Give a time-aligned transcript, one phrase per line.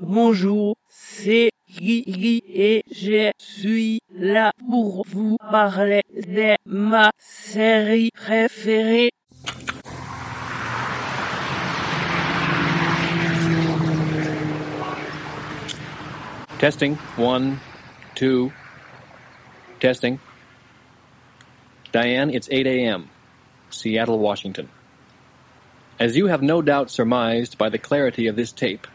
[0.00, 9.10] bonjour, c'est Guy et je suis là pour vous parler de ma série préférée.
[16.58, 16.96] Testing.
[17.18, 17.60] One,
[18.14, 18.50] two.
[19.78, 20.18] Testing.
[21.92, 23.10] Diane, it's 8 a.m.
[23.68, 24.70] Seattle, Washington.
[26.00, 28.86] As you have no doubt surmised by the clarity of this tape,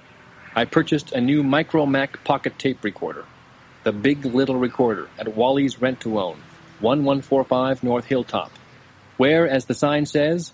[0.53, 3.23] I purchased a new Micromac pocket tape recorder,
[3.85, 6.39] the Big Little Recorder at Wally's Rent to Own,
[6.81, 8.51] 1145 North Hilltop,
[9.15, 10.51] where, as the sign says,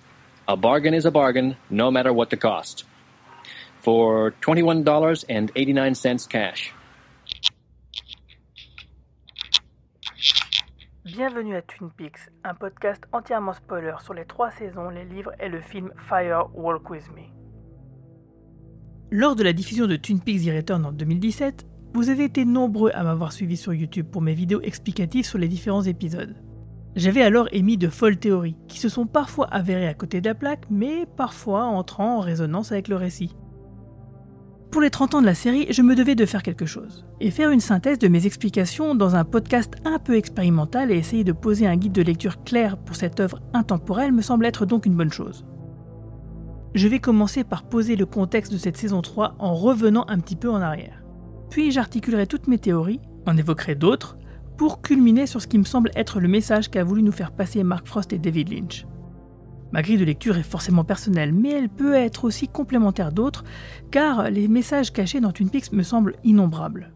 [0.48, 2.84] a bargain is a bargain no matter what the cost.
[3.82, 6.74] For $21.89 cash.
[11.06, 15.50] Bienvenue à Twin Peaks, un podcast entièrement spoiler sur les trois saisons, les livres et
[15.50, 17.32] le film Fire Walk With Me.
[19.10, 22.92] Lors de la diffusion de Twin Peaks The Return en 2017, vous avez été nombreux
[22.94, 26.36] à m'avoir suivi sur YouTube pour mes vidéos explicatives sur les différents épisodes.
[26.98, 30.36] J'avais alors émis de folles théories, qui se sont parfois avérées à côté de la
[30.36, 33.34] plaque, mais parfois entrant en résonance avec le récit.
[34.72, 37.32] Pour les 30 ans de la série, je me devais de faire quelque chose, et
[37.32, 41.32] faire une synthèse de mes explications dans un podcast un peu expérimental et essayer de
[41.32, 44.98] poser un guide de lecture clair pour cette œuvre intemporelle me semble être donc une
[44.98, 45.46] bonne chose.
[46.74, 50.36] Je vais commencer par poser le contexte de cette saison 3 en revenant un petit
[50.36, 51.04] peu en arrière.
[51.50, 54.18] Puis j'articulerai toutes mes théories, en évoquerai d'autres,
[54.58, 57.64] pour culminer sur ce qui me semble être le message qu'a voulu nous faire passer
[57.64, 58.86] Mark Frost et David Lynch.
[59.72, 63.44] Ma grille de lecture est forcément personnelle, mais elle peut être aussi complémentaire d'autres,
[63.92, 66.94] car les messages cachés dans Twin Peaks me semblent innombrables.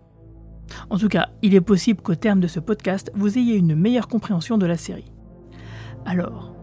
[0.90, 4.08] En tout cas, il est possible qu'au terme de ce podcast, vous ayez une meilleure
[4.08, 5.12] compréhension de la série.
[6.06, 6.56] Alors,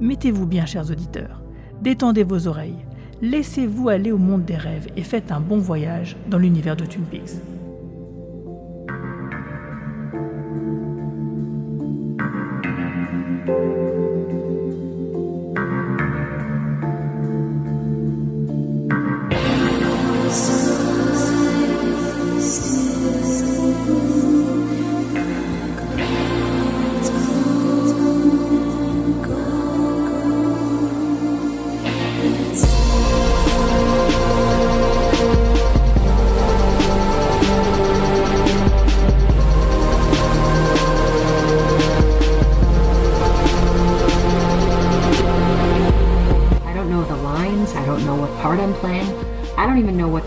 [0.00, 1.41] mettez-vous bien, chers auditeurs,
[1.82, 2.78] détendez vos oreilles,
[3.20, 7.04] laissez-vous aller au monde des rêves et faites un bon voyage dans l'univers de Twin
[7.04, 7.42] Peaks.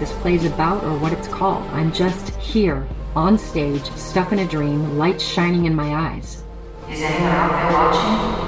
[0.05, 1.63] This play's about or what it's called.
[1.71, 6.43] I'm just here, on stage, stuck in a dream, lights shining in my eyes.
[6.89, 8.44] Is anyone out there watching?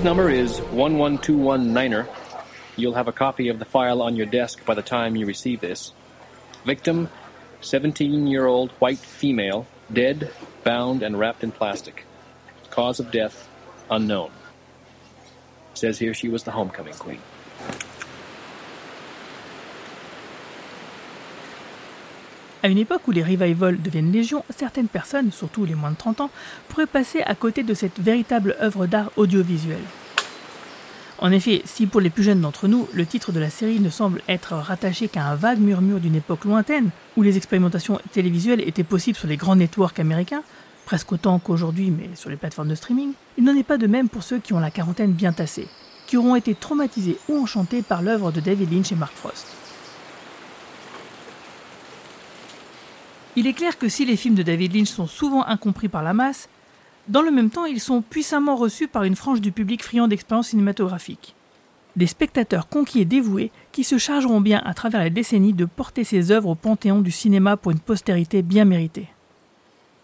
[0.00, 2.08] Case number is 11219er.
[2.76, 5.60] You'll have a copy of the file on your desk by the time you receive
[5.60, 5.92] this.
[6.64, 7.10] Victim
[7.60, 10.32] 17 year old white female, dead,
[10.64, 12.06] bound, and wrapped in plastic.
[12.70, 13.46] Cause of death
[13.90, 14.30] unknown.
[15.74, 17.20] Says here she was the homecoming queen.
[22.62, 26.20] À une époque où les revivals deviennent légion, certaines personnes, surtout les moins de 30
[26.20, 26.30] ans,
[26.68, 29.80] pourraient passer à côté de cette véritable œuvre d'art audiovisuel.
[31.22, 33.90] En effet, si pour les plus jeunes d'entre nous, le titre de la série ne
[33.90, 38.84] semble être rattaché qu'à un vague murmure d'une époque lointaine, où les expérimentations télévisuelles étaient
[38.84, 40.42] possibles sur les grands networks américains,
[40.84, 44.08] presque autant qu'aujourd'hui mais sur les plateformes de streaming, il n'en est pas de même
[44.08, 45.68] pour ceux qui ont la quarantaine bien tassée,
[46.06, 49.46] qui auront été traumatisés ou enchantés par l'œuvre de David Lynch et Mark Frost.
[53.36, 56.12] Il est clair que si les films de David Lynch sont souvent incompris par la
[56.12, 56.48] masse,
[57.06, 60.48] dans le même temps ils sont puissamment reçus par une frange du public friand d'expériences
[60.48, 61.36] cinématographiques.
[61.94, 66.02] Des spectateurs conquis et dévoués qui se chargeront bien à travers les décennies de porter
[66.02, 69.08] ces œuvres au panthéon du cinéma pour une postérité bien méritée.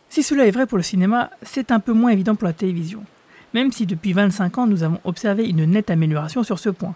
[0.08, 3.02] Si cela est vrai pour le cinéma, c'est un peu moins évident pour la télévision,
[3.54, 6.94] même si depuis 25 ans nous avons observé une nette amélioration sur ce point,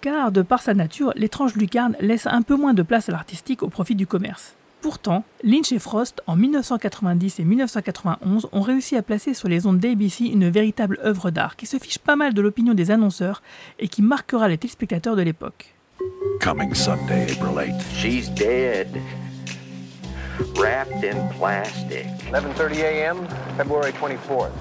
[0.00, 3.62] car de par sa nature, l'étrange lucarne laisse un peu moins de place à l'artistique
[3.62, 4.54] au profit du commerce.
[4.86, 9.80] Pourtant, Lynch et Frost, en 1990 et 1991, ont réussi à placer sur les ondes
[9.80, 13.42] d'ABC une véritable œuvre d'art qui se fiche pas mal de l'opinion des annonceurs
[13.80, 15.74] et qui marquera les téléspectateurs de l'époque.
[16.40, 17.82] Coming Sunday, April 8th.
[17.96, 18.86] She's dead.
[20.56, 22.06] Wrapped in plastic.
[22.06, 24.52] 11:30 a.m., February 24th.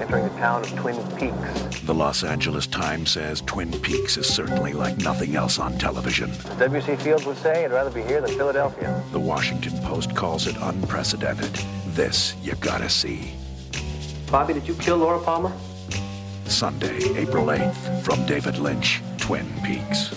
[0.00, 1.80] Entering the town of Twin Peaks.
[1.82, 6.32] The Los Angeles Times says Twin Peaks is certainly like nothing else on television.
[6.58, 6.96] W.C.
[6.96, 11.52] Fields would say, "I'd rather be here than Philadelphia." The Washington Post calls it unprecedented.
[11.94, 13.34] This you gotta see.
[14.30, 15.52] Bobby, did you kill Laura Palmer?
[16.46, 20.14] Sunday, April 8th, from David Lynch, Twin Peaks.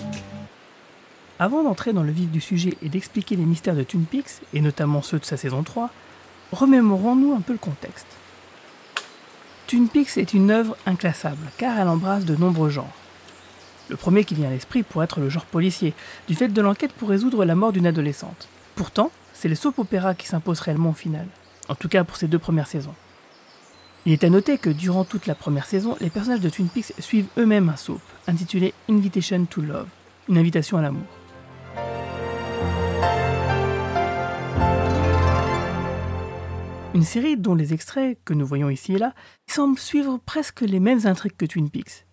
[1.42, 4.60] Avant d'entrer dans le vif du sujet et d'expliquer les mystères de Twin Peaks, et
[4.60, 5.90] notamment ceux de sa saison 3,
[6.52, 8.06] remémorons-nous un peu le contexte.
[9.66, 12.94] Twin Peaks est une œuvre inclassable, car elle embrasse de nombreux genres.
[13.88, 15.94] Le premier qui vient à l'esprit pourrait être le genre policier,
[16.28, 18.46] du fait de l'enquête pour résoudre la mort d'une adolescente.
[18.76, 21.26] Pourtant, c'est les soap opéras qui s'imposent réellement au final,
[21.68, 22.94] en tout cas pour ces deux premières saisons.
[24.06, 26.94] Il est à noter que durant toute la première saison, les personnages de Twin Peaks
[27.00, 29.88] suivent eux-mêmes un soap, intitulé Invitation to Love,
[30.28, 31.02] une invitation à l'amour.
[36.94, 39.14] Une série dont les extraits, que nous voyons ici et là,
[39.46, 42.04] semblent suivre presque les mêmes intrigues que Twin Peaks.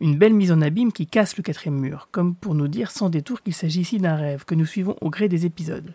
[0.00, 3.10] Une belle mise en abîme qui casse le quatrième mur, comme pour nous dire sans
[3.10, 5.94] détour qu'il s'agit ici d'un rêve que nous suivons au gré des épisodes.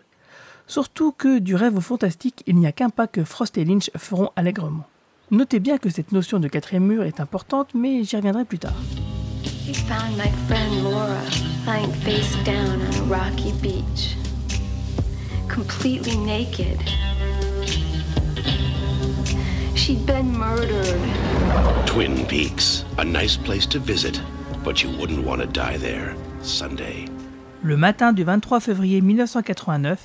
[0.66, 3.90] Surtout que du rêve au fantastique, il n'y a qu'un pas que Frost et Lynch
[3.96, 4.84] feront allègrement.
[5.30, 8.76] Notez bien que cette notion de quatrième mur est importante, mais j'y reviendrai plus tard.
[19.76, 20.96] She'd been murdered.
[21.84, 24.22] Twin Peaks, a nice place to visit,
[24.64, 26.14] but you wouldn't want to die there.
[26.40, 27.04] Sunday.
[27.62, 30.00] Le matin du 23 février 1989,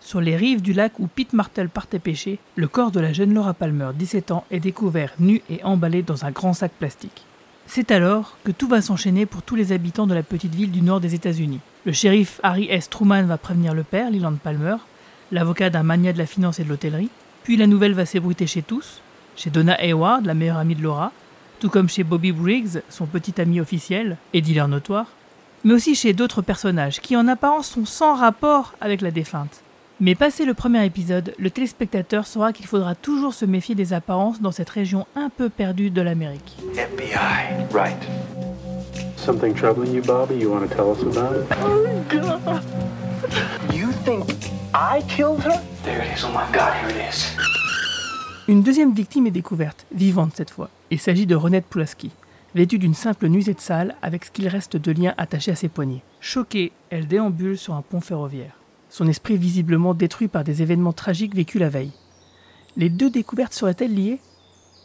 [0.00, 3.32] sur les rives du lac où Pete Martel partait pêcher, le corps de la jeune
[3.32, 7.24] Laura Palmer, 17 ans, est découvert nu et emballé dans un grand sac plastique.
[7.66, 10.82] C'est alors que tout va s'enchaîner pour tous les habitants de la petite ville du
[10.82, 11.60] nord des États-Unis.
[11.86, 12.90] Le shérif Harry S.
[12.90, 14.76] Truman va prévenir le père, Leland Palmer,
[15.32, 17.10] l'avocat d'un mania de la finance et de l'hôtellerie,
[17.42, 19.00] puis la nouvelle va s'ébruiter chez tous,
[19.36, 21.12] chez Donna Hayward, la meilleure amie de Laura,
[21.60, 25.06] tout comme chez Bobby Briggs, son petit ami officiel et dealer notoire,
[25.64, 29.62] mais aussi chez d'autres personnages qui en apparence sont sans rapport avec la défunte.
[30.00, 34.40] Mais passé le premier épisode, le téléspectateur saura qu'il faudra toujours se méfier des apparences
[34.40, 36.56] dans cette région un peu perdue de l'Amérique.
[36.74, 37.64] FBI.
[37.72, 38.02] Right.
[39.16, 40.34] Something troubling you, Bobby?
[40.34, 41.46] You want to tell us about it?
[43.72, 44.28] You think
[44.74, 45.62] I killed her?
[45.84, 46.24] There it is.
[46.24, 47.63] Oh my god, here it is.
[48.46, 50.68] Une deuxième victime est découverte, vivante cette fois.
[50.90, 52.10] Il s'agit de Renette Pulaski,
[52.54, 56.02] vêtue d'une simple nuisette sale avec ce qu'il reste de lien attaché à ses poignets.
[56.20, 58.52] Choquée, elle déambule sur un pont ferroviaire.
[58.90, 61.92] Son esprit visiblement détruit par des événements tragiques vécus la veille.
[62.76, 64.20] Les deux découvertes seraient-elles liées?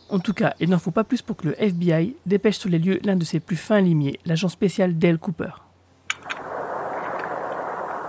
[0.09, 2.79] En tout cas, il n'en faut pas plus pour que le FBI dépêche sur les
[2.79, 5.51] lieux l'un de ses plus fins limiers, l'agent spécial Dale Cooper.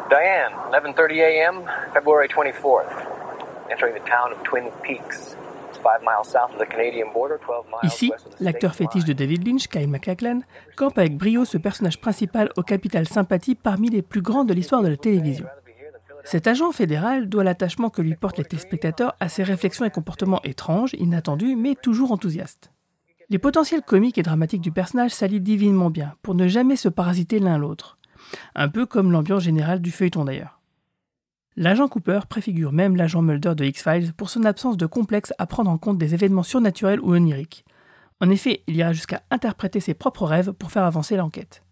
[0.09, 1.57] Diane, 11:30 a.m.,
[1.93, 3.10] February 24th.
[7.83, 9.13] Ici, l'acteur fétiche de.
[9.13, 10.41] David Lynch, Kyle MacLachlan,
[10.77, 14.83] campe avec brio ce personnage principal au capital sympathie parmi les plus grands de l'histoire
[14.83, 15.47] de la télévision.
[16.25, 20.43] Cet agent fédéral doit l'attachement que lui portent les téléspectateurs à ses réflexions et comportements
[20.45, 22.71] étranges, inattendus, mais toujours enthousiastes.
[23.31, 27.39] Les potentiels comiques et dramatiques du personnage s'allient divinement bien, pour ne jamais se parasiter
[27.39, 27.99] l'un l'autre.
[28.55, 30.60] Un peu comme l'ambiance générale du feuilleton d'ailleurs.
[31.57, 35.71] L'agent Cooper préfigure même l'agent Mulder de X-Files pour son absence de complexe à prendre
[35.71, 37.65] en compte des événements surnaturels ou oniriques.
[38.21, 41.65] En effet, il ira jusqu'à interpréter ses propres rêves pour faire avancer l'enquête.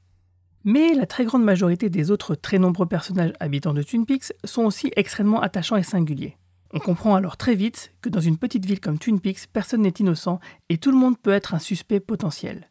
[0.65, 4.65] Mais la très grande majorité des autres très nombreux personnages habitants de Twin Peaks sont
[4.65, 6.37] aussi extrêmement attachants et singuliers.
[6.73, 9.89] On comprend alors très vite que dans une petite ville comme Twin Peaks, personne n'est
[9.91, 12.69] innocent et tout le monde peut être un suspect potentiel.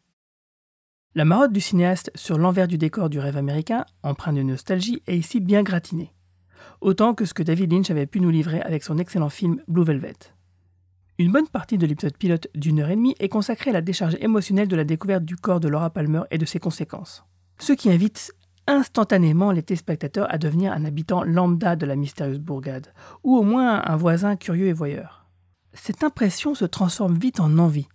[1.14, 5.16] La marotte du cinéaste sur l'envers du décor du rêve américain, empreint de nostalgie, est
[5.16, 6.12] ici bien gratinée.
[6.80, 9.84] Autant que ce que David Lynch avait pu nous livrer avec son excellent film Blue
[9.84, 10.16] Velvet.
[11.18, 14.16] Une bonne partie de l'épisode pilote d'une heure et demie est consacrée à la décharge
[14.20, 17.24] émotionnelle de la découverte du corps de Laura Palmer et de ses conséquences.
[17.58, 18.32] Ce qui invite
[18.68, 22.92] instantanément les téléspectateurs à devenir un habitant lambda de la mystérieuse bourgade,
[23.24, 25.26] ou au moins un voisin curieux et voyeur.
[25.72, 27.88] Cette impression se transforme vite en envie.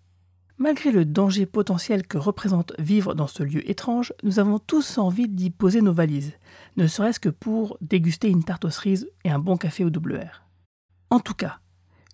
[0.60, 5.27] Malgré le danger potentiel que représente vivre dans ce lieu étrange, nous avons tous envie
[5.27, 6.33] d'y poser nos valises,
[6.77, 10.17] ne serait-ce que pour déguster une tarte aux cerises et un bon café au double
[10.17, 10.43] R.
[11.10, 11.60] En tout cas,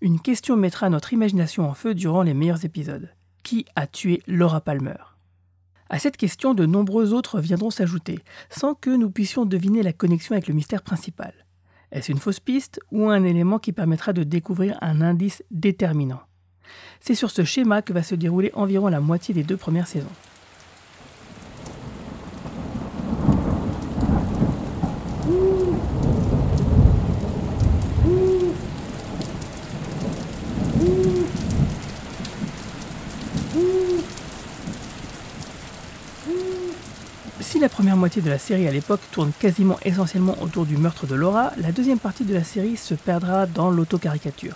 [0.02, 3.14] une question mettra notre imagination en feu durant les meilleurs épisodes.
[3.44, 4.96] Qui a tué Laura Palmer?
[5.90, 8.20] À cette question, de nombreux autres viendront s'ajouter,
[8.50, 11.34] sans que nous puissions deviner la connexion avec le mystère principal.
[11.92, 16.22] Est-ce une fausse piste ou un élément qui permettra de découvrir un indice déterminant?
[17.02, 20.08] C'est sur ce schéma que va se dérouler environ la moitié des deux premières saisons.
[37.42, 41.08] Si la première moitié de la série à l'époque tourne quasiment essentiellement autour du meurtre
[41.08, 44.56] de Laura, la deuxième partie de la série se perdra dans l'autocaricature.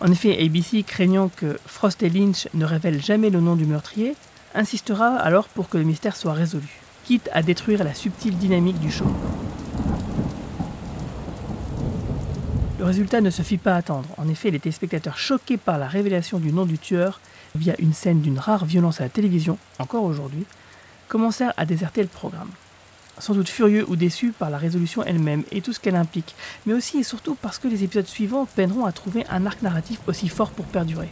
[0.00, 4.14] En effet, ABC, craignant que Frost et Lynch ne révèlent jamais le nom du meurtrier,
[4.54, 6.68] insistera alors pour que le mystère soit résolu,
[7.04, 9.06] quitte à détruire la subtile dynamique du show.
[12.78, 14.08] Le résultat ne se fit pas attendre.
[14.18, 17.20] En effet, les téléspectateurs choqués par la révélation du nom du tueur
[17.54, 20.44] via une scène d'une rare violence à la télévision, encore aujourd'hui,
[21.08, 22.50] commencèrent à déserter le programme.
[23.18, 26.34] Sans doute furieux ou déçus par la résolution elle-même et tout ce qu'elle implique,
[26.66, 30.00] mais aussi et surtout parce que les épisodes suivants peineront à trouver un arc narratif
[30.06, 31.08] aussi fort pour perdurer.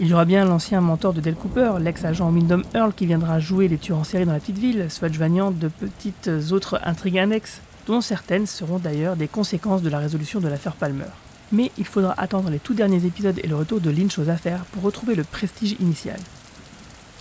[0.00, 3.68] Il y aura bien l'ancien mentor de Del Cooper, l'ex-agent Wyndham Earl qui viendra jouer
[3.68, 7.60] les tueurs en série dans la petite ville, soit joignant de petites autres intrigues annexes,
[7.86, 11.04] dont certaines seront d'ailleurs des conséquences de la résolution de l'affaire Palmer.
[11.52, 14.64] Mais il faudra attendre les tout derniers épisodes et le retour de Lynch aux affaires
[14.72, 16.18] pour retrouver le prestige initial.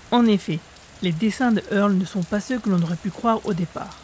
[0.10, 0.60] En effet,
[1.02, 3.98] les dessins de Earl ne sont pas ceux que l'on aurait pu croire au départ.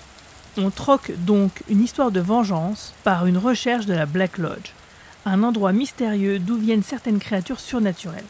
[0.58, 4.74] On troque donc une histoire de vengeance par une recherche de la Black Lodge,
[5.26, 8.24] un endroit mystérieux d'où viennent certaines créatures surnaturelles.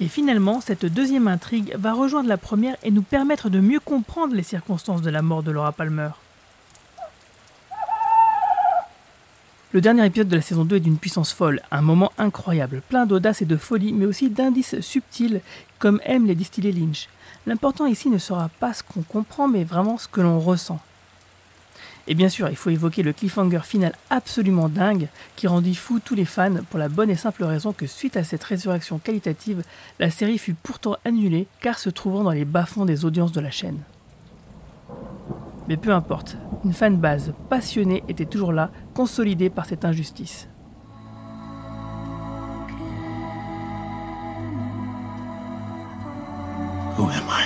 [0.00, 4.34] Et finalement, cette deuxième intrigue va rejoindre la première et nous permettre de mieux comprendre
[4.34, 6.10] les circonstances de la mort de Laura Palmer.
[9.72, 13.04] Le dernier épisode de la saison 2 est d'une puissance folle, un moment incroyable, plein
[13.04, 15.40] d'audace et de folie, mais aussi d'indices subtils,
[15.80, 17.08] comme aime les distiller Lynch.
[17.48, 20.78] L'important ici ne sera pas ce qu'on comprend, mais vraiment ce que l'on ressent.
[22.06, 26.14] Et bien sûr, il faut évoquer le cliffhanger final absolument dingue qui rendit fou tous
[26.14, 29.64] les fans pour la bonne et simple raison que suite à cette résurrection qualitative,
[29.98, 33.50] la série fut pourtant annulée car se trouvant dans les bas-fonds des audiences de la
[33.50, 33.80] chaîne.
[35.68, 40.48] Mais peu importe, une fanbase passionnée était toujours là, consolidée par cette injustice.
[46.96, 47.44] Who am I?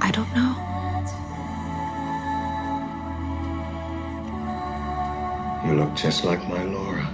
[0.00, 0.54] I don't know.
[5.66, 7.06] You look just like my Laura.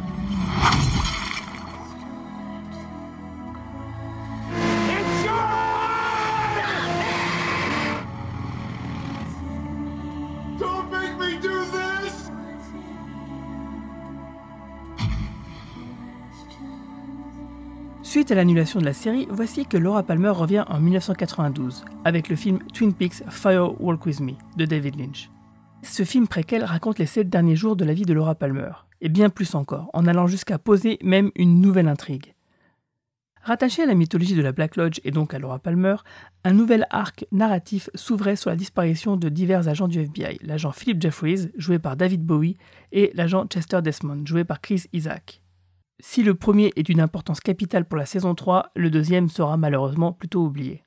[18.24, 22.36] Suite à l'annulation de la série, voici que Laura Palmer revient en 1992 avec le
[22.36, 25.28] film Twin Peaks Fire Walk With Me de David Lynch.
[25.82, 28.70] Ce film préquel raconte les sept derniers jours de la vie de Laura Palmer,
[29.02, 32.32] et bien plus encore, en allant jusqu'à poser même une nouvelle intrigue.
[33.42, 35.96] Rattaché à la mythologie de la Black Lodge et donc à Laura Palmer,
[36.44, 40.98] un nouvel arc narratif s'ouvrait sur la disparition de divers agents du FBI, l'agent Philip
[40.98, 42.56] Jeffries, joué par David Bowie,
[42.90, 45.43] et l'agent Chester Desmond, joué par Chris Isaac.
[46.00, 50.12] Si le premier est d'une importance capitale pour la saison 3, le deuxième sera malheureusement
[50.12, 50.84] plutôt oublié.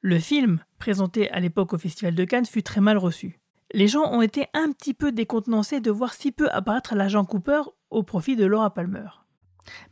[0.00, 3.38] Le film, présenté à l'époque au Festival de Cannes, fut très mal reçu.
[3.74, 7.62] Les gens ont été un petit peu décontenancés de voir si peu apparaître l'agent Cooper
[7.90, 9.08] au profit de Laura Palmer.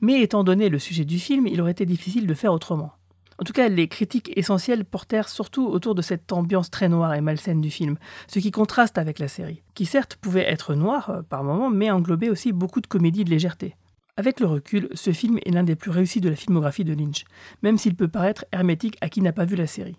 [0.01, 2.93] Mais étant donné le sujet du film, il aurait été difficile de faire autrement.
[3.41, 7.21] En tout cas, les critiques essentielles portèrent surtout autour de cette ambiance très noire et
[7.21, 11.23] malsaine du film, ce qui contraste avec la série, qui certes pouvait être noire euh,
[11.23, 13.75] par moments, mais englobait aussi beaucoup de comédie et de légèreté.
[14.17, 17.25] Avec le recul, ce film est l'un des plus réussis de la filmographie de Lynch,
[17.63, 19.97] même s'il peut paraître hermétique à qui n'a pas vu la série.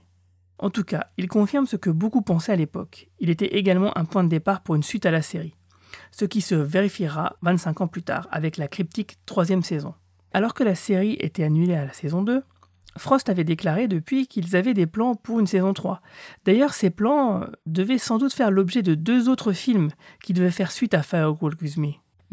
[0.58, 3.10] En tout cas, il confirme ce que beaucoup pensaient à l'époque.
[3.20, 5.56] Il était également un point de départ pour une suite à la série,
[6.12, 9.94] ce qui se vérifiera 25 ans plus tard avec la cryptique troisième saison.
[10.32, 12.42] Alors que la série était annulée à la saison 2,
[12.98, 16.02] Frost avait déclaré depuis qu'ils avaient des plans pour une saison 3.
[16.46, 19.90] D'ailleurs, ces plans euh, devaient sans doute faire l'objet de deux autres films
[20.24, 21.78] qui devaient faire suite à Fire Walk With.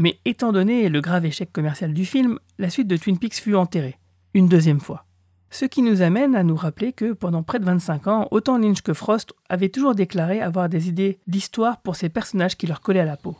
[0.02, 3.54] Mais étant donné le grave échec commercial du film, la suite de Twin Peaks fut
[3.54, 4.00] enterrée,
[4.34, 5.04] une deuxième fois.
[5.48, 8.82] Ce qui nous amène à nous rappeler que pendant près de 25 ans, autant Lynch
[8.82, 12.98] que Frost avaient toujours déclaré avoir des idées d'histoire pour ces personnages qui leur collaient
[12.98, 13.36] à la peau.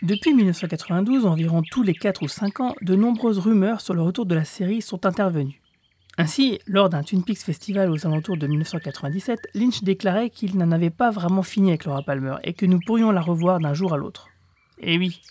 [0.00, 4.24] Depuis 1992, environ tous les 4 ou 5 ans, de nombreuses rumeurs sur le retour
[4.24, 5.61] de la série sont intervenues.
[6.18, 10.90] Ainsi, lors d'un Twin Peaks Festival aux alentours de 1997, Lynch déclarait qu'il n'en avait
[10.90, 13.96] pas vraiment fini avec Laura Palmer et que nous pourrions la revoir d'un jour à
[13.96, 14.28] l'autre.
[14.78, 15.22] Et oui,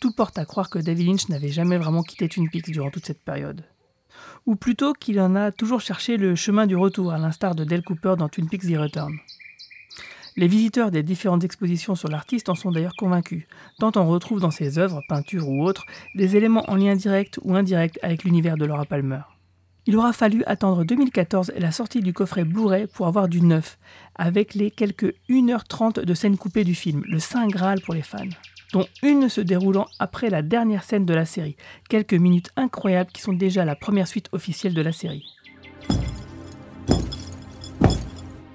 [0.00, 3.06] tout porte à croire que David Lynch n'avait jamais vraiment quitté Twin Peaks durant toute
[3.06, 3.64] cette période.
[4.46, 7.82] ou plutôt qu'il en a toujours cherché le chemin du retour, à l'instar de Dale
[7.82, 9.16] Cooper dans Twin Peaks The Return.
[10.36, 13.46] Les visiteurs des différentes expositions sur l'artiste en sont d'ailleurs convaincus,
[13.78, 15.84] tant on retrouve dans ses œuvres, peintures ou autres,
[16.14, 19.20] des éléments en lien direct ou indirect avec l'univers de Laura Palmer.
[19.84, 23.78] Il aura fallu attendre 2014 et la sortie du coffret Blu-ray pour avoir du neuf,
[24.14, 28.28] avec les quelques 1h30 de scènes coupées du film, le Saint Graal pour les fans,
[28.72, 31.56] dont une se déroulant après la dernière scène de la série,
[31.88, 35.24] quelques minutes incroyables qui sont déjà la première suite officielle de la série.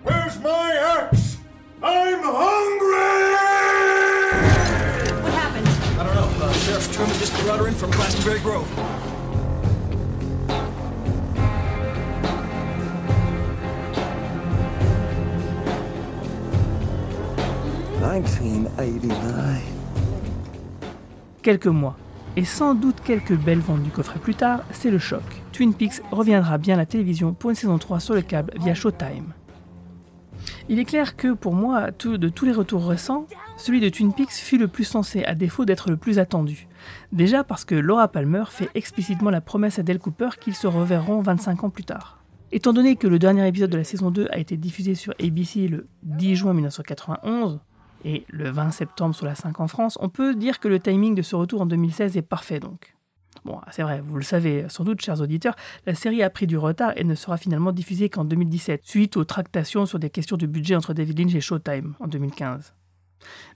[0.06, 1.40] Where's my axe?
[1.84, 3.36] I'm hungry!
[5.24, 5.68] What happened?
[6.00, 6.46] I don't know.
[6.46, 9.17] Uh, Sheriff Truman just brought her in from Glastonbury Grove.
[18.20, 19.62] 1989.
[21.44, 21.96] Quelques mois,
[22.36, 25.22] et sans doute quelques belles ventes du coffret plus tard, c'est le choc.
[25.54, 28.74] Twin Peaks reviendra bien à la télévision pour une saison 3 sur le câble via
[28.74, 29.34] Showtime.
[30.68, 34.32] Il est clair que pour moi, de tous les retours récents, celui de Twin Peaks
[34.32, 36.68] fut le plus sensé, à défaut d'être le plus attendu.
[37.12, 41.22] Déjà parce que Laura Palmer fait explicitement la promesse à Dale Cooper qu'ils se reverront
[41.22, 42.18] 25 ans plus tard.
[42.52, 45.68] Étant donné que le dernier épisode de la saison 2 a été diffusé sur ABC
[45.68, 47.60] le 10 juin 1991,
[48.06, 51.16] et le 20 septembre sur la 5 en France, on peut dire que le timing
[51.16, 52.96] de ce retour en 2016 est parfait donc.
[53.46, 56.58] Bon, c'est vrai, vous le savez sans doute, chers auditeurs, la série a pris du
[56.58, 60.46] retard et ne sera finalement diffusée qu'en 2017, suite aux tractations sur des questions de
[60.46, 62.74] budget entre David Lynch et Showtime en 2015.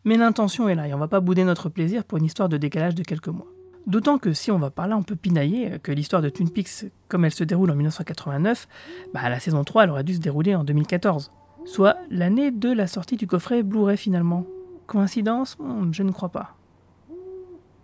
[0.06, 2.58] Mais l'intention est là et on va pas bouder notre plaisir pour une histoire de
[2.58, 3.48] décalage de quelques mois.
[3.88, 6.86] D'autant que si on va par là, on peut pinailler que l'histoire de Twin Peaks,
[7.08, 8.68] comme elle se déroule en 1989,
[9.14, 11.32] bah, la saison 3 elle aurait dû se dérouler en 2014
[11.66, 14.46] soit l'année de la sortie du coffret Blu-ray finalement.
[14.88, 16.56] Coïncidence hmm, Je ne crois pas.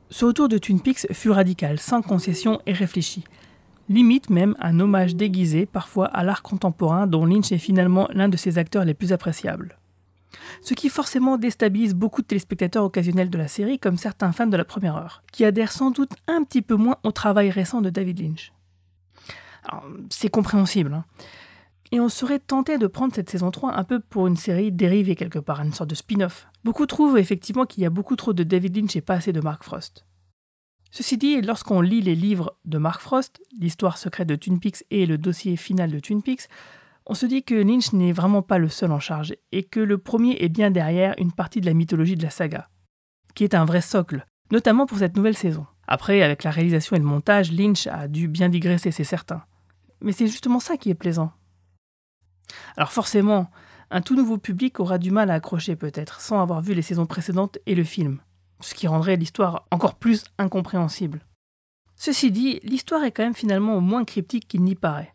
[0.09, 3.25] Ce retour de Twin Peaks fut radical, sans concession et réfléchi.
[3.89, 8.37] Limite même un hommage déguisé parfois à l'art contemporain dont Lynch est finalement l'un de
[8.37, 9.77] ses acteurs les plus appréciables.
[10.61, 14.57] Ce qui forcément déstabilise beaucoup de téléspectateurs occasionnels de la série comme certains fans de
[14.57, 17.89] la première heure, qui adhèrent sans doute un petit peu moins au travail récent de
[17.89, 18.51] David Lynch.
[20.09, 20.93] C'est compréhensible.
[20.93, 21.05] Hein.
[21.91, 25.15] Et on serait tenté de prendre cette saison 3 un peu pour une série dérivée
[25.15, 26.47] quelque part, une sorte de spin-off.
[26.63, 29.39] Beaucoup trouvent effectivement qu'il y a beaucoup trop de David Lynch et pas assez de
[29.39, 30.05] Mark Frost.
[30.91, 35.05] Ceci dit, lorsqu'on lit les livres de Mark Frost, l'histoire secrète de Twin Peaks et
[35.05, 36.47] le dossier final de Twin Peaks,
[37.05, 39.97] on se dit que Lynch n'est vraiment pas le seul en charge et que le
[39.97, 42.69] premier est bien derrière une partie de la mythologie de la saga,
[43.33, 45.65] qui est un vrai socle, notamment pour cette nouvelle saison.
[45.87, 49.43] Après, avec la réalisation et le montage, Lynch a dû bien digresser, c'est certain.
[50.01, 51.31] Mais c'est justement ça qui est plaisant.
[52.75, 53.49] Alors forcément,
[53.89, 57.05] un tout nouveau public aura du mal à accrocher peut-être, sans avoir vu les saisons
[57.05, 58.19] précédentes et le film,
[58.59, 61.21] ce qui rendrait l'histoire encore plus incompréhensible.
[61.95, 65.13] Ceci dit, l'histoire est quand même finalement moins cryptique qu'il n'y paraît,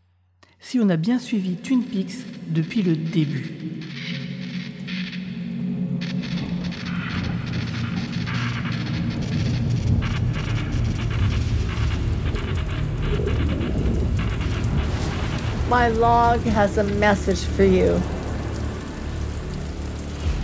[0.59, 3.81] si on a bien suivi Twin Peaks depuis le début.
[15.73, 17.99] My log has a message for you.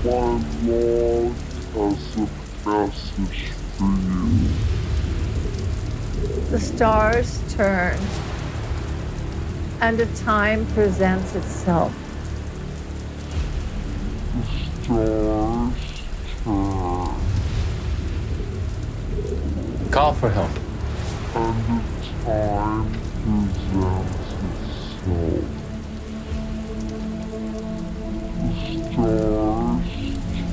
[0.03, 1.35] My log
[1.85, 2.27] has a
[2.65, 4.49] message for you.
[6.51, 7.99] The stars turn,
[9.83, 11.93] and a time presents itself.
[14.33, 14.47] The
[14.83, 15.75] stars
[16.43, 17.13] turn.
[19.91, 20.51] Call for help.
[21.35, 22.89] And a time
[23.71, 24.28] presents
[25.09, 25.43] go.
[28.39, 29.83] The stars turn.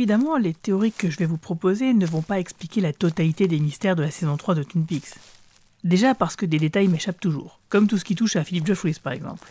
[0.00, 3.60] évidemment, les théories que je vais vous proposer ne vont pas expliquer la totalité des
[3.60, 5.16] mystères de la saison 3 de Twin Peaks.
[5.84, 8.96] Déjà parce que des détails m'échappent toujours, comme tout ce qui touche à Philip Jeffries
[9.02, 9.46] par exemple.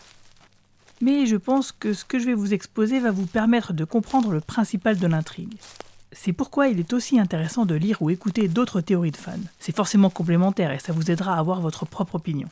[1.00, 4.32] Mais je pense que ce que je vais vous exposer va vous permettre de comprendre
[4.32, 5.54] le principal de l'intrigue.
[6.10, 9.38] C'est pourquoi il est aussi intéressant de lire ou écouter d'autres théories de fans.
[9.60, 12.48] C'est forcément complémentaire et ça vous aidera à avoir votre propre opinion.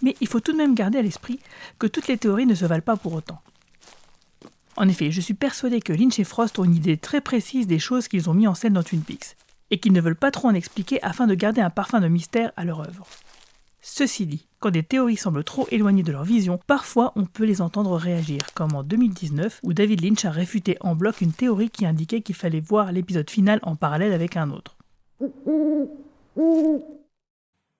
[0.00, 1.40] Mais il faut tout de même garder à l'esprit
[1.78, 3.42] que toutes les théories ne se valent pas pour autant.
[4.76, 7.78] En effet, je suis persuadé que Lynch et Frost ont une idée très précise des
[7.78, 9.36] choses qu'ils ont mis en scène dans Twin Peaks,
[9.70, 12.52] et qu'ils ne veulent pas trop en expliquer afin de garder un parfum de mystère
[12.56, 13.06] à leur œuvre.
[13.80, 17.62] Ceci dit, quand des théories semblent trop éloignées de leur vision, parfois on peut les
[17.62, 21.86] entendre réagir, comme en 2019 où David Lynch a réfuté en bloc une théorie qui
[21.86, 24.76] indiquait qu'il fallait voir l'épisode final en parallèle avec un autre.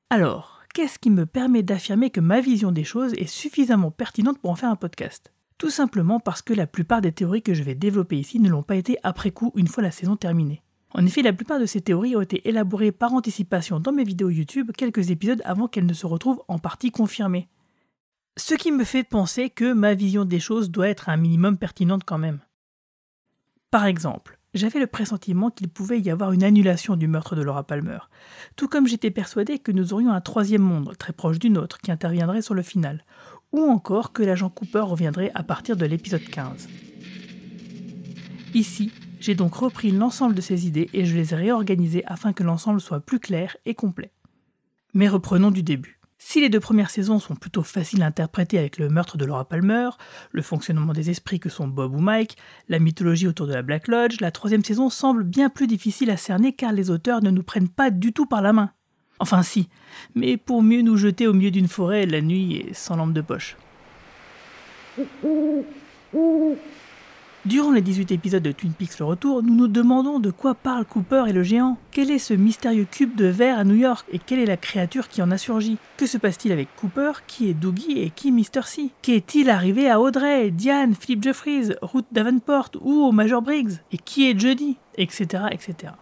[0.09, 4.53] Alors, qu'est-ce qui me permet d'affirmer que ma vision des choses est suffisamment pertinente pour
[4.53, 5.33] en faire un podcast?
[5.59, 8.63] Tout simplement parce que la plupart des théories que je vais développer ici ne l'ont
[8.63, 10.63] pas été après coup une fois la saison terminée.
[10.91, 14.31] En effet, la plupart de ces théories ont été élaborées par anticipation dans mes vidéos
[14.31, 17.49] YouTube quelques épisodes avant qu'elles ne se retrouvent en partie confirmées.
[18.39, 22.05] Ce qui me fait penser que ma vision des choses doit être un minimum pertinente
[22.05, 22.41] quand même.
[23.71, 27.67] Par exemple, j'avais le pressentiment qu'il pouvait y avoir une annulation du meurtre de Laura
[27.67, 27.99] Palmer,
[28.57, 31.93] tout comme j'étais persuadé que nous aurions un troisième monde, très proche du nôtre, qui
[31.93, 33.05] interviendrait sur le final,
[33.57, 36.69] ou encore que l'agent Cooper reviendrait à partir de l'épisode 15.
[38.55, 42.43] Ici, j'ai donc repris l'ensemble de ces idées et je les ai réorganisées afin que
[42.43, 44.13] l'ensemble soit plus clair et complet.
[44.95, 45.97] Mais reprenons du début.
[46.19, 49.47] Si les deux premières saisons sont plutôt faciles à interpréter avec le meurtre de Laura
[49.47, 49.91] Palmer,
[50.33, 52.37] le fonctionnement des esprits que sont Bob ou Mike,
[52.69, 56.17] la mythologie autour de la Black Lodge, la troisième saison semble bien plus difficile à
[56.17, 58.71] cerner car les auteurs ne nous prennent pas du tout par la main.
[59.19, 59.69] Enfin si,
[60.15, 63.23] mais pour mieux nous jeter au milieu d'une forêt la nuit et sans lampe de
[63.23, 63.57] poche.
[67.47, 70.85] Durant les 18 épisodes de Twin Peaks Le Retour, nous nous demandons de quoi parlent
[70.85, 71.79] Cooper et le géant.
[71.93, 75.09] Quel est ce mystérieux cube de verre à New York et quelle est la créature
[75.09, 75.79] qui en a surgi?
[75.97, 77.13] Que se passe-t-il avec Cooper?
[77.29, 78.63] Qui est Doogie et qui Mr.
[78.65, 78.91] C?
[79.01, 83.75] Qu'est-il arrivé à Audrey, Diane, Philip Jeffries, Ruth Davenport ou au Major Briggs?
[83.93, 84.77] Et qui est Jody?
[84.97, 85.25] Etc.
[85.53, 85.93] etc.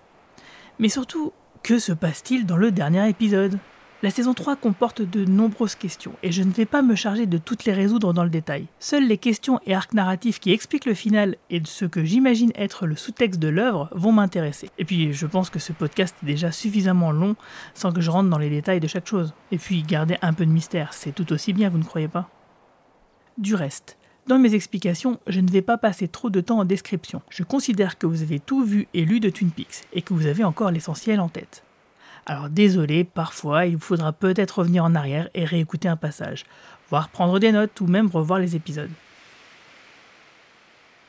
[0.79, 1.33] Mais surtout,
[1.65, 3.59] que se passe-t-il dans le dernier épisode?
[4.03, 7.39] La saison 3 comporte de nombreuses questions, et je ne vais pas me charger de
[7.39, 8.67] toutes les résoudre dans le détail.
[8.79, 12.87] Seules les questions et arcs narratifs qui expliquent le final et ce que j'imagine être
[12.87, 14.69] le sous-texte de l'œuvre vont m'intéresser.
[14.77, 17.35] Et puis je pense que ce podcast est déjà suffisamment long
[17.73, 19.33] sans que je rentre dans les détails de chaque chose.
[19.51, 22.29] Et puis garder un peu de mystère, c'est tout aussi bien, vous ne croyez pas?
[23.39, 23.97] Du reste,
[24.27, 27.21] dans mes explications, je ne vais pas passer trop de temps en description.
[27.29, 30.27] Je considère que vous avez tout vu et lu de Twin Peaks et que vous
[30.27, 31.63] avez encore l'essentiel en tête.
[32.25, 36.47] Alors désolé, parfois il vous faudra peut-être revenir en arrière et réécouter un passage,
[36.89, 38.91] voire prendre des notes ou même revoir les épisodes.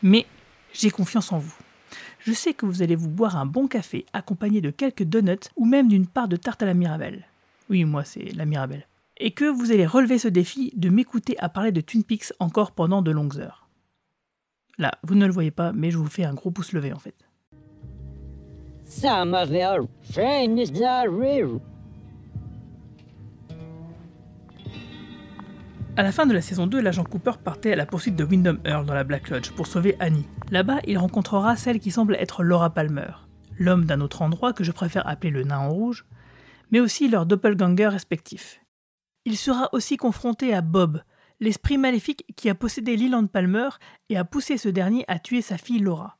[0.03, 0.25] Mais
[0.73, 1.55] j'ai confiance en vous.
[2.19, 5.65] Je sais que vous allez vous boire un bon café accompagné de quelques donuts ou
[5.65, 7.23] même d'une part de tarte à la Mirabelle.
[7.69, 8.85] Oui, moi c'est la Mirabelle.
[9.17, 12.71] Et que vous allez relever ce défi de m'écouter à parler de Twin Peaks encore
[12.71, 13.69] pendant de longues heures.
[14.77, 16.99] Là, vous ne le voyez pas, mais je vous fais un gros pouce levé en
[16.99, 17.15] fait.
[18.83, 21.59] Some of your friends are real.
[25.97, 28.59] À la fin de la saison 2, l'agent Cooper partait à la poursuite de Wyndham
[28.65, 30.27] Earl dans la Black Lodge pour sauver Annie.
[30.51, 33.11] Là-bas, il rencontrera celle qui semble être Laura Palmer,
[33.57, 36.05] l'homme d'un autre endroit que je préfère appeler le nain en rouge,
[36.69, 38.59] mais aussi leur doppelganger respectif.
[39.25, 41.01] Il sera aussi confronté à Bob,
[41.39, 43.69] l'esprit maléfique qui a possédé Leland Palmer
[44.09, 46.17] et a poussé ce dernier à tuer sa fille Laura.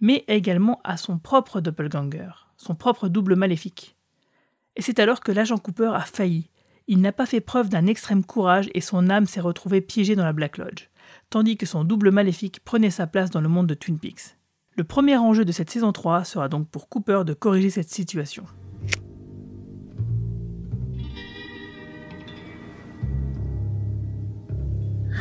[0.00, 3.96] Mais également à son propre doppelganger, son propre double maléfique.
[4.76, 6.50] Et c'est alors que l'agent Cooper a failli,
[6.92, 10.24] il n'a pas fait preuve d'un extrême courage et son âme s'est retrouvée piégée dans
[10.24, 10.88] la Black Lodge,
[11.30, 14.36] tandis que son double maléfique prenait sa place dans le monde de Twin Peaks.
[14.76, 18.44] Le premier enjeu de cette saison 3 sera donc pour Cooper de corriger cette situation.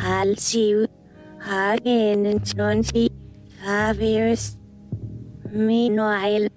[0.04, 0.88] I'll see you
[1.46, 4.58] again in 25 years.
[5.52, 6.50] Meanwhile,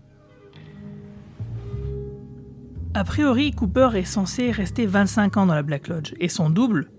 [2.95, 6.91] A priori, Cooper est censé rester 25 ans dans la Black Lodge, et son double,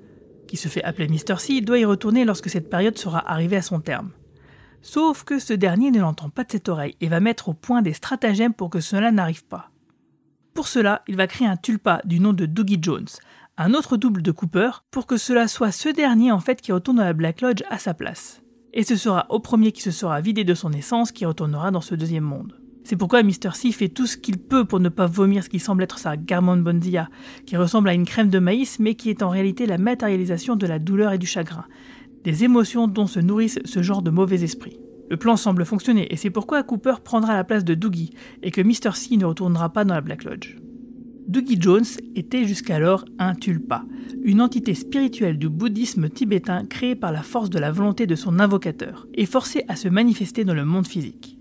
[0.47, 1.37] qui se fait appeler Mr.
[1.37, 4.11] C, doit y retourner lorsque cette période sera arrivée à son terme.
[4.81, 7.83] Sauf que ce dernier ne l'entend pas de cette oreille et va mettre au point
[7.83, 9.69] des stratagèmes pour que cela n'arrive pas.
[10.55, 13.07] Pour cela, il va créer un tulpa du nom de Doogie Jones,
[13.57, 16.97] un autre double de Cooper, pour que cela soit ce dernier en fait qui retourne
[16.97, 18.41] dans la Black Lodge à sa place.
[18.73, 21.81] Et ce sera au premier qui se sera vidé de son essence qui retournera dans
[21.81, 22.59] ce deuxième monde.
[22.83, 23.51] C'est pourquoi Mr.
[23.53, 26.17] C fait tout ce qu'il peut pour ne pas vomir ce qui semble être sa
[26.17, 27.09] Garmon Bondia,
[27.45, 30.67] qui ressemble à une crème de maïs mais qui est en réalité la matérialisation de
[30.67, 31.65] la douleur et du chagrin,
[32.23, 34.79] des émotions dont se nourrissent ce genre de mauvais esprits.
[35.09, 38.61] Le plan semble fonctionner et c'est pourquoi Cooper prendra la place de Doogie et que
[38.61, 38.95] Mr.
[38.95, 40.57] C ne retournera pas dans la Black Lodge.
[41.27, 43.83] Doogie Jones était jusqu'alors un tulpa,
[44.23, 48.39] une entité spirituelle du bouddhisme tibétain créée par la force de la volonté de son
[48.39, 51.37] invocateur et forcée à se manifester dans le monde physique.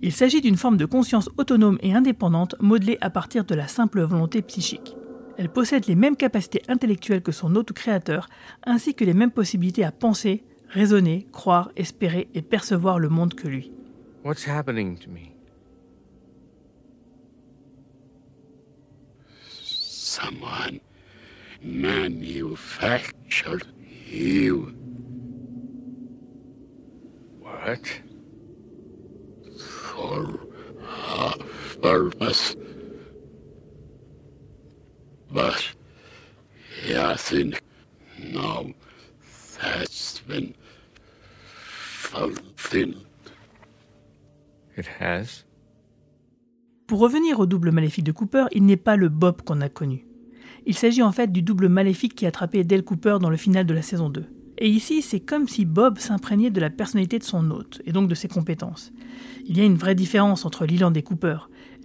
[0.00, 4.02] Il s'agit d'une forme de conscience autonome et indépendante modelée à partir de la simple
[4.02, 4.96] volonté psychique.
[5.38, 8.28] Elle possède les mêmes capacités intellectuelles que son hôte ou créateur,
[8.64, 13.48] ainsi que les mêmes possibilités à penser, raisonner, croire, espérer et percevoir le monde que
[13.48, 13.70] lui.
[20.12, 20.80] Someone
[21.62, 23.66] manufactured
[24.04, 24.74] you.
[27.40, 27.80] What?
[29.58, 30.38] For
[30.86, 31.38] a
[31.80, 32.54] purpose.
[35.30, 35.66] But
[36.94, 37.62] I think
[38.18, 38.66] now
[39.62, 40.54] that's been
[41.58, 43.06] fulfilled.
[44.76, 45.44] It has?
[46.86, 50.06] Pour revenir au double maléfique de Cooper, il n'est pas le Bob qu'on a connu.
[50.66, 53.66] Il s'agit en fait du double maléfique qui a attrapé Dale Cooper dans le final
[53.66, 54.24] de la saison 2.
[54.58, 58.08] Et ici, c'est comme si Bob s'imprégnait de la personnalité de son hôte, et donc
[58.08, 58.92] de ses compétences.
[59.46, 61.38] Il y a une vraie différence entre Leland et Cooper.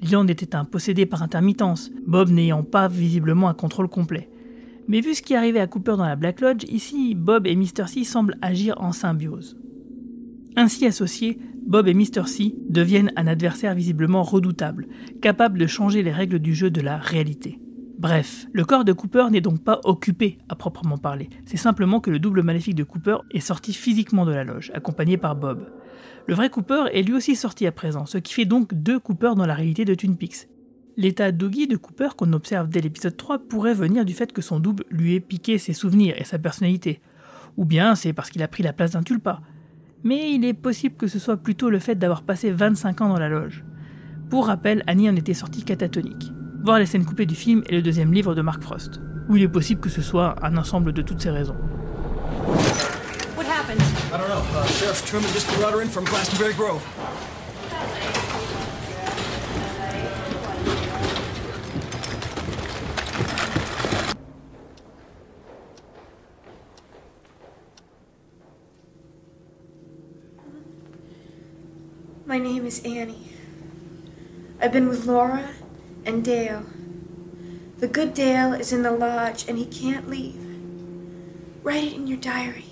[0.04, 4.30] Leland était un possédé par intermittence, Bob n'ayant pas visiblement un contrôle complet.
[4.88, 7.88] Mais vu ce qui arrivait à Cooper dans la Black Lodge, ici, Bob et Mr.
[7.88, 9.58] C semblent agir en symbiose.
[10.56, 12.28] Ainsi associés, Bob et Mr.
[12.28, 14.88] C deviennent un adversaire visiblement redoutable,
[15.22, 17.60] capable de changer les règles du jeu de la réalité.
[18.00, 22.10] Bref, le corps de Cooper n'est donc pas occupé à proprement parler, c'est simplement que
[22.10, 25.70] le double maléfique de Cooper est sorti physiquement de la loge, accompagné par Bob.
[26.26, 29.34] Le vrai Cooper est lui aussi sorti à présent, ce qui fait donc deux Cooper
[29.36, 30.48] dans la réalité de Twin Peaks.
[30.96, 34.62] L'état doggy de Cooper qu'on observe dès l'épisode 3 pourrait venir du fait que son
[34.62, 37.02] double lui ait piqué ses souvenirs et sa personnalité.
[37.58, 39.42] Ou bien c'est parce qu'il a pris la place d'un tulpa
[40.08, 43.20] mais il est possible que ce soit plutôt le fait d'avoir passé 25 ans dans
[43.20, 43.66] la loge.
[44.30, 46.32] Pour rappel, Annie en était sortie catatonique.
[46.64, 49.44] Voir les scènes coupées du film est le deuxième livre de Mark Frost, où il
[49.44, 51.58] est possible que ce soit un ensemble de toutes ces raisons.
[53.36, 53.82] What happened?
[53.82, 54.44] I don't know.
[54.58, 56.82] Uh, Sheriff Truman just brought her in from Glastonbury Grove.
[72.38, 73.32] My name is Annie.
[74.62, 75.56] I've been with Laura
[76.06, 76.62] and Dale.
[77.80, 80.36] The good Dale is in the lodge and he can't leave.
[81.64, 82.66] Write it in your diary.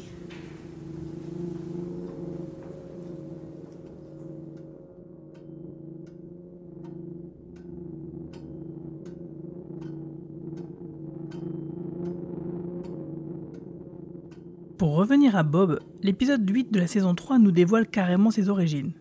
[14.78, 18.94] Pour revenir à Bob, l'épisode 8 de la saison 3 nous dévoile carrément ses origines.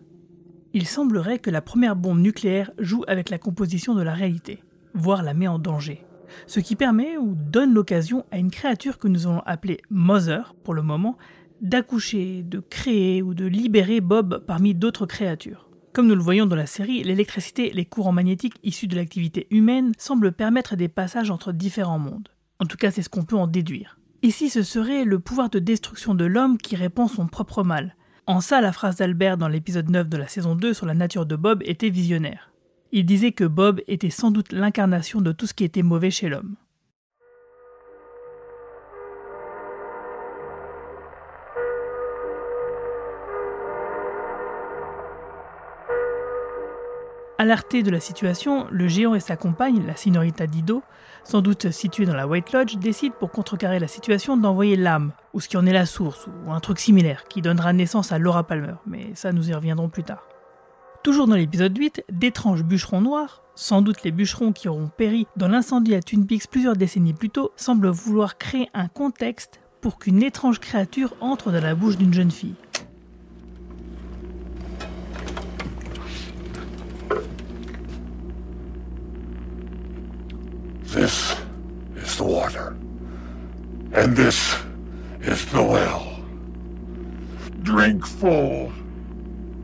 [0.75, 4.61] Il semblerait que la première bombe nucléaire joue avec la composition de la réalité,
[4.93, 6.03] voire la met en danger.
[6.47, 10.73] Ce qui permet ou donne l'occasion à une créature que nous allons appeler Mother pour
[10.73, 11.17] le moment,
[11.61, 15.69] d'accoucher, de créer ou de libérer Bob parmi d'autres créatures.
[15.93, 19.47] Comme nous le voyons dans la série, l'électricité et les courants magnétiques issus de l'activité
[19.51, 22.27] humaine semblent permettre des passages entre différents mondes.
[22.59, 23.97] En tout cas, c'est ce qu'on peut en déduire.
[24.23, 27.95] Ici, ce serait le pouvoir de destruction de l'homme qui répand son propre mal.
[28.27, 31.27] En ça, la phrase d'Albert dans l'épisode 9 de la saison 2 sur la nature
[31.27, 32.49] de Bob était visionnaire.
[32.91, 36.27] Il disait que Bob était sans doute l'incarnation de tout ce qui était mauvais chez
[36.27, 36.55] l'homme.
[47.37, 50.81] Alerté de la situation, le géant et sa compagne, la Signorita Dido,
[51.23, 55.41] sans doute située dans la White Lodge, décident pour contrecarrer la situation d'envoyer l'âme, ou
[55.41, 58.47] ce qui en est la source, ou un truc similaire, qui donnera naissance à Laura
[58.47, 60.25] Palmer, mais ça nous y reviendrons plus tard.
[61.03, 65.49] Toujours dans l'épisode 8, d'étranges bûcherons noirs, sans doute les bûcherons qui auront péri dans
[65.49, 70.23] l'incendie à Twin Peaks plusieurs décennies plus tôt, semblent vouloir créer un contexte pour qu'une
[70.23, 72.55] étrange créature entre dans la bouche d'une jeune fille.
[85.27, 86.23] Is the well.
[87.63, 88.71] Drink full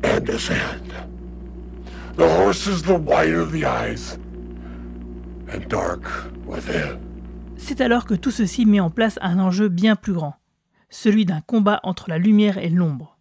[0.03, 0.91] and ascend.
[2.15, 4.17] The horse is the white of the eyes
[5.53, 6.03] and dark
[6.45, 6.99] within.
[7.57, 10.35] C'est alors que tout ceci met en place un enjeu bien plus grand,
[10.89, 13.17] celui d'un combat entre la lumière et l'ombre.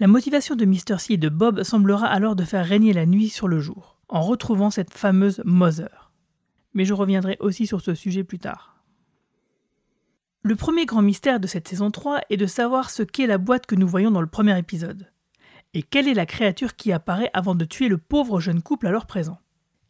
[0.00, 0.98] La motivation de Mr.
[0.98, 4.22] C et de Bob semblera alors de faire régner la nuit sur le jour, en
[4.22, 6.10] retrouvant cette fameuse Mother.
[6.74, 8.79] Mais je reviendrai aussi sur ce sujet plus tard.
[10.42, 13.66] Le premier grand mystère de cette saison 3 est de savoir ce qu'est la boîte
[13.66, 15.12] que nous voyons dans le premier épisode.
[15.74, 19.04] Et quelle est la créature qui apparaît avant de tuer le pauvre jeune couple alors
[19.04, 19.38] présent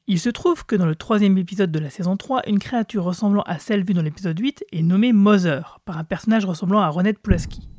[0.09, 3.43] Il se trouve que dans le troisième épisode de la saison 3, une créature ressemblant
[3.43, 7.21] à celle vue dans l'épisode 8 est nommée Mother par un personnage ressemblant à Ronette
[7.21, 7.71] Pulaski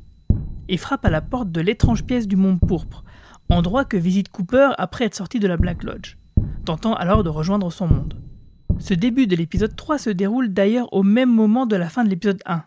[0.68, 3.04] et frappe à la porte de l'étrange pièce du monde pourpre,
[3.50, 6.16] endroit que visite Cooper après être sorti de la Black Lodge,
[6.64, 8.22] tentant alors de rejoindre son monde.
[8.82, 12.10] Ce début de l'épisode 3 se déroule d'ailleurs au même moment de la fin de
[12.10, 12.64] l'épisode 1.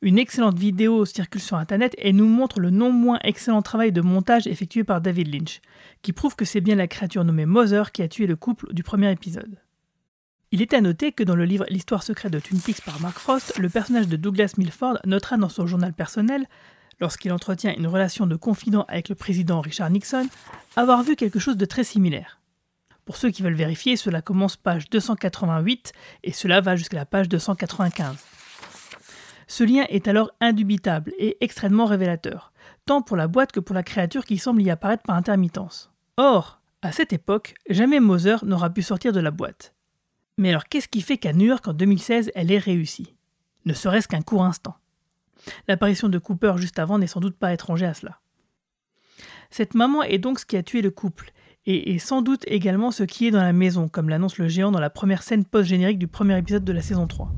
[0.00, 4.00] Une excellente vidéo circule sur internet et nous montre le non moins excellent travail de
[4.00, 5.60] montage effectué par David Lynch,
[6.00, 8.82] qui prouve que c'est bien la créature nommée Mother qui a tué le couple du
[8.82, 9.58] premier épisode.
[10.50, 13.18] Il est à noter que dans le livre L'histoire secrète de Twin Peaks par Mark
[13.18, 16.46] Frost, le personnage de Douglas Milford notera dans son journal personnel,
[17.00, 20.26] lorsqu'il entretient une relation de confident avec le président Richard Nixon,
[20.76, 22.39] avoir vu quelque chose de très similaire.
[23.10, 25.92] Pour ceux qui veulent vérifier, cela commence page 288
[26.22, 28.16] et cela va jusqu'à la page 295.
[29.48, 32.52] Ce lien est alors indubitable et extrêmement révélateur,
[32.86, 35.90] tant pour la boîte que pour la créature qui semble y apparaître par intermittence.
[36.18, 39.74] Or, à cette époque, jamais Moser n'aura pu sortir de la boîte.
[40.38, 43.16] Mais alors qu'est-ce qui fait qu'à New York en 2016, elle est réussie?
[43.64, 44.76] Ne serait-ce qu'un court instant.
[45.66, 48.20] L'apparition de Cooper juste avant n'est sans doute pas étranger à cela.
[49.50, 51.32] Cette maman est donc ce qui a tué le couple,
[51.74, 54.80] et sans doute également ce qui est dans la maison, comme l'annonce le géant dans
[54.80, 57.32] la première scène post-générique du premier épisode de la saison 3.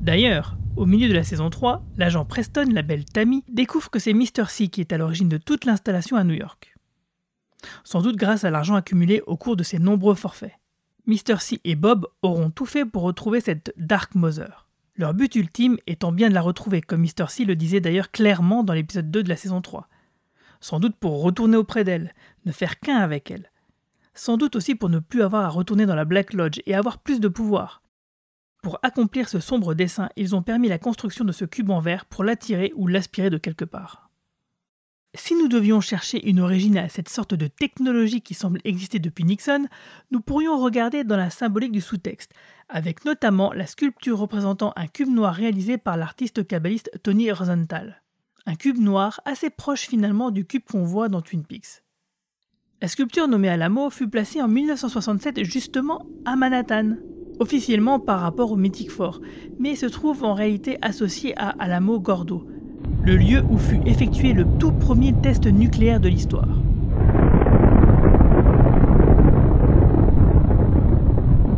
[0.00, 4.14] D'ailleurs, au milieu de la saison 3, l'agent Preston, la belle Tammy, découvre que c'est
[4.14, 4.46] Mr.
[4.48, 6.74] C qui est à l'origine de toute l'installation à New York.
[7.84, 10.52] Sans doute grâce à l'argent accumulé au cours de ses nombreux forfaits.
[11.06, 11.38] Mr.
[11.40, 14.61] C et Bob auront tout fait pour retrouver cette Dark Mother.
[14.96, 17.28] Leur but ultime étant bien de la retrouver, comme Mr.
[17.28, 19.88] C le disait d'ailleurs clairement dans l'épisode 2 de la saison 3.
[20.60, 23.50] Sans doute pour retourner auprès d'elle, ne faire qu'un avec elle.
[24.14, 26.98] Sans doute aussi pour ne plus avoir à retourner dans la Black Lodge et avoir
[26.98, 27.82] plus de pouvoir.
[28.62, 32.04] Pour accomplir ce sombre dessein, ils ont permis la construction de ce cube en verre
[32.04, 34.11] pour l'attirer ou l'aspirer de quelque part.
[35.14, 39.24] Si nous devions chercher une origine à cette sorte de technologie qui semble exister depuis
[39.24, 39.66] Nixon,
[40.10, 42.32] nous pourrions regarder dans la symbolique du sous-texte,
[42.70, 48.02] avec notamment la sculpture représentant un cube noir réalisé par l'artiste kabbaliste Tony Rosenthal.
[48.46, 51.82] Un cube noir assez proche finalement du cube qu'on voit dans Twin Peaks.
[52.80, 56.96] La sculpture nommée Alamo fut placée en 1967 justement à Manhattan,
[57.38, 59.20] officiellement par rapport au Mythic Fort,
[59.58, 62.48] mais se trouve en réalité associée à Alamo Gordo,
[63.04, 66.48] le lieu où fut effectué le tout premier test nucléaire de l'histoire.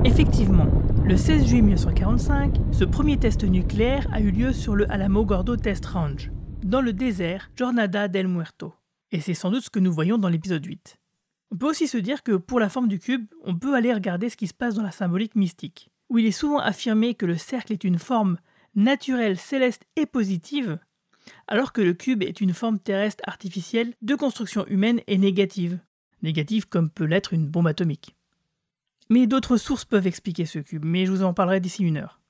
[0.04, 0.68] Effectivement,
[1.04, 5.57] le 16 juillet 1945, ce premier test nucléaire a eu lieu sur le Alamo Gordo
[5.57, 8.72] Test Range, dans le désert Jornada del Muerto.
[9.12, 10.96] Et c'est sans doute ce que nous voyons dans l'épisode 8.
[11.52, 14.30] On peut aussi se dire que pour la forme du cube, on peut aller regarder
[14.30, 17.37] ce qui se passe dans la symbolique mystique, où il est souvent affirmé que le
[17.37, 18.38] cercle est une forme
[18.74, 20.78] naturelle, céleste et positive,
[21.46, 25.78] alors que le cube est une forme terrestre artificielle de construction humaine et négative,
[26.22, 28.14] négative comme peut l'être une bombe atomique.
[29.10, 32.20] Mais d'autres sources peuvent expliquer ce cube, mais je vous en parlerai d'ici une heure.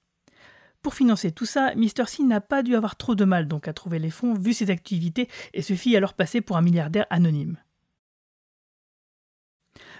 [0.82, 2.06] Pour financer tout ça, Mr.
[2.06, 4.70] C n'a pas dû avoir trop de mal donc à trouver les fonds vu ses
[4.70, 7.56] activités et se fit alors passer pour un milliardaire anonyme.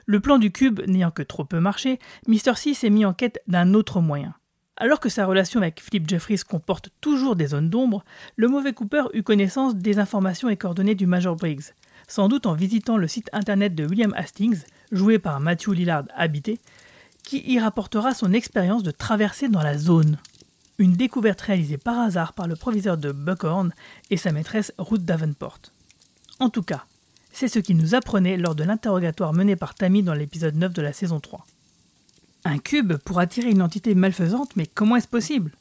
[0.06, 2.54] Le plan du cube n'ayant que trop peu marché, Mr.
[2.56, 4.34] C s'est mis en quête d'un autre moyen.
[4.76, 8.04] Alors que sa relation avec Philip Jeffries comporte toujours des zones d'ombre,
[8.36, 11.74] le mauvais Cooper eut connaissance des informations et coordonnées du Major Briggs,
[12.08, 16.58] sans doute en visitant le site internet de William Hastings, joué par Matthew Lillard habité,
[17.22, 20.18] qui y rapportera son expérience de traversée dans la zone.
[20.78, 23.72] Une découverte réalisée par hasard par le proviseur de Buckhorn
[24.10, 25.60] et sa maîtresse Ruth Davenport.
[26.40, 26.84] En tout cas,
[27.32, 30.82] c'est ce qu'il nous apprenait lors de l'interrogatoire mené par Tammy dans l'épisode 9 de
[30.82, 31.46] la saison 3.
[32.46, 35.52] Un cube pour attirer une entité malfaisante, mais comment est-ce possible?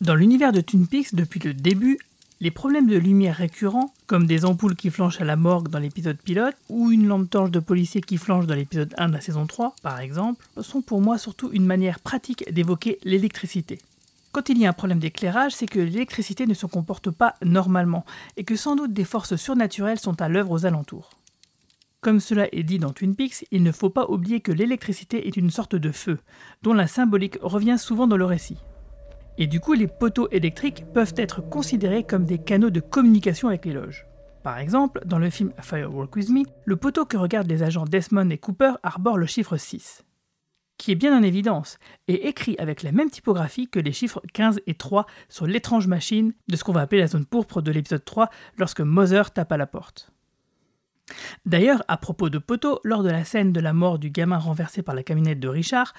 [0.00, 1.98] Dans l'univers de Twin Peaks, depuis le début,
[2.40, 6.16] les problèmes de lumière récurrents, comme des ampoules qui flanchent à la morgue dans l'épisode
[6.16, 9.46] pilote, ou une lampe torche de policier qui flanche dans l'épisode 1 de la saison
[9.46, 13.80] 3, par exemple, sont pour moi surtout une manière pratique d'évoquer l'électricité.
[14.30, 18.04] Quand il y a un problème d'éclairage, c'est que l'électricité ne se comporte pas normalement,
[18.36, 21.10] et que sans doute des forces surnaturelles sont à l'œuvre aux alentours.
[22.00, 25.36] Comme cela est dit dans Twin Peaks, il ne faut pas oublier que l'électricité est
[25.36, 26.18] une sorte de feu,
[26.62, 28.58] dont la symbolique revient souvent dans le récit.
[29.36, 33.64] Et du coup, les poteaux électriques peuvent être considérés comme des canaux de communication avec
[33.64, 34.06] les loges.
[34.44, 38.30] Par exemple, dans le film Firework With Me, le poteau que regardent les agents Desmond
[38.30, 40.04] et Cooper arbore le chiffre 6,
[40.76, 44.60] qui est bien en évidence, et écrit avec la même typographie que les chiffres 15
[44.68, 48.04] et 3 sur l'étrange machine de ce qu'on va appeler la zone pourpre de l'épisode
[48.04, 50.12] 3 lorsque Mother tape à la porte.
[51.46, 54.82] D'ailleurs, à propos de poteau, lors de la scène de la mort du gamin renversé
[54.82, 55.94] par la camionnette de Richard,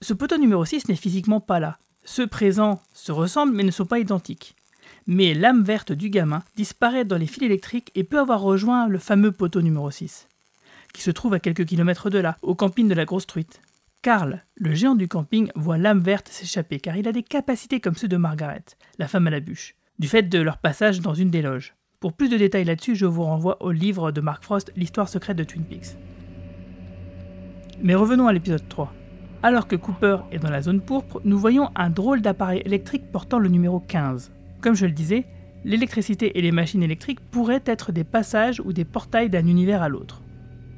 [0.00, 1.78] ce poteau numéro 6 n'est physiquement pas là.
[2.04, 4.54] Ceux présents se ressemblent mais ne sont pas identiques.
[5.06, 8.98] Mais l'âme verte du gamin disparaît dans les fils électriques et peut avoir rejoint le
[8.98, 10.28] fameux poteau numéro 6,
[10.94, 13.60] qui se trouve à quelques kilomètres de là, au camping de la Grosse Truite.
[14.02, 17.96] Karl, le géant du camping, voit l'âme verte s'échapper car il a des capacités comme
[17.96, 18.64] ceux de Margaret,
[18.98, 21.74] la femme à la bûche, du fait de leur passage dans une des loges.
[22.00, 25.36] Pour plus de détails là-dessus, je vous renvoie au livre de Mark Frost, L'histoire secrète
[25.36, 25.96] de Twin Peaks.
[27.82, 28.94] Mais revenons à l'épisode 3.
[29.42, 33.40] Alors que Cooper est dans la zone pourpre, nous voyons un drôle d'appareil électrique portant
[33.40, 34.30] le numéro 15.
[34.60, 35.24] Comme je le disais,
[35.64, 39.88] l'électricité et les machines électriques pourraient être des passages ou des portails d'un univers à
[39.88, 40.22] l'autre.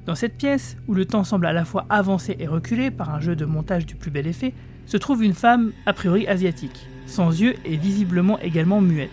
[0.07, 3.21] Dans cette pièce, où le temps semble à la fois avancer et reculer par un
[3.21, 4.55] jeu de montage du plus bel effet,
[4.87, 9.11] se trouve une femme a priori asiatique, sans yeux et visiblement également muette.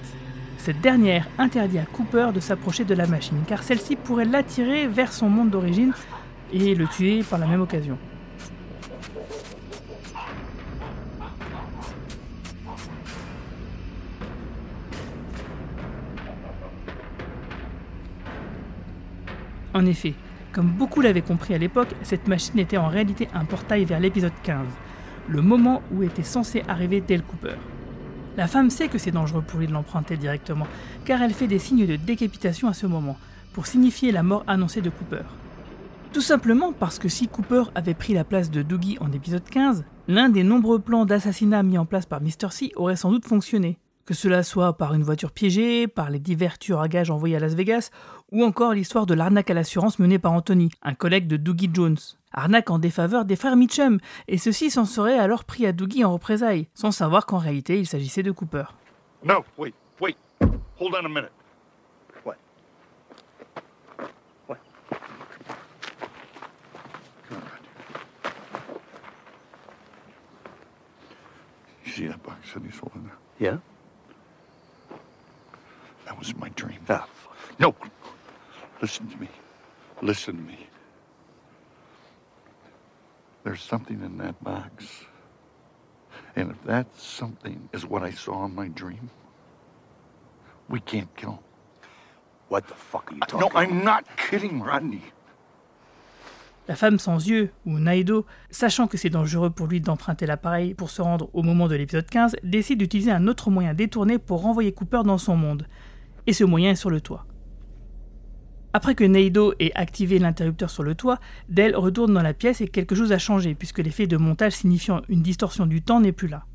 [0.58, 5.14] Cette dernière interdit à Cooper de s'approcher de la machine, car celle-ci pourrait l'attirer vers
[5.14, 5.94] son monde d'origine
[6.52, 7.98] et le tuer par la même occasion.
[19.74, 20.16] En effet,
[20.52, 24.34] comme beaucoup l'avaient compris à l'époque, cette machine était en réalité un portail vers l'épisode
[24.42, 24.66] 15,
[25.30, 27.58] le moment où était censé arriver Dale Cooper.
[28.38, 30.68] La femme sait que c'est dangereux pour lui de l'emprunter directement,
[31.06, 33.18] car elle fait des signes de décapitation à ce moment,
[33.52, 35.24] pour signifier la mort annoncée de Cooper.
[36.14, 39.86] Tout simplement parce que si Cooper avait pris la place de Doogie en épisode 15,
[40.08, 42.52] l'un des nombreux plans d'assassinat mis en place par Mr.
[42.52, 43.80] C aurait sans doute fonctionné.
[44.06, 47.56] Que cela soit par une voiture piégée, par les divers à gages envoyés à Las
[47.56, 47.90] Vegas,
[48.32, 51.98] ou encore l'histoire de l'arnaque à l'assurance menée par Anthony, un collègue de Doogie Jones.
[52.34, 56.14] Arnaque en défaveur des frères Mitchum, et ceux-ci s'en seraient alors pris à Doogie en
[56.14, 58.66] représailles, sans savoir qu'en réalité il s'agissait de Cooper.
[59.24, 60.16] No, wait, wait.
[60.80, 61.32] Hold on a minute.
[62.24, 62.36] What?
[64.48, 64.58] What?
[67.28, 67.42] Come on.
[71.86, 73.18] You see that box that he's holding there?
[73.40, 73.58] Yeah?
[76.06, 76.80] That was my dream.
[76.88, 77.08] Ah,
[77.60, 77.74] no.
[78.82, 79.28] Listen to me.
[80.04, 80.67] Listen to me.
[83.48, 85.06] There's something in that box.
[86.36, 89.10] And if that something is what I saw in my dream,
[90.68, 91.40] we can't kill him.
[92.50, 95.02] What the fuck are you talking No, I'm not kidding, Rodney.
[96.68, 100.90] La femme sans yeux, ou Naido, sachant que c'est dangereux pour lui d'emprunter l'appareil pour
[100.90, 104.74] se rendre au moment de l'épisode 15, décide d'utiliser un autre moyen détourné pour renvoyer
[104.74, 105.68] Cooper dans son monde.
[106.26, 107.26] Et ce moyen est sur le toit.
[108.78, 111.18] Après que Neido ait activé l'interrupteur sur le toit,
[111.50, 115.02] Dell retourne dans la pièce et quelque chose a changé puisque l'effet de montage signifiant
[115.10, 116.46] une distorsion du temps n'est plus là.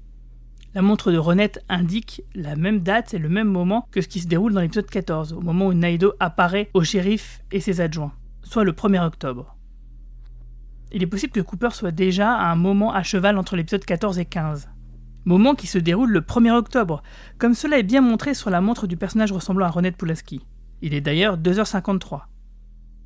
[0.72, 4.20] La montre de Renette indique la même date et le même moment que ce qui
[4.20, 8.12] se déroule dans l'épisode 14, au moment où Naido apparaît au shérif et ses adjoints,
[8.44, 9.56] soit le 1er octobre.
[10.92, 14.20] Il est possible que Cooper soit déjà à un moment à cheval entre l'épisode 14
[14.20, 14.70] et 15.
[15.24, 17.02] Moment qui se déroule le 1er octobre,
[17.38, 20.40] comme cela est bien montré sur la montre du personnage ressemblant à Renette Pulaski.
[20.82, 22.22] Il est d'ailleurs 2h53.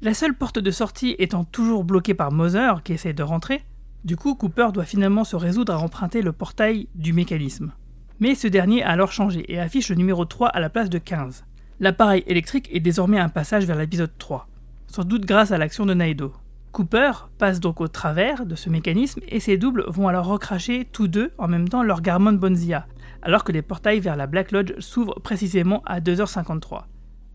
[0.00, 3.64] La seule porte de sortie étant toujours bloquée par Moser qui essaie de rentrer,
[4.04, 7.72] du coup Cooper doit finalement se résoudre à emprunter le portail du mécanisme.
[8.18, 10.96] Mais ce dernier a alors changé et affiche le numéro 3 à la place de
[10.96, 11.44] 15.
[11.78, 14.48] L'appareil électrique est désormais un passage vers l'épisode 3,
[14.86, 16.32] sans doute grâce à l'action de Naido.
[16.72, 21.08] Cooper passe donc au travers de ce mécanisme et ses doubles vont alors recracher tous
[21.08, 22.86] deux en même temps leur Garmon Bonzia,
[23.20, 26.84] alors que les portails vers la Black Lodge s'ouvrent précisément à 2h53.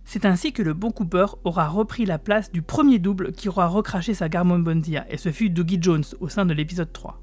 [0.03, 3.67] C'est ainsi que le bon Cooper aura repris la place du premier double qui aura
[3.67, 7.21] recraché sa Garmon Bonzia, et ce fut Dougie Jones au sein de l'épisode 3.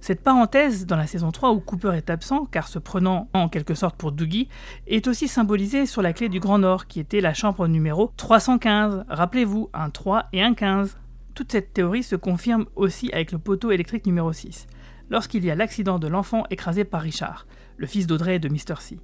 [0.00, 3.74] Cette parenthèse dans la saison 3 où Cooper est absent, car se prenant en quelque
[3.74, 4.48] sorte pour Dougie,
[4.88, 9.04] est aussi symbolisée sur la clé du Grand Nord, qui était la chambre numéro 315.
[9.08, 10.98] Rappelez-vous, un 3 et un 15.
[11.36, 14.66] Toute cette théorie se confirme aussi avec le poteau électrique numéro 6,
[15.08, 17.46] lorsqu'il y a l'accident de l'enfant écrasé par Richard,
[17.76, 18.80] le fils d'Audrey et de Mr.
[18.80, 18.98] C.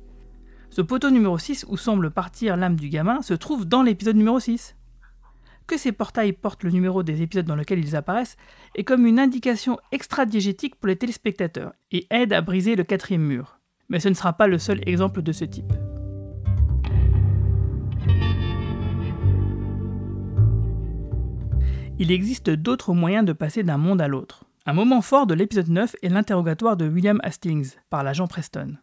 [0.71, 4.39] Ce poteau numéro 6 où semble partir l'âme du gamin se trouve dans l'épisode numéro
[4.39, 4.77] 6.
[5.67, 8.37] Que ces portails portent le numéro des épisodes dans lesquels ils apparaissent
[8.75, 13.59] est comme une indication extra-diégétique pour les téléspectateurs et aide à briser le quatrième mur.
[13.89, 15.73] Mais ce ne sera pas le seul exemple de ce type.
[21.99, 24.45] Il existe d'autres moyens de passer d'un monde à l'autre.
[24.67, 28.77] Un moment fort de l'épisode 9 est l'interrogatoire de William Hastings par l'agent Preston.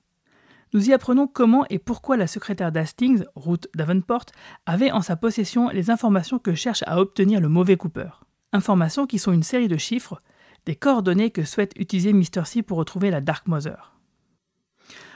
[0.73, 4.25] Nous y apprenons comment et pourquoi la secrétaire d'Hastings, Ruth Davenport,
[4.65, 8.09] avait en sa possession les informations que cherche à obtenir le mauvais Cooper.
[8.51, 10.21] Informations qui sont une série de chiffres,
[10.65, 12.45] des coordonnées que souhaite utiliser Mr.
[12.45, 13.95] C pour retrouver la Dark Mother.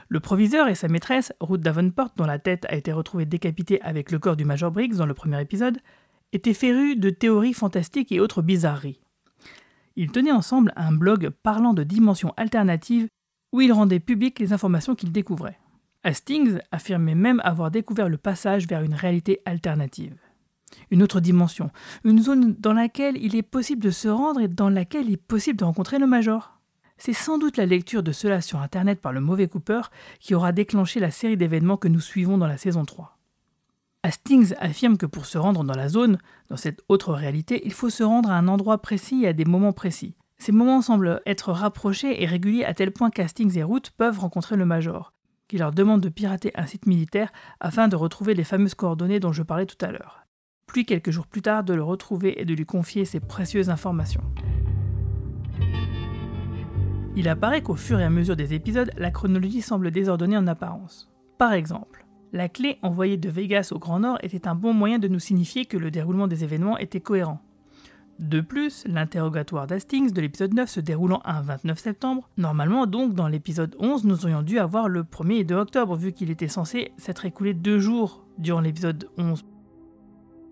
[0.07, 4.11] Le proviseur et sa maîtresse, Ruth Davenport, dont la tête a été retrouvée décapitée avec
[4.11, 5.79] le corps du Major Briggs dans le premier épisode,
[6.33, 9.01] étaient férus de théories fantastiques et autres bizarreries.
[9.95, 13.07] Ils tenaient ensemble un blog parlant de dimensions alternatives
[13.51, 15.59] où il rendait publiques les informations qu'il découvrait.
[16.03, 20.15] Hastings affirmait même avoir découvert le passage vers une réalité alternative.
[20.91, 21.71] Une autre dimension,
[22.03, 25.17] une zone dans laquelle il est possible de se rendre et dans laquelle il est
[25.17, 26.59] possible de rencontrer le Major.
[26.97, 29.81] C'est sans doute la lecture de cela sur Internet par le mauvais Cooper
[30.19, 33.17] qui aura déclenché la série d'événements que nous suivons dans la saison 3.
[34.03, 36.19] Hastings affirme que pour se rendre dans la zone,
[36.49, 39.45] dans cette autre réalité, il faut se rendre à un endroit précis et à des
[39.45, 40.15] moments précis.
[40.39, 44.55] Ces moments semblent être rapprochés et réguliers à tel point qu'Hastings et Root peuvent rencontrer
[44.55, 45.13] le Major,
[45.49, 49.33] qui leur demande de pirater un site militaire afin de retrouver les fameuses coordonnées dont
[49.33, 50.21] je parlais tout à l'heure.
[50.65, 54.23] Puis quelques jours plus tard de le retrouver et de lui confier ces précieuses informations.
[57.17, 61.11] Il apparaît qu'au fur et à mesure des épisodes, la chronologie semble désordonnée en apparence.
[61.37, 65.09] Par exemple, la clé envoyée de Vegas au Grand Nord était un bon moyen de
[65.09, 67.41] nous signifier que le déroulement des événements était cohérent.
[68.19, 73.29] De plus, l'interrogatoire d'Hastings de l'épisode 9 se déroulant un 29 septembre, normalement donc dans
[73.29, 76.91] l'épisode 11 nous aurions dû avoir le 1er et 2 octobre vu qu'il était censé
[76.97, 79.45] s'être écoulé deux jours durant l'épisode 11.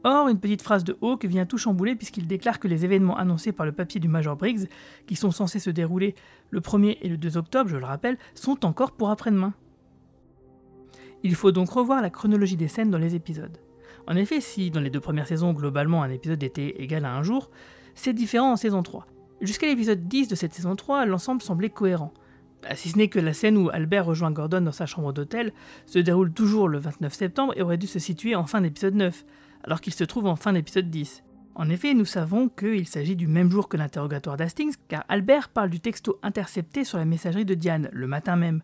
[0.05, 3.51] Or, une petite phrase de Hawke vient tout chambouler puisqu'il déclare que les événements annoncés
[3.51, 4.69] par le papier du Major Briggs,
[5.05, 6.15] qui sont censés se dérouler
[6.51, 9.53] le 1er et le 2 octobre, je le rappelle, sont encore pour après-demain.
[11.21, 13.57] Il faut donc revoir la chronologie des scènes dans les épisodes.
[14.07, 17.23] En effet, si dans les deux premières saisons, globalement, un épisode était égal à un
[17.23, 17.51] jour,
[17.93, 19.05] c'est différent en saison 3.
[19.41, 22.13] Jusqu'à l'épisode 10 de cette saison 3, l'ensemble semblait cohérent.
[22.63, 25.51] Bah, si ce n'est que la scène où Albert rejoint Gordon dans sa chambre d'hôtel
[25.85, 29.25] se déroule toujours le 29 septembre et aurait dû se situer en fin d'épisode 9,
[29.63, 31.23] alors qu'il se trouve en fin d'épisode 10.
[31.55, 35.69] En effet, nous savons qu'il s'agit du même jour que l'interrogatoire d'Hastings, car Albert parle
[35.69, 38.61] du texto intercepté sur la messagerie de Diane, le matin même,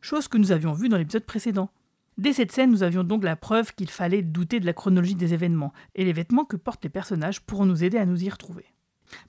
[0.00, 1.70] chose que nous avions vue dans l'épisode précédent.
[2.18, 5.34] Dès cette scène, nous avions donc la preuve qu'il fallait douter de la chronologie des
[5.34, 8.66] événements, et les vêtements que portent les personnages pourront nous aider à nous y retrouver.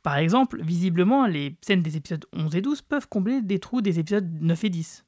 [0.01, 3.99] Par exemple, visiblement, les scènes des épisodes 11 et 12 peuvent combler des trous des
[3.99, 5.05] épisodes 9 et 10.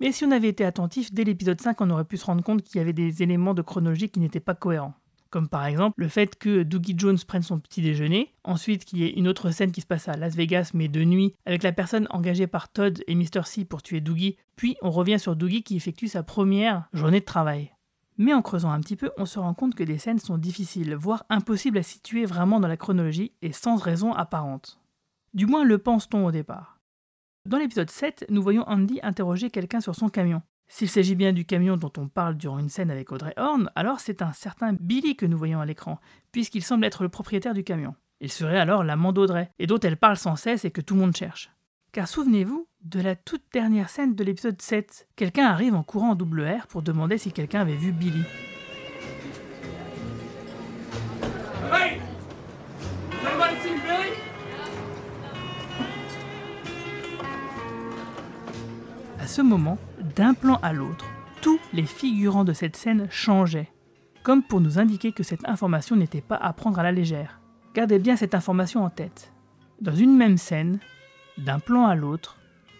[0.00, 2.62] Mais si on avait été attentif, dès l'épisode 5, on aurait pu se rendre compte
[2.62, 4.94] qu'il y avait des éléments de chronologie qui n'étaient pas cohérents.
[5.36, 9.04] Comme par exemple le fait que Doogie Jones prenne son petit déjeuner, ensuite qu'il y
[9.04, 11.72] ait une autre scène qui se passe à Las Vegas mais de nuit, avec la
[11.72, 13.42] personne engagée par Todd et Mr.
[13.44, 17.26] C pour tuer Doogie, puis on revient sur Doogie qui effectue sa première journée de
[17.26, 17.70] travail.
[18.16, 20.94] Mais en creusant un petit peu, on se rend compte que des scènes sont difficiles,
[20.94, 24.80] voire impossibles à situer vraiment dans la chronologie et sans raison apparente.
[25.34, 26.80] Du moins le pense-t-on au départ.
[27.44, 30.40] Dans l'épisode 7, nous voyons Andy interroger quelqu'un sur son camion.
[30.68, 34.00] S'il s'agit bien du camion dont on parle durant une scène avec Audrey Horn, alors
[34.00, 36.00] c'est un certain Billy que nous voyons à l'écran,
[36.32, 37.94] puisqu'il semble être le propriétaire du camion.
[38.20, 41.00] Il serait alors l'amant d'Audrey, et dont elle parle sans cesse et que tout le
[41.00, 41.50] monde cherche.
[41.92, 45.08] Car souvenez-vous de la toute dernière scène de l'épisode 7.
[45.16, 48.22] Quelqu'un arrive en courant en double R pour demander si quelqu'un avait vu Billy.
[51.72, 52.00] Hey!
[59.18, 59.76] À ce moment,
[60.16, 61.04] d'un plan à l'autre,
[61.42, 63.68] tous les figurants de cette scène changeaient,
[64.22, 67.40] comme pour nous indiquer que cette information n'était pas à prendre à la légère.
[67.74, 69.32] Gardez bien cette information en tête.
[69.82, 70.80] Dans une même scène,
[71.36, 72.38] d'un plan à l'autre,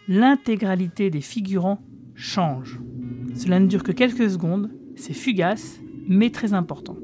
[0.09, 1.82] l'intégralité des figurants
[2.14, 2.80] change.
[3.34, 5.78] Cela ne dure que quelques secondes, c'est fugace,
[6.09, 6.97] mais très important.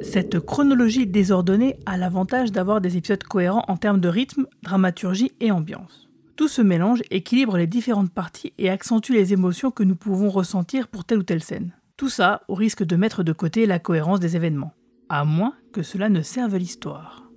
[0.00, 5.50] Cette chronologie désordonnée a l'avantage d'avoir des épisodes cohérents en termes de rythme, dramaturgie et
[5.50, 6.11] ambiance.
[6.36, 10.88] Tout ce mélange équilibre les différentes parties et accentue les émotions que nous pouvons ressentir
[10.88, 11.72] pour telle ou telle scène.
[11.98, 14.72] Tout ça au risque de mettre de côté la cohérence des événements,
[15.08, 17.30] à moins que cela ne serve l'histoire.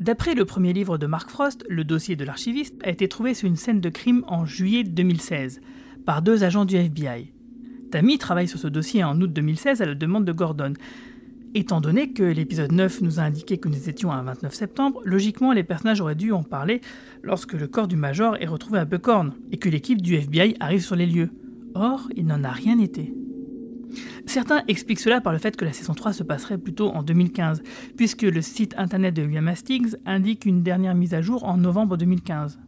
[0.00, 3.46] D'après le premier livre de Mark Frost, le dossier de l'archiviste a été trouvé sur
[3.46, 5.60] une scène de crime en juillet 2016
[6.06, 7.32] par deux agents du FBI.
[7.90, 10.72] Tammy travaille sur ce dossier en août 2016 à la demande de Gordon,
[11.54, 15.52] Étant donné que l'épisode 9 nous a indiqué que nous étions un 29 septembre, logiquement
[15.52, 16.80] les personnages auraient dû en parler
[17.22, 20.80] lorsque le corps du Major est retrouvé à Buckhorn et que l'équipe du FBI arrive
[20.80, 21.28] sur les lieux.
[21.74, 23.12] Or, il n'en a rien été.
[24.24, 27.62] Certains expliquent cela par le fait que la saison 3 se passerait plutôt en 2015,
[27.98, 31.98] puisque le site internet de William Hastings indique une dernière mise à jour en novembre
[31.98, 32.60] 2015.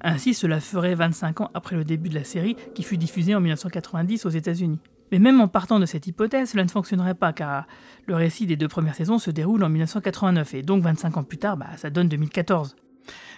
[0.00, 3.40] Ainsi, cela ferait 25 ans après le début de la série qui fut diffusée en
[3.40, 4.78] 1990 aux États-Unis.
[5.12, 7.66] Mais même en partant de cette hypothèse, cela ne fonctionnerait pas car
[8.06, 11.38] le récit des deux premières saisons se déroule en 1989 et donc 25 ans plus
[11.38, 12.76] tard, bah, ça donne 2014.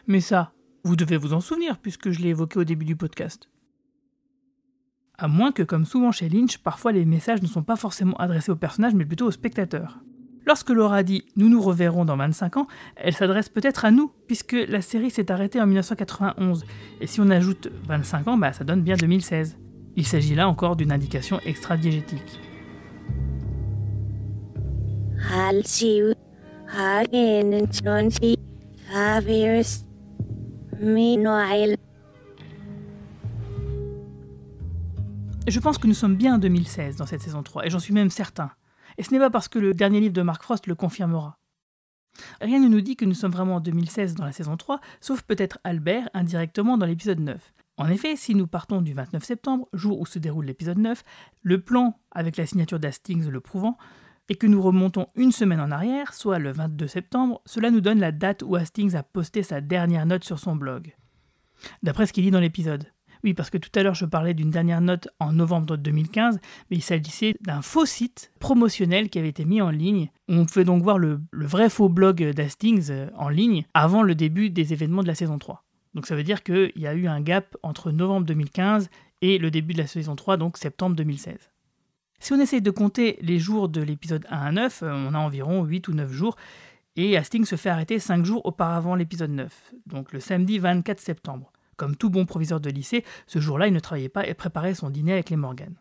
[0.06, 0.52] Mais ça,
[0.84, 3.48] vous devez vous en souvenir puisque je l'ai évoqué au début du podcast.
[5.16, 8.50] À moins que, comme souvent chez Lynch, parfois les messages ne sont pas forcément adressés
[8.50, 10.00] aux personnages mais plutôt aux spectateurs.
[10.46, 14.52] Lorsque Laura dit Nous nous reverrons dans 25 ans, elle s'adresse peut-être à nous, puisque
[14.52, 16.64] la série s'est arrêtée en 1991.
[17.00, 19.56] Et si on ajoute 25 ans, bah, ça donne bien 2016.
[19.96, 22.40] Il s'agit là encore d'une indication extradiégétique.
[28.90, 29.84] Fabius
[30.80, 31.76] Minoel.
[35.46, 37.94] Je pense que nous sommes bien en 2016 dans cette saison 3, et j'en suis
[37.94, 38.50] même certain.
[38.98, 41.38] Et ce n'est pas parce que le dernier livre de Mark Frost le confirmera.
[42.40, 45.22] Rien ne nous dit que nous sommes vraiment en 2016 dans la saison 3, sauf
[45.22, 47.52] peut-être Albert indirectement dans l'épisode 9.
[47.76, 51.02] En effet, si nous partons du 29 septembre, jour où se déroule l'épisode 9,
[51.42, 53.76] le plan, avec la signature d'Hastings le prouvant,
[54.28, 58.00] et que nous remontons une semaine en arrière, soit le 22 septembre, cela nous donne
[58.00, 60.94] la date où Hastings a posté sa dernière note sur son blog.
[61.82, 62.86] D'après ce qu'il dit dans l'épisode.
[63.22, 66.38] Oui, parce que tout à l'heure je parlais d'une dernière note en novembre 2015,
[66.70, 70.10] mais il s'agissait d'un faux site promotionnel qui avait été mis en ligne.
[70.28, 74.14] On pouvait donc voir le, le vrai faux blog d'Hastings euh, en ligne avant le
[74.14, 75.64] début des événements de la saison 3.
[75.94, 78.90] Donc ça veut dire qu'il y a eu un gap entre novembre 2015
[79.22, 81.53] et le début de la saison 3, donc septembre 2016.
[82.18, 85.18] Si on essaye de compter les jours de l'épisode 1 à 9, euh, on a
[85.18, 86.36] environ 8 ou 9 jours,
[86.96, 91.52] et Hastings se fait arrêter 5 jours auparavant l'épisode 9, donc le samedi 24 septembre.
[91.76, 94.90] Comme tout bon proviseur de lycée, ce jour-là, il ne travaillait pas et préparait son
[94.90, 95.74] dîner avec les Morgan.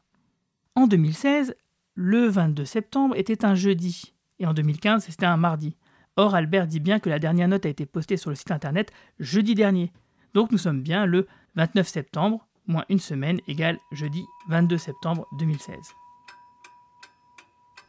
[0.76, 1.56] En 2016,
[1.94, 5.78] le 22 septembre était un jeudi, et en 2015, c'était un mardi.
[6.16, 8.92] Or, Albert dit bien que la dernière note a été postée sur le site internet
[9.20, 9.92] jeudi dernier.
[10.34, 15.76] Donc nous sommes bien le 29 septembre, moins une semaine, égale jeudi 22 septembre 2016.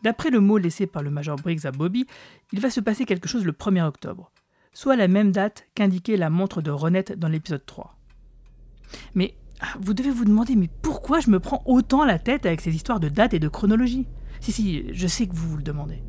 [0.05, 2.07] D'après le mot laissé par le Major Briggs à Bobby,
[2.53, 4.31] il va se passer quelque chose le 1er octobre
[4.75, 7.97] soit la même date qu'indiquait la montre de Renette dans l'épisode 3.
[9.15, 12.61] Mais ah, vous devez vous demander, mais pourquoi je me prends autant la tête avec
[12.61, 14.07] ces histoires de date et de chronologie?
[14.41, 16.03] Si, si, je sais que vous vous le demandez.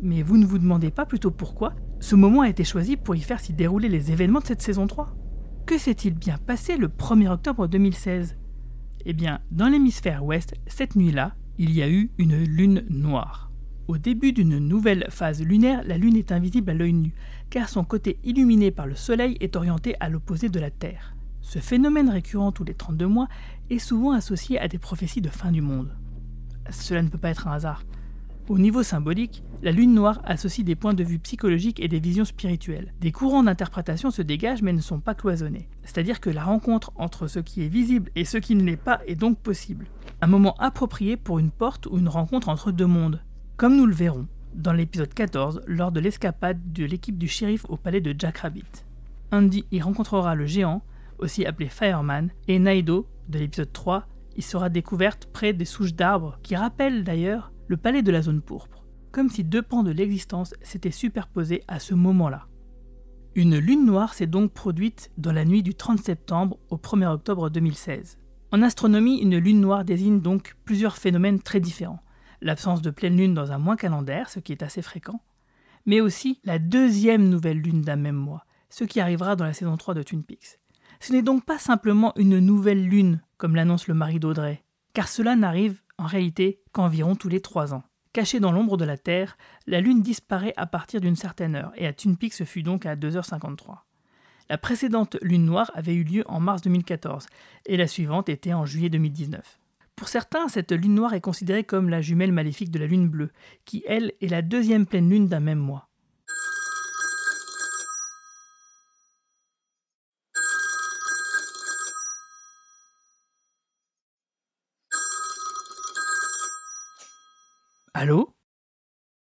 [0.00, 3.20] Mais vous ne vous demandez pas plutôt pourquoi ce moment a été choisi pour y
[3.20, 5.14] faire s'y dérouler les événements de cette saison 3
[5.66, 8.36] Que s'est-il bien passé le 1er octobre 2016
[9.06, 13.50] Eh bien, dans l'hémisphère ouest, cette nuit-là, il y a eu une lune noire.
[13.86, 17.12] Au début d'une nouvelle phase lunaire, la Lune est invisible à l'œil nu,
[17.50, 21.14] car son côté illuminé par le Soleil est orienté à l'opposé de la Terre.
[21.42, 23.28] Ce phénomène récurrent tous les 32 mois
[23.68, 25.94] est souvent associé à des prophéties de fin du monde.
[26.70, 27.84] Cela ne peut pas être un hasard.
[28.50, 32.24] Au niveau symbolique, la lune noire associe des points de vue psychologiques et des visions
[32.24, 32.92] spirituelles.
[33.00, 35.68] Des courants d'interprétation se dégagent mais ne sont pas cloisonnés.
[35.84, 39.02] C'est-à-dire que la rencontre entre ce qui est visible et ce qui ne l'est pas
[39.06, 39.86] est donc possible.
[40.20, 43.22] Un moment approprié pour une porte ou une rencontre entre deux mondes,
[43.56, 47.76] comme nous le verrons dans l'épisode 14 lors de l'escapade de l'équipe du shérif au
[47.76, 48.84] palais de Jack Rabbit.
[49.30, 50.82] Andy y rencontrera le géant,
[51.20, 56.40] aussi appelé Fireman, et Naido, de l'épisode 3, y sera découverte près des souches d'arbres
[56.42, 60.54] qui rappellent d'ailleurs le palais de la zone pourpre, comme si deux pans de l'existence
[60.60, 62.48] s'étaient superposés à ce moment-là.
[63.36, 67.48] Une lune noire s'est donc produite dans la nuit du 30 septembre au 1er octobre
[67.48, 68.18] 2016.
[68.50, 72.02] En astronomie, une lune noire désigne donc plusieurs phénomènes très différents
[72.40, 75.22] l'absence de pleine lune dans un mois calendaire, ce qui est assez fréquent,
[75.86, 79.76] mais aussi la deuxième nouvelle lune d'un même mois, ce qui arrivera dans la saison
[79.76, 80.58] 3 de Twin Peaks.
[80.98, 85.36] Ce n'est donc pas simplement une nouvelle lune, comme l'annonce le mari d'Audrey, car cela
[85.36, 87.82] n'arrive en réalité qu'environ tous les trois ans.
[88.12, 89.36] Cachée dans l'ombre de la Terre,
[89.66, 92.96] la Lune disparaît à partir d'une certaine heure, et à Twin ce fut donc à
[92.96, 93.76] 2h53.
[94.48, 97.26] La précédente Lune noire avait eu lieu en mars 2014,
[97.66, 99.60] et la suivante était en juillet 2019.
[99.94, 103.30] Pour certains, cette lune noire est considérée comme la jumelle maléfique de la lune bleue,
[103.66, 105.89] qui, elle, est la deuxième pleine lune d'un même mois.
[118.02, 118.34] Allô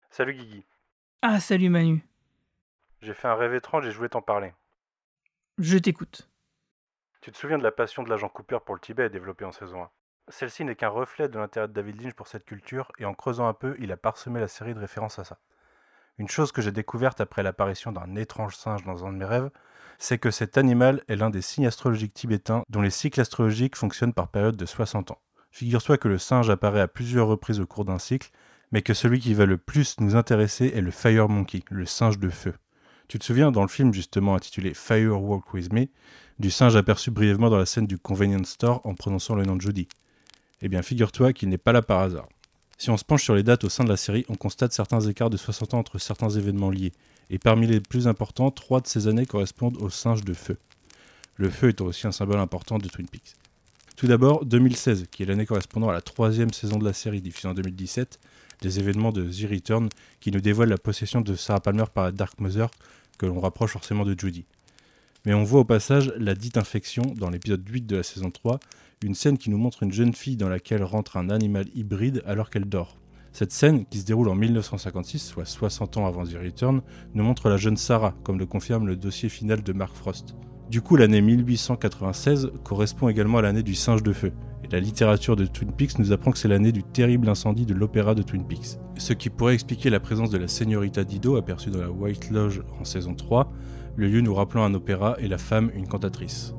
[0.10, 0.66] Salut Guigui.
[1.22, 2.04] Ah, salut Manu.
[3.00, 4.56] J'ai fait un rêve étrange et je voulais t'en parler.
[5.60, 6.28] Je t'écoute.
[7.22, 9.84] Tu te souviens de la passion de l'agent Cooper pour le Tibet développée en saison
[9.84, 9.90] 1
[10.30, 13.48] celle-ci n'est qu'un reflet de l'intérêt de David Lynch pour cette culture, et en creusant
[13.48, 15.38] un peu, il a parsemé la série de références à ça.
[16.18, 19.52] Une chose que j'ai découverte après l'apparition d'un étrange singe dans un de mes rêves,
[20.00, 24.16] c'est que cet animal est l'un des signes astrologiques tibétains dont les cycles astrologiques fonctionnent
[24.16, 25.22] par période de 60 ans.
[25.56, 28.30] Figure-toi que le singe apparaît à plusieurs reprises au cours d'un cycle,
[28.76, 32.20] mais que celui qui va le plus nous intéresser est le Fire Monkey, le singe
[32.20, 32.54] de feu.
[33.08, 35.86] Tu te souviens dans le film justement intitulé Fire Walk With Me,
[36.40, 39.62] du singe aperçu brièvement dans la scène du convenience store en prononçant le nom de
[39.62, 39.88] Judy
[40.62, 42.28] eh bien, figure-toi qu'il n'est pas là par hasard.
[42.78, 45.00] Si on se penche sur les dates au sein de la série, on constate certains
[45.00, 46.92] écarts de 60 ans entre certains événements liés,
[47.30, 50.58] et parmi les plus importants, trois de ces années correspondent au singe de feu.
[51.38, 53.36] Le feu étant aussi un symbole important de Twin Peaks.
[53.96, 57.48] Tout d'abord, 2016, qui est l'année correspondant à la troisième saison de la série diffusée
[57.48, 58.20] en 2017,
[58.62, 59.90] des événements de The Return
[60.20, 62.70] qui nous dévoilent la possession de Sarah Palmer par Dark Mother,
[63.18, 64.46] que l'on rapproche forcément de Judy.
[65.26, 68.60] Mais on voit au passage la dite infection dans l'épisode 8 de la saison 3,
[69.04, 72.50] une scène qui nous montre une jeune fille dans laquelle rentre un animal hybride alors
[72.50, 72.98] qu'elle dort.
[73.34, 76.82] Cette scène, qui se déroule en 1956, soit 60 ans avant The Return,
[77.14, 80.36] nous montre la jeune Sarah, comme le confirme le dossier final de Mark Frost.
[80.70, 84.32] Du coup, l'année 1896 correspond également à l'année du singe de feu,
[84.66, 87.76] et la littérature de Twin Peaks nous apprend que c'est l'année du terrible incendie de
[87.76, 88.80] l'opéra de Twin Peaks.
[88.98, 92.62] Ce qui pourrait expliquer la présence de la Señorita Dido aperçue dans la White Lodge
[92.80, 93.52] en saison 3,
[93.96, 96.56] le lieu nous rappelant un opéra et la femme une cantatrice.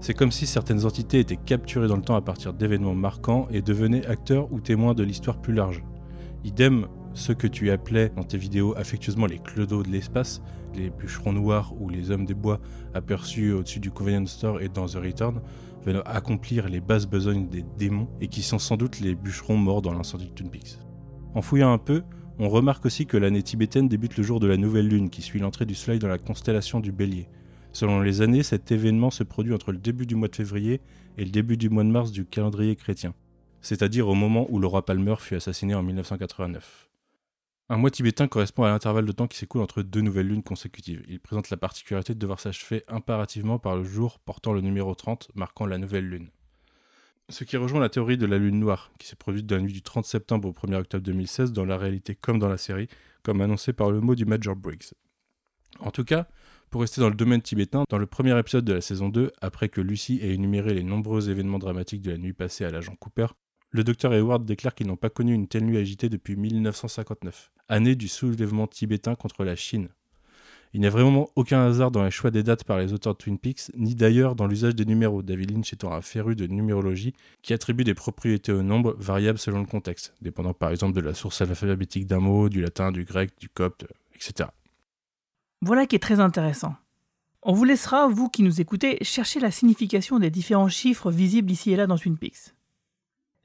[0.00, 3.62] C'est comme si certaines entités étaient capturées dans le temps à partir d'événements marquants et
[3.62, 5.82] devenaient acteurs ou témoins de l'histoire plus large.
[6.44, 10.42] Idem, ceux que tu appelais dans tes vidéos affectueusement les clodos de l'espace,
[10.74, 12.60] les bûcherons noirs ou les hommes des bois
[12.92, 15.40] aperçus au-dessus du Convenience Store et dans The Return,
[16.06, 19.92] accomplir les basses besognes des démons et qui sont sans doute les bûcherons morts dans
[19.92, 20.50] l'incendie de Twin.
[21.34, 22.02] En fouillant un peu,
[22.38, 25.38] on remarque aussi que l'année tibétaine débute le jour de la nouvelle lune qui suit
[25.38, 27.28] l'entrée du soleil dans la constellation du bélier.
[27.72, 30.80] Selon les années, cet événement se produit entre le début du mois de février
[31.18, 33.14] et le début du mois de mars du calendrier chrétien
[33.64, 36.83] c'est-à-dire au moment où le roi Palmer fut assassiné en 1989.
[37.70, 41.02] Un mois tibétain correspond à l'intervalle de temps qui s'écoule entre deux nouvelles lunes consécutives.
[41.08, 45.30] Il présente la particularité de devoir s'achever impérativement par le jour portant le numéro 30,
[45.34, 46.28] marquant la nouvelle lune.
[47.30, 49.72] Ce qui rejoint la théorie de la lune noire, qui s'est produite dans la nuit
[49.72, 52.88] du 30 septembre au 1er octobre 2016, dans la réalité comme dans la série,
[53.22, 54.92] comme annoncé par le mot du Major Briggs.
[55.80, 56.28] En tout cas,
[56.68, 59.70] pour rester dans le domaine tibétain, dans le premier épisode de la saison 2, après
[59.70, 63.28] que Lucy ait énuméré les nombreux événements dramatiques de la nuit passée à l'agent Cooper,
[63.74, 67.96] le docteur Hayward déclare qu'ils n'ont pas connu une telle nuit agitée depuis 1959, année
[67.96, 69.88] du soulèvement tibétain contre la Chine.
[70.74, 73.18] Il n'y a vraiment aucun hasard dans les choix des dates par les auteurs de
[73.18, 77.14] Twin Peaks, ni d'ailleurs dans l'usage des numéros, David Lynch étant un féru de numérologie
[77.42, 81.12] qui attribue des propriétés au nombre variables selon le contexte, dépendant par exemple de la
[81.12, 84.50] source alphabétique d'un mot, du latin, du grec, du copte, etc.
[85.62, 86.76] Voilà qui est très intéressant.
[87.42, 91.72] On vous laissera, vous qui nous écoutez, chercher la signification des différents chiffres visibles ici
[91.72, 92.53] et là dans Twin Peaks.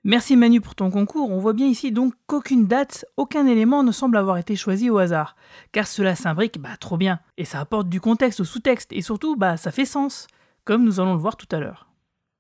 [0.06, 1.30] Merci Manu pour ton concours.
[1.30, 4.98] On voit bien ici donc qu'aucune date, aucun élément ne semble avoir été choisi au
[4.98, 5.36] hasard,
[5.74, 9.36] car cela s'imbrique bah, trop bien, et ça apporte du contexte au sous-texte, et surtout
[9.36, 10.28] bah, ça fait sens,
[10.64, 11.90] comme nous allons le voir tout à l'heure.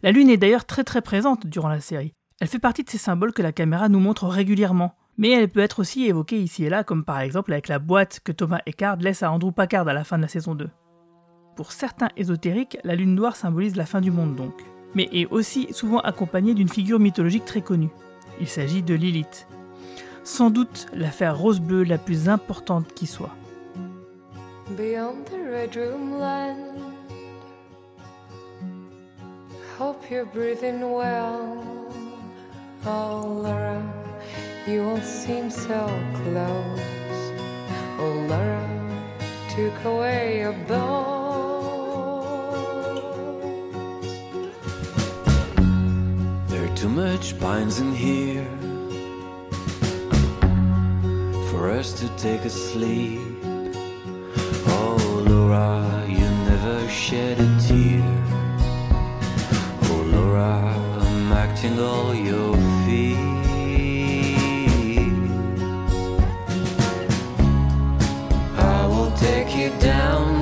[0.03, 2.13] La Lune est d'ailleurs très très présente durant la série.
[2.39, 5.59] Elle fait partie de ces symboles que la caméra nous montre régulièrement, mais elle peut
[5.59, 9.01] être aussi évoquée ici et là, comme par exemple avec la boîte que Thomas Eckhart
[9.01, 10.69] laisse à Andrew Packard à la fin de la saison 2.
[11.57, 14.53] Pour certains ésotériques, la Lune noire symbolise la fin du monde donc
[14.95, 17.89] mais est aussi souvent accompagné d'une figure mythologique très connue.
[18.39, 19.47] Il s'agit de Lilith.
[20.23, 23.35] Sans doute l'affaire rose bleue la plus importante qui soit.
[24.77, 26.79] Beyond the red room land,
[29.79, 31.57] hope you're breathing well.
[32.85, 33.81] Oh, Laura,
[34.67, 35.89] you won't seem so
[36.23, 36.79] close.
[37.99, 38.67] Oh, Laura,
[39.49, 41.48] took away your bones.
[46.79, 48.47] Too much pines in here
[51.51, 53.19] for us to take a sleep.
[54.65, 58.01] Oh, Laura, you never shed a tear.
[59.91, 62.55] Oh, Laura, I'm acting all your
[62.85, 63.17] feet.
[68.57, 70.38] I will take you down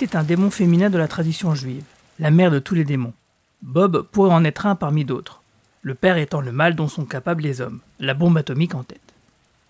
[0.00, 1.82] Est un démon féminin de la tradition juive,
[2.20, 3.14] la mère de tous les démons.
[3.62, 5.42] Bob pourrait en être un parmi d'autres,
[5.82, 9.00] le père étant le mal dont sont capables les hommes, la bombe atomique en tête.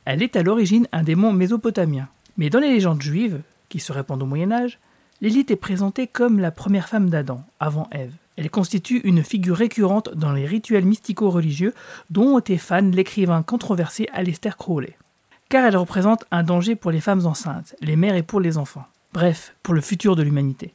[0.05, 4.23] Elle est à l'origine un démon mésopotamien, mais dans les légendes juives, qui se répandent
[4.23, 4.79] au Moyen Âge,
[5.23, 8.13] Lilith est présentée comme la première femme d'Adam, avant Ève.
[8.37, 11.73] Elle constitue une figure récurrente dans les rituels mystico-religieux
[12.11, 14.99] dont était fan l'écrivain controversé Aleister Crowley.
[15.49, 18.85] Car elle représente un danger pour les femmes enceintes, les mères et pour les enfants.
[19.13, 20.75] Bref, pour le futur de l'humanité.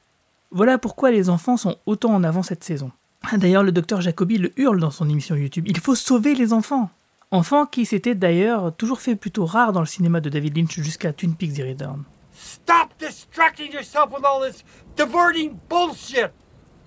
[0.51, 2.91] Voilà pourquoi les enfants sont autant en avant cette saison.
[3.33, 5.67] D'ailleurs, le docteur Jacobi le hurle dans son émission YouTube.
[5.67, 6.89] Il faut sauver les enfants
[7.33, 11.13] Enfants qui s'étaient d'ailleurs toujours fait plutôt rare dans le cinéma de David Lynch jusqu'à
[11.13, 12.03] Twin Peaks The Return.
[12.31, 14.63] Stop distracting yourself with all this
[14.95, 16.31] diverting bullshit!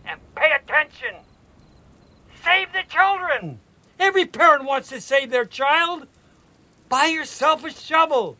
[0.06, 1.16] And pay attention!
[2.44, 3.58] Save the children!
[3.98, 6.06] Every parent wants to save their child!
[6.88, 8.36] Buy yourself a shovel!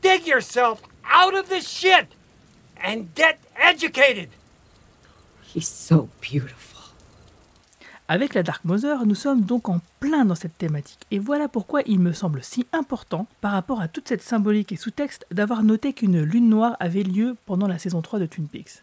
[0.00, 2.14] Dig yourself out of the shit!
[2.84, 4.28] And get educated!
[5.54, 6.80] He's so beautiful.
[8.08, 11.82] Avec la Dark Mother, nous sommes donc en plein dans cette thématique, et voilà pourquoi
[11.86, 15.92] il me semble si important, par rapport à toute cette symbolique et sous-texte, d'avoir noté
[15.92, 18.82] qu'une lune noire avait lieu pendant la saison 3 de Twin Peaks.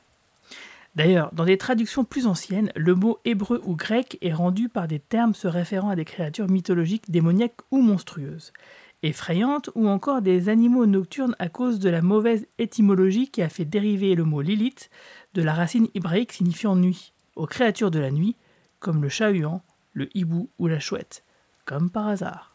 [0.95, 4.99] D'ailleurs, dans des traductions plus anciennes, le mot hébreu ou grec est rendu par des
[4.99, 8.53] termes se référant à des créatures mythologiques démoniaques ou monstrueuses,
[9.03, 13.65] effrayantes ou encore des animaux nocturnes à cause de la mauvaise étymologie qui a fait
[13.65, 14.89] dériver le mot Lilith
[15.33, 18.35] de la racine hébraïque signifiant nuit, aux créatures de la nuit,
[18.79, 19.61] comme le chat-huant,
[19.93, 21.23] le hibou ou la chouette,
[21.65, 22.53] comme par hasard.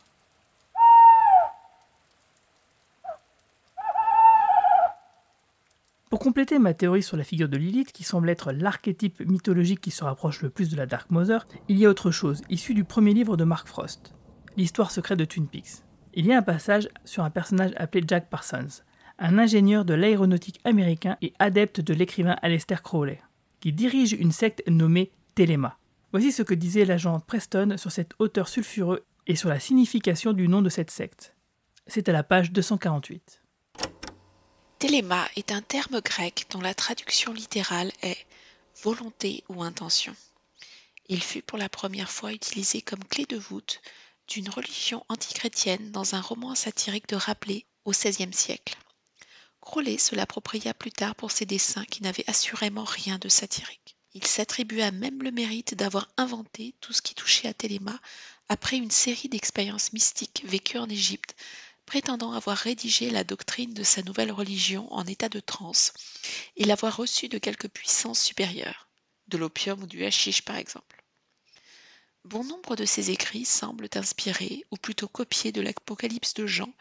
[6.11, 9.91] Pour compléter ma théorie sur la figure de Lilith, qui semble être l'archétype mythologique qui
[9.91, 12.85] se rapproche le plus de la Dark Mother, il y a autre chose, issu du
[12.85, 14.15] premier livre de Mark Frost,
[14.57, 15.83] L'histoire secrète de Twin Peaks.
[16.17, 18.83] Il y a un passage sur un personnage appelé Jack Parsons,
[19.19, 23.21] un ingénieur de l'aéronautique américain et adepte de l'écrivain Aleister Crowley,
[23.59, 25.77] qui dirige une secte nommée Telema.
[26.13, 30.47] Voici ce que disait l'agent Preston sur cet auteur sulfureux et sur la signification du
[30.47, 31.35] nom de cette secte.
[31.89, 33.43] C'est à la page 248.
[34.79, 38.25] Téléma est un terme grec dont la traduction littérale est
[38.85, 40.15] volonté ou intention.
[41.09, 43.81] Il fut pour la première fois utilisé comme clé de voûte
[44.29, 48.77] d'une religion antichrétienne dans un roman satirique de Rabelais au XVIe siècle.
[49.61, 53.97] Crowley se l'appropria plus tard pour ses dessins qui n'avaient assurément rien de satirique.
[54.13, 57.99] Il s'attribua même le mérite d'avoir inventé tout ce qui touchait à Téléma
[58.49, 61.35] après une série d'expériences mystiques vécues en Égypte,
[61.87, 65.93] prétendant avoir rédigé la doctrine de sa nouvelle religion en état de transe
[66.57, 68.89] et l'avoir reçue de quelque puissance supérieure,
[69.29, 70.94] de l'opium ou du hashish par exemple.
[72.25, 76.73] Bon nombre de ses écrits semblent inspirés, ou plutôt copiés de l'Apocalypse de Jean,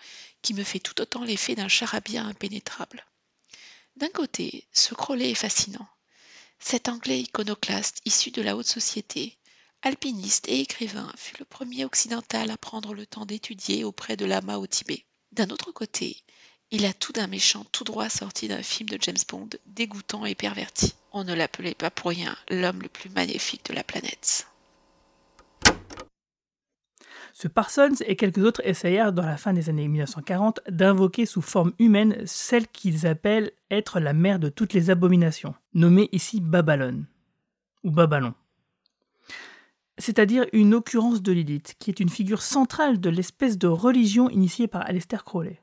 [0.42, 3.06] qui me fait tout autant l'effet d'un charabia impénétrable.
[3.98, 5.88] D'un côté, ce Crowley est fascinant.
[6.60, 9.38] Cet Anglais iconoclaste issu de la haute société,
[9.82, 14.60] alpiniste et écrivain, fut le premier occidental à prendre le temps d'étudier auprès de lama
[14.60, 15.04] au Tibet.
[15.34, 16.24] D'un autre côté,
[16.72, 20.36] il a tout d'un méchant tout droit sorti d'un film de James Bond, dégoûtant et
[20.36, 20.94] perverti.
[21.12, 24.48] On ne l'appelait pas pour rien l'homme le plus magnifique de la planète.
[27.36, 31.74] Ce Parsons et quelques autres essayèrent dans la fin des années 1940 d'invoquer sous forme
[31.80, 37.08] humaine celle qu'ils appellent être la mère de toutes les abominations, nommée ici Babylone,
[37.84, 38.36] ou Babylon.
[39.98, 44.68] C'est-à-dire une occurrence de Lilith, qui est une figure centrale de l'espèce de religion initiée
[44.68, 45.60] par Aleister Crowley.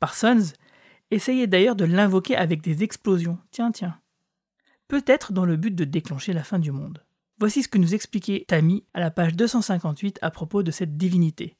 [0.00, 0.54] Parsons
[1.12, 4.00] essayait d'ailleurs de l'invoquer avec des explosions, tiens tiens,
[4.88, 7.05] peut-être dans le but de déclencher la fin du monde.
[7.38, 11.54] Voici ce que nous expliquait Tammy à la page 258 à propos de cette divinité.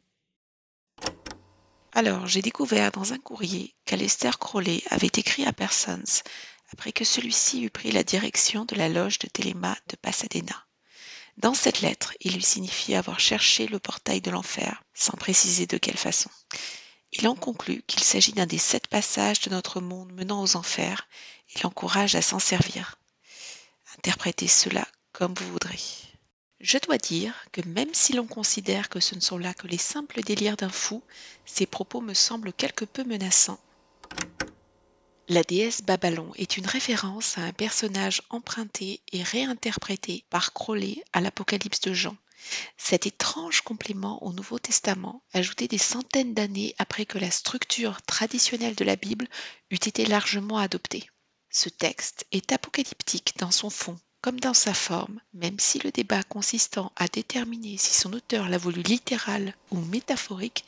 [1.93, 6.23] Alors, j'ai découvert dans un courrier qu'Alester Crowley avait écrit à Parsons
[6.73, 10.67] après que celui-ci eut pris la direction de la loge de Téléma de Pasadena.
[11.37, 15.77] Dans cette lettre, il lui signifiait avoir cherché le portail de l'enfer, sans préciser de
[15.77, 16.31] quelle façon.
[17.13, 21.07] Il en conclut qu'il s'agit d'un des sept passages de notre monde menant aux enfers
[21.55, 22.99] et l'encourage à s'en servir.
[23.99, 24.87] Interprétez cela
[25.17, 25.81] comme vous voudrez.
[26.61, 29.79] Je dois dire que même si l'on considère que ce ne sont là que les
[29.79, 31.03] simples délires d'un fou,
[31.47, 33.59] ces propos me semblent quelque peu menaçants.
[35.29, 41.23] La déesse Babylon est une référence à un personnage emprunté et réinterprété par Crowley à
[41.23, 42.17] l'Apocalypse de Jean.
[42.77, 48.75] Cet étrange complément au Nouveau Testament, ajouté des centaines d'années après que la structure traditionnelle
[48.75, 49.29] de la Bible
[49.71, 51.09] eût été largement adoptée.
[51.49, 56.25] Ce texte est apocalyptique dans son fond comme dans sa forme, même si le débat
[56.25, 60.65] consistant à déterminer si son auteur l'a voulu littéral ou métaphorique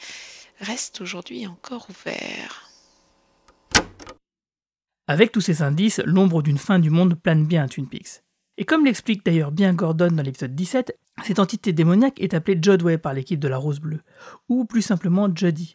[0.60, 2.70] reste aujourd'hui encore ouvert.
[5.08, 8.22] Avec tous ces indices, l'ombre d'une fin du monde plane bien à Twin Peaks.
[8.58, 12.96] Et comme l'explique d'ailleurs bien Gordon dans l'épisode 17, cette entité démoniaque est appelée Jodway
[12.96, 14.02] par l'équipe de la Rose Bleue,
[14.48, 15.74] ou plus simplement Judy,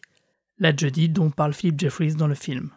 [0.56, 2.70] la Judy dont parle Philip Jeffries dans le film.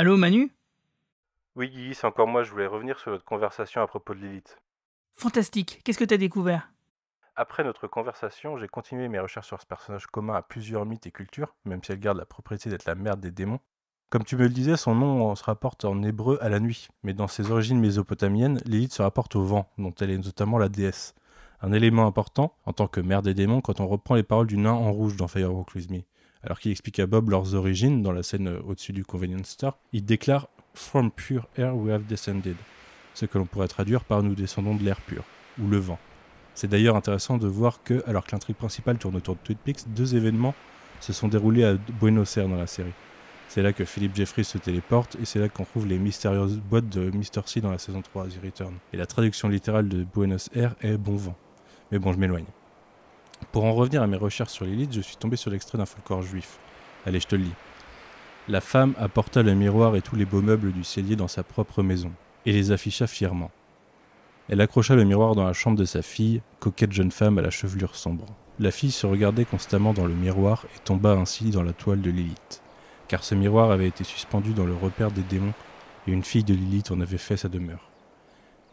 [0.00, 0.52] Allô Manu?
[1.56, 4.56] Oui Guy, c'est encore moi, je voulais revenir sur notre conversation à propos de Lilith.
[5.16, 6.70] Fantastique, qu'est-ce que t'as découvert?
[7.34, 11.10] Après notre conversation, j'ai continué mes recherches sur ce personnage commun à plusieurs mythes et
[11.10, 13.58] cultures, même si elle garde la propriété d'être la mère des démons.
[14.08, 17.12] Comme tu me le disais, son nom se rapporte en hébreu à la nuit, mais
[17.12, 21.16] dans ses origines mésopotamiennes, Lilith se rapporte au vent, dont elle est notamment la déesse.
[21.60, 24.58] Un élément important, en tant que mère des démons, quand on reprend les paroles du
[24.58, 26.02] nain en rouge dans Firewalk With Me.
[26.44, 30.04] Alors qu'il explique à Bob leurs origines dans la scène au-dessus du Convenience Store, il
[30.04, 32.56] déclare From pure air we have descended,
[33.14, 35.24] ce que l'on pourrait traduire par nous descendons de l'air pur,
[35.60, 35.98] ou le vent.
[36.54, 40.14] C'est d'ailleurs intéressant de voir que, alors que l'intrigue principale tourne autour de Twin deux
[40.14, 40.54] événements
[41.00, 42.92] se sont déroulés à Buenos Aires dans la série.
[43.48, 46.88] C'est là que Philip Jeffries se téléporte et c'est là qu'on trouve les mystérieuses boîtes
[46.88, 47.42] de Mr.
[47.46, 48.74] C dans la saison 3 The Return.
[48.92, 51.36] Et la traduction littérale de Buenos Aires est bon vent.
[51.90, 52.44] Mais bon, je m'éloigne.
[53.52, 56.22] Pour en revenir à mes recherches sur Lilith, je suis tombé sur l'extrait d'un folklore
[56.22, 56.58] juif.
[57.06, 57.54] Allez, je te le lis.
[58.48, 61.82] La femme apporta le miroir et tous les beaux meubles du cellier dans sa propre
[61.82, 62.12] maison,
[62.46, 63.50] et les afficha fièrement.
[64.48, 67.50] Elle accrocha le miroir dans la chambre de sa fille, coquette jeune femme à la
[67.50, 68.24] chevelure sombre.
[68.58, 72.10] La fille se regardait constamment dans le miroir et tomba ainsi dans la toile de
[72.10, 72.62] Lilith,
[73.06, 75.52] car ce miroir avait été suspendu dans le repère des démons,
[76.06, 77.90] et une fille de Lilith en avait fait sa demeure.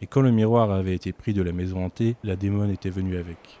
[0.00, 3.16] Et quand le miroir avait été pris de la maison hantée, la démone était venue
[3.16, 3.60] avec.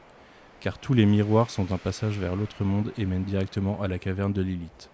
[0.60, 3.98] Car tous les miroirs sont un passage vers l'autre monde et mènent directement à la
[3.98, 4.90] caverne de Lilith.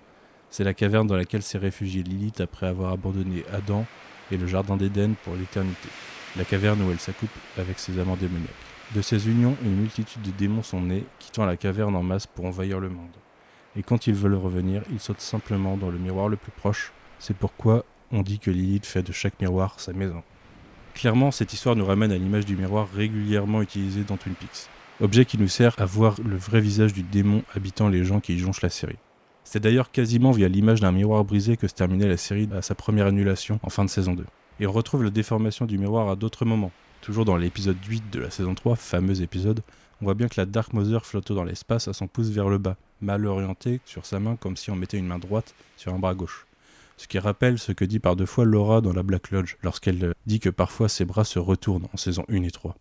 [0.51, 3.87] C'est la caverne dans laquelle s'est réfugiée Lilith après avoir abandonné Adam
[4.31, 5.89] et le jardin d'Éden pour l'éternité.
[6.37, 8.51] La caverne où elle s'accouple avec ses amants démoniaques.
[8.95, 12.45] De ces unions, une multitude de démons sont nés, quittant la caverne en masse pour
[12.45, 13.17] envahir le monde.
[13.77, 16.93] Et quand ils veulent revenir, ils sautent simplement dans le miroir le plus proche.
[17.19, 20.23] C'est pourquoi on dit que Lilith fait de chaque miroir sa maison.
[20.95, 24.69] Clairement, cette histoire nous ramène à l'image du miroir régulièrement utilisée dans Twin Peaks.
[25.03, 28.35] Objet qui nous sert à voir le vrai visage du démon habitant les gens qui
[28.35, 29.01] y jonchent la série.
[29.43, 32.77] C'est d'ailleurs quasiment via l'image d'un miroir brisé que se terminait la série à sa
[32.77, 34.25] première annulation en fin de saison 2.
[34.61, 36.71] Et on retrouve la déformation du miroir à d'autres moments.
[37.01, 39.65] Toujours dans l'épisode 8 de la saison 3, fameux épisode,
[40.01, 42.59] on voit bien que la Dark Mother flotte dans l'espace à son pouce vers le
[42.59, 45.99] bas, mal orienté sur sa main comme si on mettait une main droite sur un
[45.99, 46.47] bras gauche.
[46.97, 50.15] Ce qui rappelle ce que dit par deux fois Laura dans la Black Lodge, lorsqu'elle
[50.27, 52.77] dit que parfois ses bras se retournent en saison 1 et 3.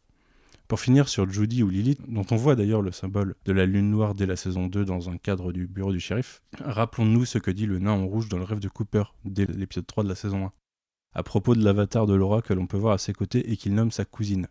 [0.71, 3.91] Pour finir sur Judy ou Lilith, dont on voit d'ailleurs le symbole de la lune
[3.91, 7.51] noire dès la saison 2 dans un cadre du bureau du shérif, rappelons-nous ce que
[7.51, 10.15] dit le nain en rouge dans le rêve de Cooper dès l'épisode 3 de la
[10.15, 10.51] saison 1,
[11.13, 13.73] à propos de l'avatar de Laura que l'on peut voir à ses côtés et qu'il
[13.73, 14.47] nomme sa cousine.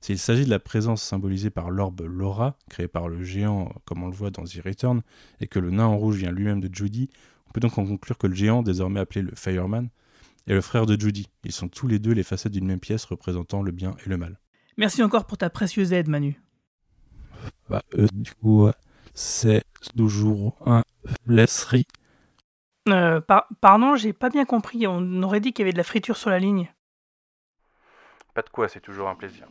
[0.00, 4.08] S'il s'agit de la présence symbolisée par l'orbe Laura, créée par le géant comme on
[4.08, 5.02] le voit dans The Return,
[5.38, 7.08] et que le nain en rouge vient lui-même de Judy,
[7.46, 9.90] on peut donc en conclure que le géant, désormais appelé le Fireman,
[10.48, 11.28] est le frère de Judy.
[11.44, 14.16] Ils sont tous les deux les facettes d'une même pièce représentant le bien et le
[14.16, 14.40] mal.
[14.76, 16.40] Merci encore pour ta précieuse aide, Manu.
[17.68, 18.68] Bah, euh, du coup,
[19.14, 19.64] c'est
[19.96, 20.82] toujours un
[21.26, 21.86] laisserie.
[22.88, 24.86] Euh, par- pardon, j'ai pas bien compris.
[24.86, 26.72] On aurait dit qu'il y avait de la friture sur la ligne.
[28.34, 29.46] Pas de quoi, c'est toujours un plaisir.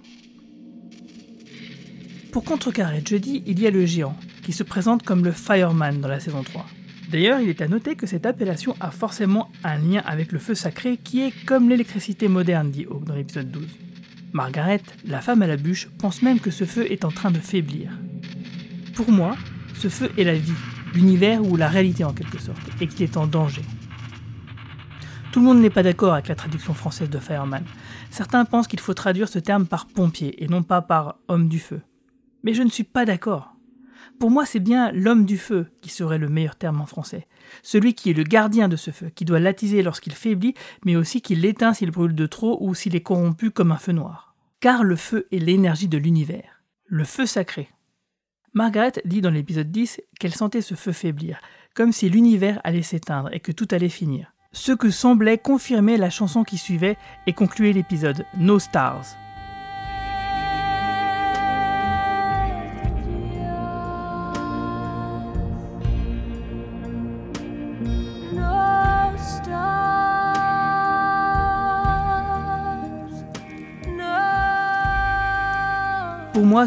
[2.31, 6.07] Pour contrecarrer Judy, il y a le géant, qui se présente comme le Fireman dans
[6.07, 6.65] la saison 3.
[7.09, 10.55] D'ailleurs, il est à noter que cette appellation a forcément un lien avec le feu
[10.55, 13.67] sacré qui est comme l'électricité moderne, dit Hawk dans l'épisode 12.
[14.33, 17.39] Margaret, la femme à la bûche, pense même que ce feu est en train de
[17.39, 17.91] faiblir.
[18.95, 19.35] Pour moi,
[19.73, 20.53] ce feu est la vie,
[20.93, 23.63] l'univers ou la réalité en quelque sorte, et qu'il est en danger.
[25.31, 27.63] Tout le monde n'est pas d'accord avec la traduction française de Fireman.
[28.09, 31.59] Certains pensent qu'il faut traduire ce terme par pompier et non pas par homme du
[31.59, 31.81] feu.
[32.43, 33.50] Mais je ne suis pas d'accord.
[34.21, 37.25] Pour moi, c'est bien l'homme du feu qui serait le meilleur terme en français.
[37.63, 40.53] Celui qui est le gardien de ce feu, qui doit l'attiser lorsqu'il faiblit,
[40.85, 43.93] mais aussi qui l'éteint s'il brûle de trop ou s'il est corrompu comme un feu
[43.93, 44.35] noir.
[44.59, 47.69] Car le feu est l'énergie de l'univers, le feu sacré.
[48.53, 51.39] Margaret dit dans l'épisode 10 qu'elle sentait ce feu faiblir,
[51.73, 54.35] comme si l'univers allait s'éteindre et que tout allait finir.
[54.51, 59.15] Ce que semblait confirmer la chanson qui suivait et concluait l'épisode, No Stars.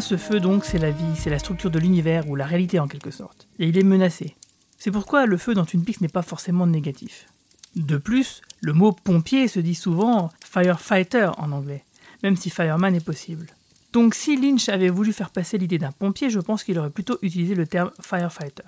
[0.01, 2.87] Ce feu donc, c'est la vie, c'est la structure de l'univers ou la réalité en
[2.87, 3.47] quelque sorte.
[3.59, 4.35] Et il est menacé.
[4.77, 7.27] C'est pourquoi le feu dans Twin Peaks n'est pas forcément négatif.
[7.75, 11.83] De plus, le mot pompier se dit souvent firefighter en anglais,
[12.23, 13.47] même si fireman est possible.
[13.91, 17.17] Donc si Lynch avait voulu faire passer l'idée d'un pompier, je pense qu'il aurait plutôt
[17.21, 18.63] utilisé le terme firefighter.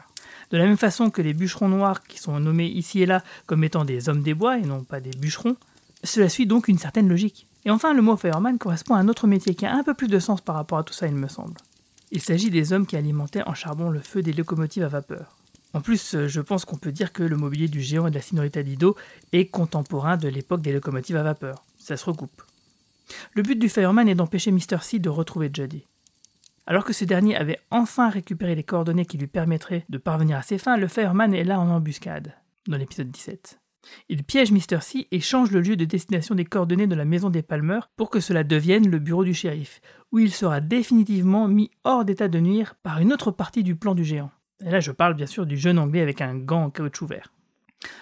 [0.51, 3.63] De la même façon que les bûcherons noirs, qui sont nommés ici et là comme
[3.63, 5.57] étant des hommes des bois et non pas des bûcherons,
[6.03, 7.46] cela suit donc une certaine logique.
[7.65, 10.07] Et enfin, le mot fireman correspond à un autre métier qui a un peu plus
[10.07, 11.59] de sens par rapport à tout ça, il me semble.
[12.11, 15.37] Il s'agit des hommes qui alimentaient en charbon le feu des locomotives à vapeur.
[15.73, 18.21] En plus, je pense qu'on peut dire que le mobilier du géant et de la
[18.21, 18.95] signorita Dido
[19.33, 21.65] est contemporain de l'époque des locomotives à vapeur.
[21.77, 22.41] Ça se recoupe.
[23.33, 24.81] Le but du fireman est d'empêcher Mr.
[24.81, 25.83] C de retrouver Jody.
[26.65, 30.41] Alors que ce dernier avait enfin récupéré les coordonnées qui lui permettraient de parvenir à
[30.41, 32.33] ses fins, le fireman est là en embuscade,
[32.67, 33.59] dans l'épisode 17.
[34.09, 34.81] Il piège Mr.
[34.81, 38.09] C et change le lieu de destination des coordonnées de la maison des Palmer pour
[38.09, 39.81] que cela devienne le bureau du shérif,
[40.11, 43.95] où il sera définitivement mis hors d'état de nuire par une autre partie du plan
[43.95, 44.31] du géant.
[44.65, 47.09] Et là je parle bien sûr du jeune anglais avec un gant en caoutchouc.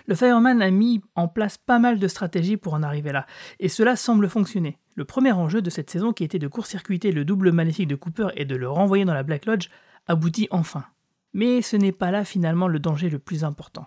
[0.05, 3.25] Le Fireman a mis en place pas mal de stratégies pour en arriver là,
[3.59, 4.77] et cela semble fonctionner.
[4.95, 8.29] Le premier enjeu de cette saison qui était de court-circuiter le double maléfique de Cooper
[8.35, 9.69] et de le renvoyer dans la Black Lodge
[10.07, 10.85] aboutit enfin.
[11.33, 13.85] Mais ce n'est pas là finalement le danger le plus important.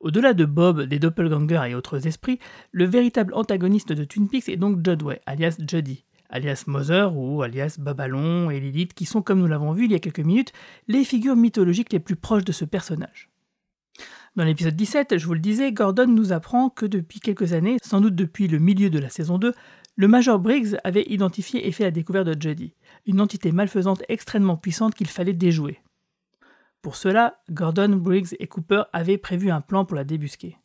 [0.00, 2.38] Au-delà de Bob, des doppelgangers et autres esprits,
[2.70, 7.76] le véritable antagoniste de Twin Peaks est donc Jodway, alias Jody, alias Mother ou alias
[7.78, 10.52] Babalon et Lilith, qui sont, comme nous l'avons vu il y a quelques minutes,
[10.86, 13.30] les figures mythologiques les plus proches de ce personnage.
[14.36, 18.02] Dans l'épisode 17, je vous le disais, Gordon nous apprend que depuis quelques années, sans
[18.02, 19.54] doute depuis le milieu de la saison 2,
[19.96, 22.74] le Major Briggs avait identifié et fait la découverte de Jody,
[23.06, 25.80] une entité malfaisante extrêmement puissante qu'il fallait déjouer.
[26.86, 30.56] Pour cela, Gordon, Briggs et Cooper avaient prévu un plan pour la débusquer.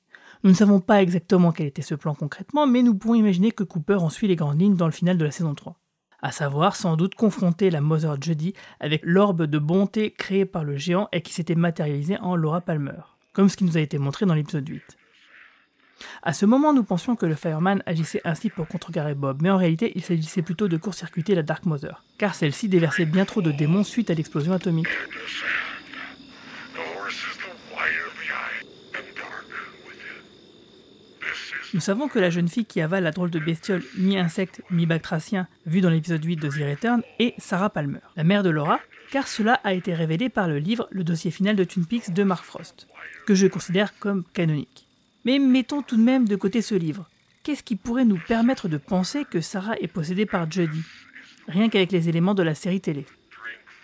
[0.43, 3.63] Nous ne savons pas exactement quel était ce plan concrètement, mais nous pouvons imaginer que
[3.63, 5.79] Cooper en suit les grandes lignes dans le final de la saison 3.
[6.21, 10.77] À savoir, sans doute, confronter la Mother Jody avec l'orbe de bonté créée par le
[10.77, 13.01] géant et qui s'était matérialisée en Laura Palmer,
[13.33, 14.99] comme ce qui nous a été montré dans l'épisode 8.
[16.21, 19.57] À ce moment, nous pensions que le Fireman agissait ainsi pour contrecarrer Bob, mais en
[19.57, 23.51] réalité, il s'agissait plutôt de court-circuiter la Dark Mother, car celle-ci déversait bien trop de
[23.51, 24.87] démons suite à l'explosion atomique.
[31.73, 35.79] Nous savons que la jeune fille qui avale la drôle de bestiole mi-insecte, mi-bactracien, vue
[35.79, 39.53] dans l'épisode 8 de The Return, est Sarah Palmer, la mère de Laura, car cela
[39.63, 42.87] a été révélé par le livre Le dossier final de Twin Peaks de Mark Frost,
[43.25, 44.85] que je considère comme canonique.
[45.23, 47.07] Mais mettons tout de même de côté ce livre.
[47.43, 50.83] Qu'est-ce qui pourrait nous permettre de penser que Sarah est possédée par Jodie
[51.47, 53.05] Rien qu'avec les éléments de la série télé.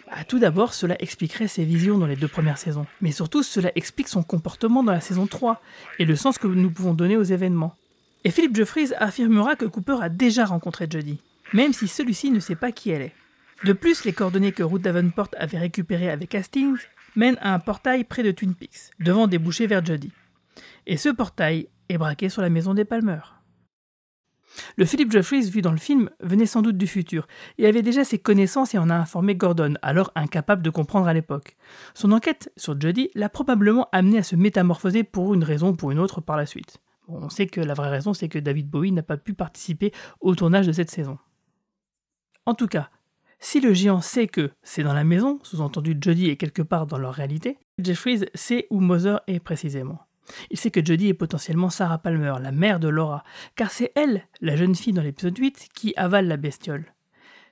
[0.08, 2.86] Bah, tout d'abord, cela expliquerait ses visions dans les deux premières saisons.
[3.02, 5.62] Mais surtout, cela explique son comportement dans la saison 3
[6.00, 7.76] et le sens que nous pouvons donner aux événements.
[8.24, 11.22] Et Philip Jeffries affirmera que Cooper a déjà rencontré Jodie,
[11.54, 13.16] même si celui-ci ne sait pas qui elle est.
[13.66, 16.78] De plus, les coordonnées que Ruth Davenport avait récupérées avec Hastings
[17.16, 20.12] mènent à un portail près de Twin Peaks, devant déboucher vers Jodie.
[20.86, 23.20] Et ce portail est braqué sur la maison des Palmer.
[24.76, 27.28] Le Philip Jeffries vu dans le film venait sans doute du futur
[27.58, 31.14] et avait déjà ses connaissances et en a informé Gordon, alors incapable de comprendre à
[31.14, 31.58] l'époque.
[31.94, 35.92] Son enquête sur Jodie l'a probablement amené à se métamorphoser pour une raison ou pour
[35.92, 36.78] une autre par la suite.
[37.08, 40.36] on sait que la vraie raison, c'est que David Bowie n'a pas pu participer au
[40.36, 41.18] tournage de cette saison.
[42.46, 42.90] En tout cas,
[43.40, 46.98] si le géant sait que c'est dans la maison, sous-entendu Jodie est quelque part dans
[46.98, 50.07] leur réalité, Jeffries sait où Mother est précisément.
[50.50, 53.24] Il sait que Jodie est potentiellement Sarah Palmer, la mère de Laura,
[53.56, 56.94] car c'est elle, la jeune fille dans l'épisode 8, qui avale la bestiole.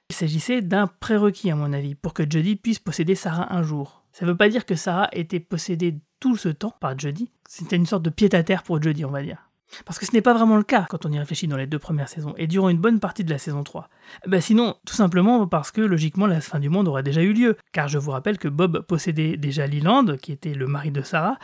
[0.10, 4.04] Il s'agissait d'un prérequis, à mon avis, pour que Jodie puisse posséder Sarah un jour.
[4.12, 7.32] Ça ne veut pas dire que Sarah était possédée tout ce temps par Jodie.
[7.48, 9.50] C'était une sorte de pied-à-terre pour Jodie, on va dire.
[9.84, 11.80] Parce que ce n'est pas vraiment le cas quand on y réfléchit dans les deux
[11.80, 13.90] premières saisons, et durant une bonne partie de la saison 3.
[14.28, 17.58] Bah sinon, tout simplement parce que logiquement la fin du monde aurait déjà eu lieu,
[17.72, 21.38] car je vous rappelle que Bob possédait déjà Leland, qui était le mari de Sarah,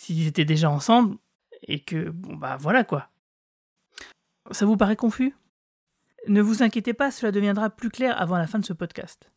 [0.00, 1.18] s'ils étaient déjà ensemble,
[1.62, 3.10] et que, bon bah voilà quoi.
[4.50, 5.36] Ça vous paraît confus?
[6.26, 9.30] Ne vous inquiétez pas, cela deviendra plus clair avant la fin de ce podcast.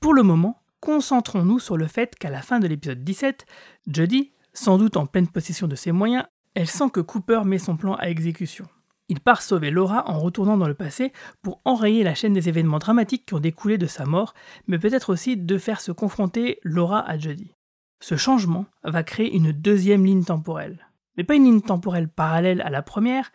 [0.00, 3.46] Pour le moment, concentrons-nous sur le fait qu'à la fin de l'épisode 17,
[3.86, 7.78] Jodie, sans doute en pleine possession de ses moyens, elle sent que Cooper met son
[7.78, 8.68] plan à exécution.
[9.08, 12.80] Il part sauver Laura en retournant dans le passé pour enrayer la chaîne des événements
[12.80, 14.34] dramatiques qui ont découlé de sa mort,
[14.66, 17.55] mais peut-être aussi de faire se confronter Laura à Jodie.
[18.00, 20.86] Ce changement va créer une deuxième ligne temporelle.
[21.16, 23.32] Mais pas une ligne temporelle parallèle à la première,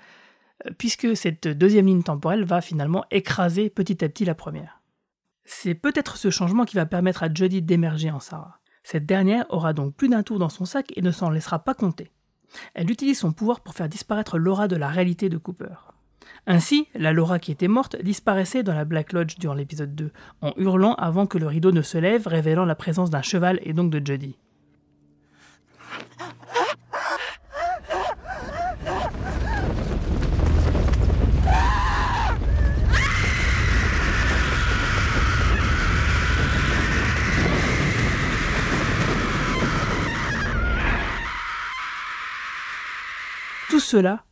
[0.65, 4.81] euh, puisque cette deuxième ligne temporelle va finalement écraser petit à petit la première.
[5.43, 8.59] C'est peut-être ce changement qui va permettre à Jodie d'émerger en Sarah.
[8.83, 11.73] Cette dernière aura donc plus d'un tour dans son sac et ne s'en laissera pas
[11.73, 12.11] compter.
[12.73, 15.75] Elle utilise son pouvoir pour faire disparaître Laura de la réalité de Cooper.
[16.47, 20.11] Ainsi, la Laura qui était morte disparaissait dans la Black Lodge durant l'épisode 2,
[20.41, 23.73] en hurlant avant que le rideau ne se lève, révélant la présence d'un cheval et
[23.73, 24.37] donc de Jodie.
[43.69, 44.25] Tout cela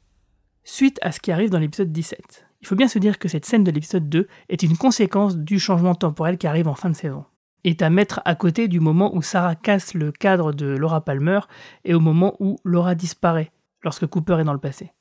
[0.65, 2.45] suite à ce qui arrive dans l'épisode 17.
[2.61, 5.59] Il faut bien se dire que cette scène de l'épisode 2 est une conséquence du
[5.59, 7.25] changement temporel qui arrive en fin de saison.
[7.63, 11.39] Est à mettre à côté du moment où Sarah casse le cadre de Laura Palmer
[11.83, 13.51] et au moment où Laura disparaît
[13.83, 14.93] lorsque Cooper est dans le passé.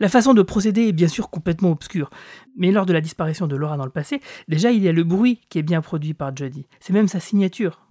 [0.00, 2.10] La façon de procéder est bien sûr complètement obscure,
[2.56, 5.04] mais lors de la disparition de Laura dans le passé, déjà il y a le
[5.04, 6.66] bruit qui est bien produit par Jodie.
[6.80, 7.87] C'est même sa signature.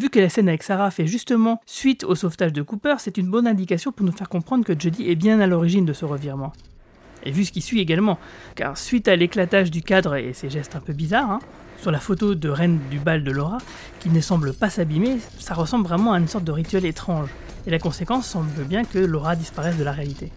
[0.00, 3.30] Vu que la scène avec Sarah fait justement suite au sauvetage de Cooper, c'est une
[3.30, 6.54] bonne indication pour nous faire comprendre que Jodie est bien à l'origine de ce revirement.
[7.22, 8.18] Et vu ce qui suit également,
[8.54, 11.38] car suite à l'éclatage du cadre et ses gestes un peu bizarres, hein,
[11.82, 13.58] sur la photo de reine du bal de Laura,
[13.98, 17.28] qui ne semble pas s'abîmer, ça ressemble vraiment à une sorte de rituel étrange.
[17.66, 20.32] Et la conséquence semble bien que Laura disparaisse de la réalité.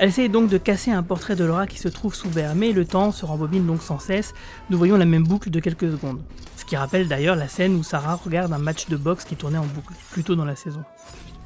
[0.00, 2.72] Elle essaie donc de casser un portrait de Laura qui se trouve sous verre, mais
[2.72, 4.34] le temps se rembobine donc sans cesse.
[4.68, 6.20] Nous voyons la même boucle de quelques secondes.
[6.56, 9.58] Ce qui rappelle d'ailleurs la scène où Sarah regarde un match de boxe qui tournait
[9.58, 10.82] en boucle, plus tôt dans la saison.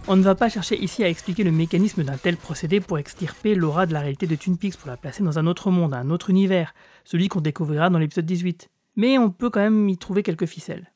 [0.06, 3.54] On ne va pas chercher ici à expliquer le mécanisme d'un tel procédé pour extirper
[3.54, 6.08] Laura de la réalité de Twin Peaks, pour la placer dans un autre monde, un
[6.08, 6.72] autre univers,
[7.04, 8.70] celui qu'on découvrira dans l'épisode 18.
[8.96, 10.90] Mais on peut quand même y trouver quelques ficelles.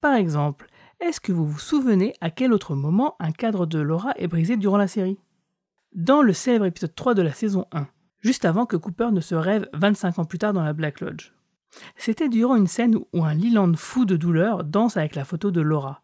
[0.00, 0.68] Par exemple,
[1.00, 4.56] est-ce que vous vous souvenez à quel autre moment un cadre de Laura est brisé
[4.56, 5.18] durant la série?
[5.94, 7.86] Dans le célèbre épisode 3 de la saison 1,
[8.20, 11.32] juste avant que Cooper ne se rêve 25 ans plus tard dans la Black Lodge.
[11.96, 15.60] C'était durant une scène où un Leland fou de douleur danse avec la photo de
[15.60, 16.02] Laura.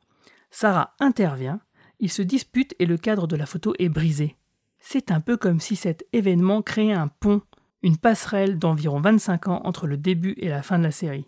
[0.50, 1.60] Sarah intervient,
[1.98, 4.36] ils se disputent et le cadre de la photo est brisé.
[4.78, 7.42] C'est un peu comme si cet événement créait un pont,
[7.82, 11.26] une passerelle d'environ 25 ans entre le début et la fin de la série.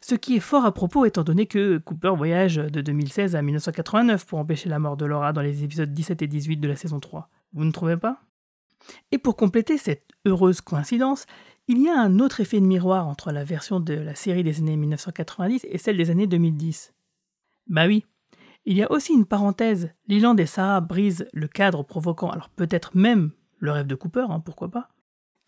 [0.00, 4.26] Ce qui est fort à propos étant donné que Cooper voyage de 2016 à 1989
[4.26, 6.98] pour empêcher la mort de Laura dans les épisodes 17 et 18 de la saison
[6.98, 7.30] 3.
[7.52, 8.20] Vous ne trouvez pas?
[9.10, 11.26] Et pour compléter cette heureuse coïncidence,
[11.66, 14.58] il y a un autre effet de miroir entre la version de la série des
[14.58, 16.94] années 1990 et celle des années 2010.
[17.66, 18.06] Bah oui,
[18.64, 19.92] il y a aussi une parenthèse.
[20.08, 24.40] Leland et Sarah brisent le cadre provoquant alors peut-être même le rêve de Cooper, hein,
[24.40, 24.88] pourquoi pas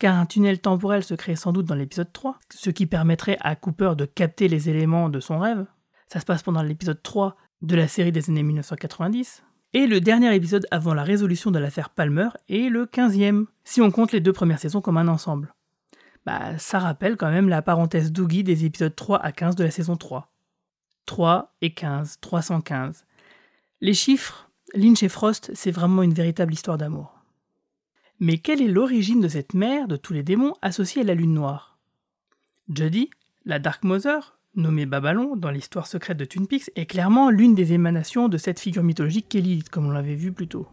[0.01, 3.55] car un tunnel temporel se crée sans doute dans l'épisode 3, ce qui permettrait à
[3.55, 5.67] Cooper de capter les éléments de son rêve.
[6.07, 9.43] Ça se passe pendant l'épisode 3 de la série des années 1990.
[9.73, 13.89] Et le dernier épisode avant la résolution de l'affaire Palmer est le 15e, si on
[13.89, 15.53] compte les deux premières saisons comme un ensemble.
[16.25, 19.71] Bah, ça rappelle quand même la parenthèse Doogie des épisodes 3 à 15 de la
[19.71, 20.29] saison 3.
[21.05, 23.05] 3 et 15, 315.
[23.79, 27.23] Les chiffres, Lynch et Frost, c'est vraiment une véritable histoire d'amour.
[28.19, 31.33] Mais quelle est l'origine de cette mère de tous les démons associée à la lune
[31.33, 31.79] noire?
[32.69, 33.09] Judy,
[33.45, 36.45] la Dark Mother, nommée Babylon dans l'histoire secrète de Twin
[36.75, 40.47] est clairement l'une des émanations de cette figure mythologique qu'est comme on l'avait vu plus
[40.47, 40.67] tôt.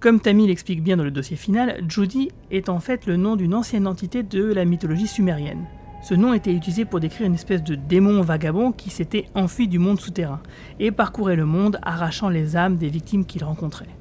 [0.00, 3.54] Comme Tammy l'explique bien dans le dossier final, Judy est en fait le nom d'une
[3.54, 5.66] ancienne entité de la mythologie sumérienne.
[6.02, 9.78] Ce nom était utilisé pour décrire une espèce de démon vagabond qui s'était enfui du
[9.78, 10.42] monde souterrain
[10.78, 13.96] et parcourait le monde arrachant les âmes des victimes qu'il rencontrait.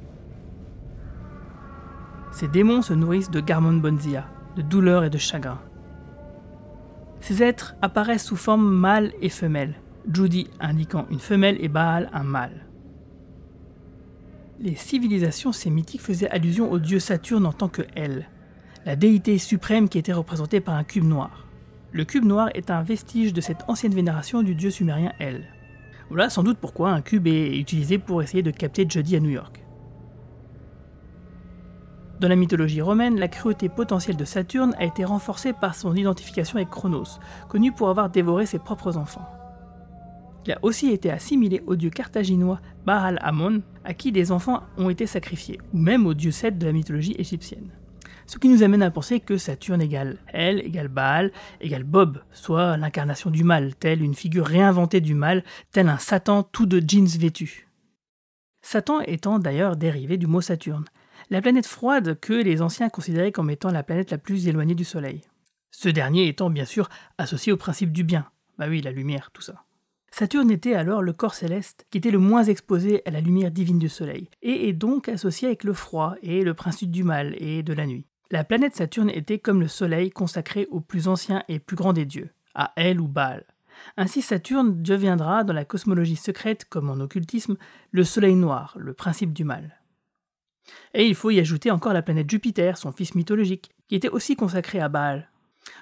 [2.32, 4.28] Ces démons se nourrissent de Garmon Bonzia,
[4.58, 5.60] de douleur et de chagrin.
[7.26, 9.73] Ces êtres apparaissent sous forme mâle et femelle,
[10.14, 12.68] Judy indiquant une femelle et Baal un mâle.
[14.60, 18.30] Les civilisations sémitiques faisaient allusion au dieu Saturne en tant que Elle,
[18.85, 21.47] la déité suprême qui était représentée par un cube noir.
[21.93, 25.47] Le cube noir est un vestige de cette ancienne vénération du dieu sumérien El.
[26.10, 29.31] Voilà sans doute pourquoi un cube est utilisé pour essayer de capter Judy à New
[29.31, 29.65] York.
[32.20, 36.58] Dans la mythologie romaine, la cruauté potentielle de Saturne a été renforcée par son identification
[36.58, 37.20] avec Chronos,
[37.50, 39.28] connu pour avoir dévoré ses propres enfants.
[40.46, 44.90] Il a aussi été assimilé au dieu carthaginois Baal Amon, à qui des enfants ont
[44.90, 47.72] été sacrifiés, ou même au dieu Seth de la mythologie égyptienne.
[48.28, 51.32] Ce qui nous amène à penser que Saturne égale Elle, égale Baal,
[51.62, 56.44] égale Bob, soit l'incarnation du mal, telle une figure réinventée du mal, tel un Satan
[56.44, 57.68] tout de jeans vêtu.
[58.62, 60.86] Satan étant d'ailleurs dérivé du mot Saturne,
[61.30, 64.85] la planète froide que les anciens considéraient comme étant la planète la plus éloignée du
[64.85, 65.22] Soleil.
[65.72, 68.30] Ce dernier étant bien sûr associé au principe du bien.
[68.57, 69.65] Bah oui, la lumière, tout ça.
[70.11, 73.80] Saturne était alors le corps céleste qui était le moins exposé à la lumière divine
[73.80, 77.64] du Soleil, et est donc associé avec le froid et le principe du mal et
[77.64, 78.07] de la nuit.
[78.31, 82.06] La planète Saturne était comme le Soleil consacré au plus ancien et plus grand des
[82.06, 83.43] dieux, à El ou Baal.
[83.97, 87.57] Ainsi Saturne deviendra dans la cosmologie secrète comme en occultisme
[87.91, 89.81] le Soleil noir, le principe du mal.
[90.94, 94.36] Et il faut y ajouter encore la planète Jupiter, son fils mythologique, qui était aussi
[94.36, 95.30] consacré à Baal.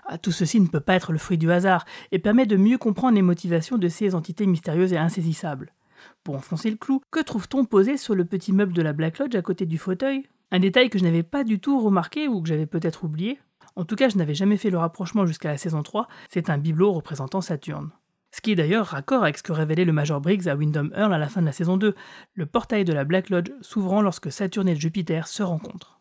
[0.05, 2.77] Ah, tout ceci ne peut pas être le fruit du hasard, et permet de mieux
[2.77, 5.73] comprendre les motivations de ces entités mystérieuses et insaisissables.
[6.23, 9.35] Pour enfoncer le clou, que trouve-t-on posé sur le petit meuble de la Black Lodge
[9.35, 10.27] à côté du fauteuil?
[10.51, 13.39] Un détail que je n'avais pas du tout remarqué ou que j'avais peut-être oublié?
[13.75, 16.57] En tout cas, je n'avais jamais fait le rapprochement jusqu'à la saison 3, c'est un
[16.57, 17.89] bibelot représentant Saturne.
[18.35, 21.13] Ce qui est d'ailleurs raccord avec ce que révélait le Major Briggs à Windham Earl
[21.13, 21.93] à la fin de la saison 2,
[22.33, 25.99] le portail de la Black Lodge s'ouvrant lorsque Saturne et Jupiter se rencontrent.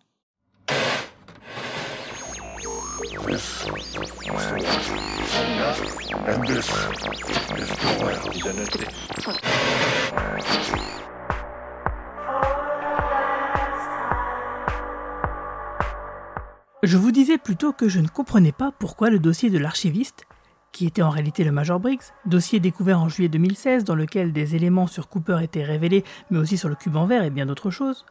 [16.83, 20.25] Je vous disais plutôt que je ne comprenais pas pourquoi le dossier de l'archiviste,
[20.73, 24.57] qui était en réalité le Major Briggs, dossier découvert en juillet 2016 dans lequel des
[24.57, 27.70] éléments sur Cooper étaient révélés, mais aussi sur le cube en verre et bien d'autres
[27.70, 28.07] choses,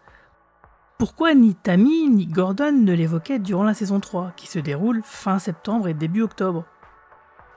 [1.02, 5.40] pourquoi ni Tammy ni Gordon ne l'évoquaient durant la saison 3, qui se déroule fin
[5.40, 6.64] septembre et début octobre?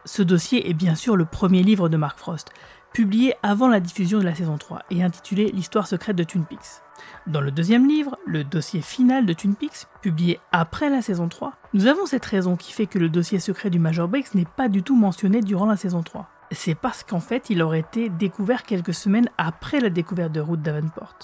[0.07, 2.51] Ce dossier est bien sûr le premier livre de Mark Frost,
[2.95, 6.81] publié avant la diffusion de la saison 3 et intitulé L'histoire secrète de Twin Peaks.
[7.27, 11.55] Dans le deuxième livre, le dossier final de Twin Peaks, publié après la saison 3,
[11.75, 14.69] nous avons cette raison qui fait que le dossier secret du Major Briggs n'est pas
[14.69, 16.29] du tout mentionné durant la saison 3.
[16.53, 20.63] C'est parce qu'en fait, il aurait été découvert quelques semaines après la découverte de Ruth
[20.63, 21.17] Davenport.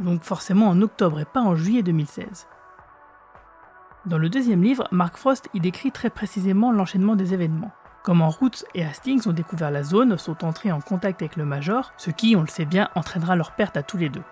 [0.00, 2.48] Donc forcément en octobre et pas en juillet 2016.
[4.06, 7.70] Dans le deuxième livre, Mark Frost y décrit très précisément l'enchaînement des événements.
[8.04, 11.90] Comment Ruth et Hastings ont découvert la zone, sont entrés en contact avec le Major,
[11.96, 14.22] ce qui, on le sait bien, entraînera leur perte à tous les deux.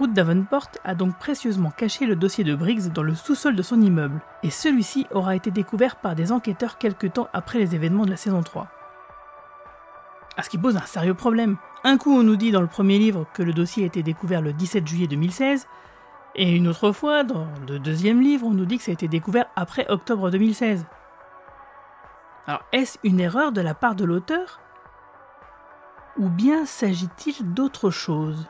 [0.00, 3.82] Ruth Davenport a donc précieusement caché le dossier de Briggs dans le sous-sol de son
[3.82, 8.10] immeuble, et celui-ci aura été découvert par des enquêteurs quelque temps après les événements de
[8.10, 8.66] la saison 3.
[10.38, 11.58] À ce qui pose un sérieux problème.
[11.84, 14.40] Un coup, on nous dit dans le premier livre que le dossier a été découvert
[14.40, 15.66] le 17 juillet 2016,
[16.34, 19.06] et une autre fois, dans le deuxième livre, on nous dit que ça a été
[19.06, 20.86] découvert après octobre 2016.
[22.48, 24.60] Alors, est-ce une erreur de la part de l'auteur
[26.16, 28.46] Ou bien s'agit-il d'autre chose?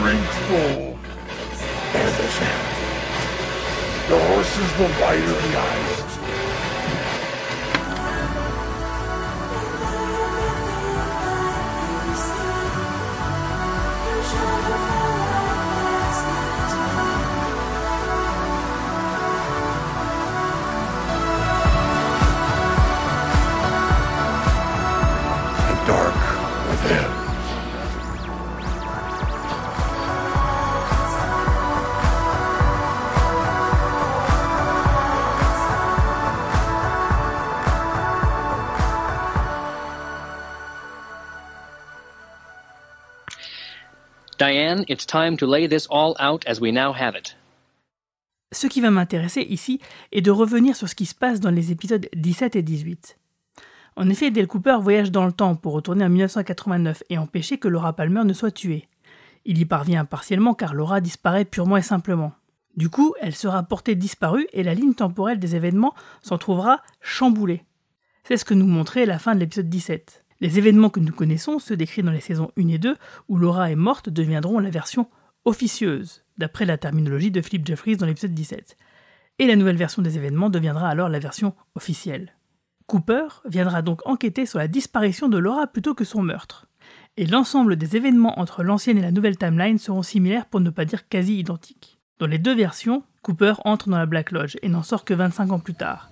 [0.00, 0.96] Drink full.
[1.94, 2.74] And the sound.
[4.08, 4.16] The
[5.24, 5.93] of the.
[44.74, 47.36] Diane, it's time to lay this all out as we now have it.
[48.52, 49.80] Ce qui va m'intéresser ici
[50.12, 53.18] est de revenir sur ce qui se passe dans les épisodes 17 et 18.
[53.96, 57.68] En effet, Dale Cooper voyage dans le temps pour retourner en 1989 et empêcher que
[57.68, 58.88] Laura Palmer ne soit tuée.
[59.44, 62.32] Il y parvient partiellement car Laura disparaît purement et simplement.
[62.76, 67.64] Du coup, elle sera portée disparue et la ligne temporelle des événements s'en trouvera chamboulée.
[68.24, 70.23] C'est ce que nous montrait la fin de l'épisode 17.
[70.44, 72.96] Les événements que nous connaissons, ceux décrits dans les saisons 1 et 2,
[73.28, 75.08] où Laura est morte, deviendront la version
[75.46, 78.76] officieuse, d'après la terminologie de Philip Jeffries dans l'épisode 17.
[79.38, 82.34] Et la nouvelle version des événements deviendra alors la version officielle.
[82.86, 86.66] Cooper viendra donc enquêter sur la disparition de Laura plutôt que son meurtre.
[87.16, 90.84] Et l'ensemble des événements entre l'ancienne et la nouvelle timeline seront similaires pour ne pas
[90.84, 91.98] dire quasi identiques.
[92.18, 95.52] Dans les deux versions, Cooper entre dans la Black Lodge et n'en sort que 25
[95.52, 96.10] ans plus tard.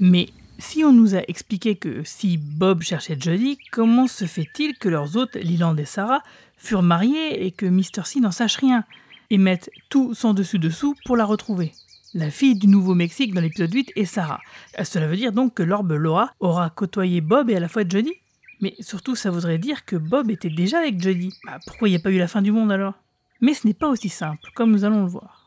[0.00, 4.88] Mais si on nous a expliqué que si Bob cherchait Jodie, comment se fait-il que
[4.88, 6.22] leurs hôtes, Leland et Sarah,
[6.56, 8.04] furent mariés et que Mr.
[8.04, 8.84] C n'en sache rien
[9.30, 11.72] et mettent tout sans dessus-dessous pour la retrouver?
[12.14, 14.40] La fille du Nouveau-Mexique dans l'épisode 8 est Sarah.
[14.82, 18.14] Cela veut dire donc que l'orbe Laura aura côtoyé Bob et à la fois Jodie
[18.60, 21.34] Mais surtout, ça voudrait dire que Bob était déjà avec Jodie.
[21.44, 22.94] Bah, pourquoi il n'y a pas eu la fin du monde alors?
[23.40, 25.37] Mais ce n'est pas aussi simple, comme nous allons le voir.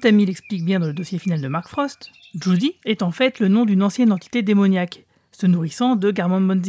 [0.00, 3.48] Tammy l'explique bien dans le dossier final de Mark Frost, Judy est en fait le
[3.48, 6.60] nom d'une ancienne entité démoniaque, se nourrissant de Garmon.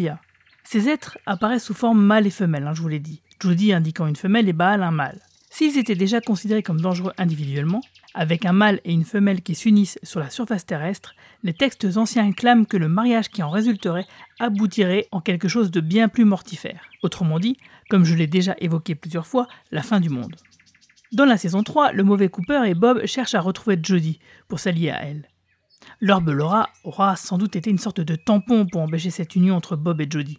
[0.66, 4.08] Ces êtres apparaissent sous forme mâle et femelle, hein, je vous l'ai dit, Judy indiquant
[4.08, 5.22] une femelle et Baal un mâle.
[5.49, 7.82] S'ils étaient déjà considérés comme dangereux individuellement,
[8.14, 12.32] avec un mâle et une femelle qui s'unissent sur la surface terrestre, les textes anciens
[12.34, 14.08] clament que le mariage qui en résulterait
[14.40, 16.82] aboutirait en quelque chose de bien plus mortifère.
[17.02, 17.58] Autrement dit,
[17.90, 20.36] comme je l'ai déjà évoqué plusieurs fois, la fin du monde.
[21.12, 24.92] Dans la saison 3, le mauvais Cooper et Bob cherchent à retrouver Jodie pour s'allier
[24.92, 25.28] à elle.
[26.00, 29.76] L'orbe Laura aura sans doute été une sorte de tampon pour empêcher cette union entre
[29.76, 30.38] Bob et Jody.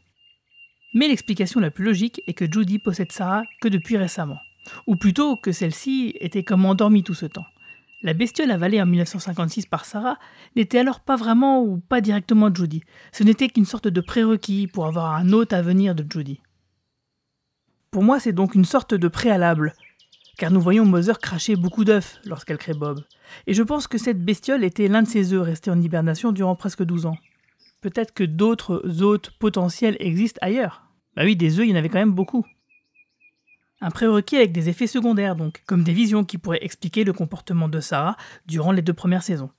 [0.94, 4.39] Mais l'explication la plus logique est que Jody possède Sarah que depuis récemment.
[4.86, 7.44] Ou plutôt que celle-ci était comme endormie tout ce temps.
[8.03, 10.19] La bestiole avalée en 1956 par Sarah
[10.57, 12.82] n'était alors pas vraiment ou pas directement Judy.
[13.12, 16.40] Ce n'était qu'une sorte de prérequis pour avoir un autre avenir de Judy.
[17.90, 19.74] Pour moi, c'est donc une sorte de préalable,
[20.38, 23.04] car nous voyons Mother cracher beaucoup d'œufs lorsqu'elle crée Bob.
[23.46, 26.56] Et je pense que cette bestiole était l'un de ses œufs restés en hibernation durant
[26.56, 27.16] presque 12 ans.
[27.80, 30.84] Peut-être que d'autres hôtes potentiels existent ailleurs.
[31.16, 32.46] Bah oui, des œufs, il y en avait quand même beaucoup.
[33.80, 37.68] Un prérequis avec des effets secondaires donc, comme des visions qui pourraient expliquer le comportement
[37.68, 39.50] de Sarah durant les deux premières saisons.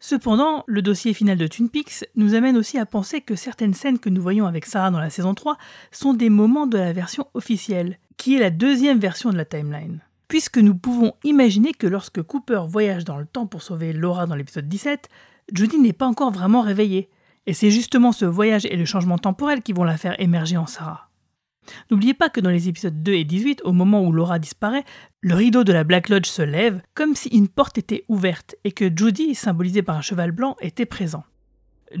[0.00, 3.98] Cependant, le dossier final de Twin Peaks nous amène aussi à penser que certaines scènes
[3.98, 5.58] que nous voyons avec Sarah dans la saison 3
[5.92, 10.00] sont des moments de la version officielle, qui est la deuxième version de la timeline.
[10.30, 14.36] Puisque nous pouvons imaginer que lorsque Cooper voyage dans le temps pour sauver Laura dans
[14.36, 15.08] l'épisode 17,
[15.52, 17.10] Judy n'est pas encore vraiment réveillée,
[17.46, 20.68] et c'est justement ce voyage et le changement temporel qui vont la faire émerger en
[20.68, 21.10] Sarah.
[21.90, 24.84] N'oubliez pas que dans les épisodes 2 et 18, au moment où Laura disparaît,
[25.20, 28.70] le rideau de la Black Lodge se lève comme si une porte était ouverte et
[28.70, 31.24] que Judy, symbolisée par un cheval blanc, était présent.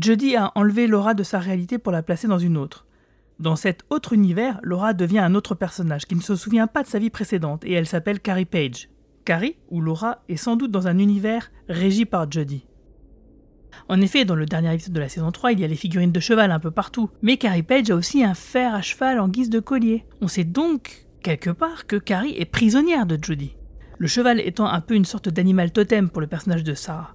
[0.00, 2.86] Judy a enlevé Laura de sa réalité pour la placer dans une autre.
[3.40, 6.88] Dans cet autre univers, Laura devient un autre personnage qui ne se souvient pas de
[6.88, 8.90] sa vie précédente et elle s'appelle Carrie Page.
[9.24, 12.66] Carrie, ou Laura, est sans doute dans un univers régi par Judy.
[13.88, 16.12] En effet, dans le dernier épisode de la saison 3, il y a les figurines
[16.12, 19.28] de cheval un peu partout, mais Carrie Page a aussi un fer à cheval en
[19.28, 20.04] guise de collier.
[20.20, 23.56] On sait donc, quelque part, que Carrie est prisonnière de Judy.
[23.96, 27.14] Le cheval étant un peu une sorte d'animal totem pour le personnage de Sarah.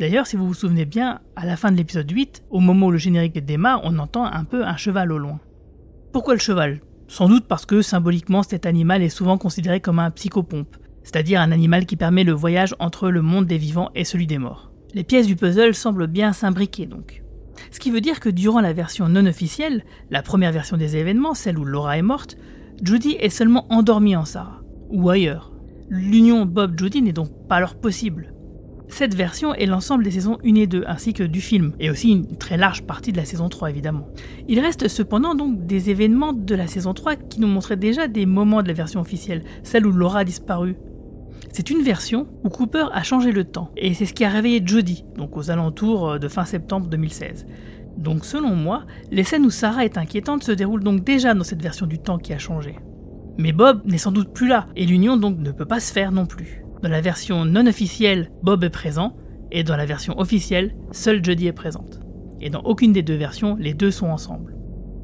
[0.00, 2.90] D'ailleurs, si vous vous souvenez bien, à la fin de l'épisode 8, au moment où
[2.90, 5.38] le générique démarre, on entend un peu un cheval au loin.
[6.16, 6.80] Pourquoi le cheval?
[7.08, 11.52] Sans doute parce que symboliquement cet animal est souvent considéré comme un psychopompe, c'est-à-dire un
[11.52, 14.70] animal qui permet le voyage entre le monde des vivants et celui des morts.
[14.94, 17.22] Les pièces du puzzle semblent bien s'imbriquer donc.
[17.70, 21.34] Ce qui veut dire que durant la version non officielle, la première version des événements,
[21.34, 22.38] celle où Laura est morte,
[22.82, 25.52] Judy est seulement endormie en Sarah, ou ailleurs.
[25.90, 28.32] L'union Bob-Judy n'est donc pas alors possible.
[28.88, 32.10] Cette version est l'ensemble des saisons 1 et 2, ainsi que du film, et aussi
[32.10, 34.08] une très large partie de la saison 3 évidemment.
[34.48, 38.26] Il reste cependant donc des événements de la saison 3 qui nous montraient déjà des
[38.26, 40.76] moments de la version officielle, celle où Laura a disparu,
[41.56, 44.60] c'est une version où Cooper a changé le temps, et c'est ce qui a réveillé
[44.62, 47.46] Jodie, donc aux alentours euh, de fin septembre 2016.
[47.96, 51.62] Donc selon moi, les scènes où Sarah est inquiétante se déroulent donc déjà dans cette
[51.62, 52.76] version du temps qui a changé.
[53.38, 56.12] Mais Bob n'est sans doute plus là, et l'union donc ne peut pas se faire
[56.12, 56.65] non plus.
[56.82, 59.16] Dans la version non officielle, Bob est présent,
[59.50, 62.00] et dans la version officielle, seule Jodie est présente.
[62.40, 64.54] Et dans aucune des deux versions, les deux sont ensemble.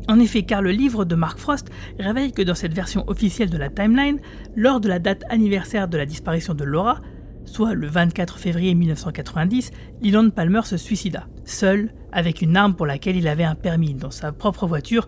[0.09, 3.57] En effet, car le livre de Mark Frost révèle que dans cette version officielle de
[3.57, 4.21] la timeline,
[4.57, 7.01] lors de la date anniversaire de la disparition de Laura,
[7.45, 9.71] soit le 24 février 1990,
[10.03, 14.11] Leland Palmer se suicida, seul, avec une arme pour laquelle il avait un permis, dans
[14.11, 15.07] sa propre voiture,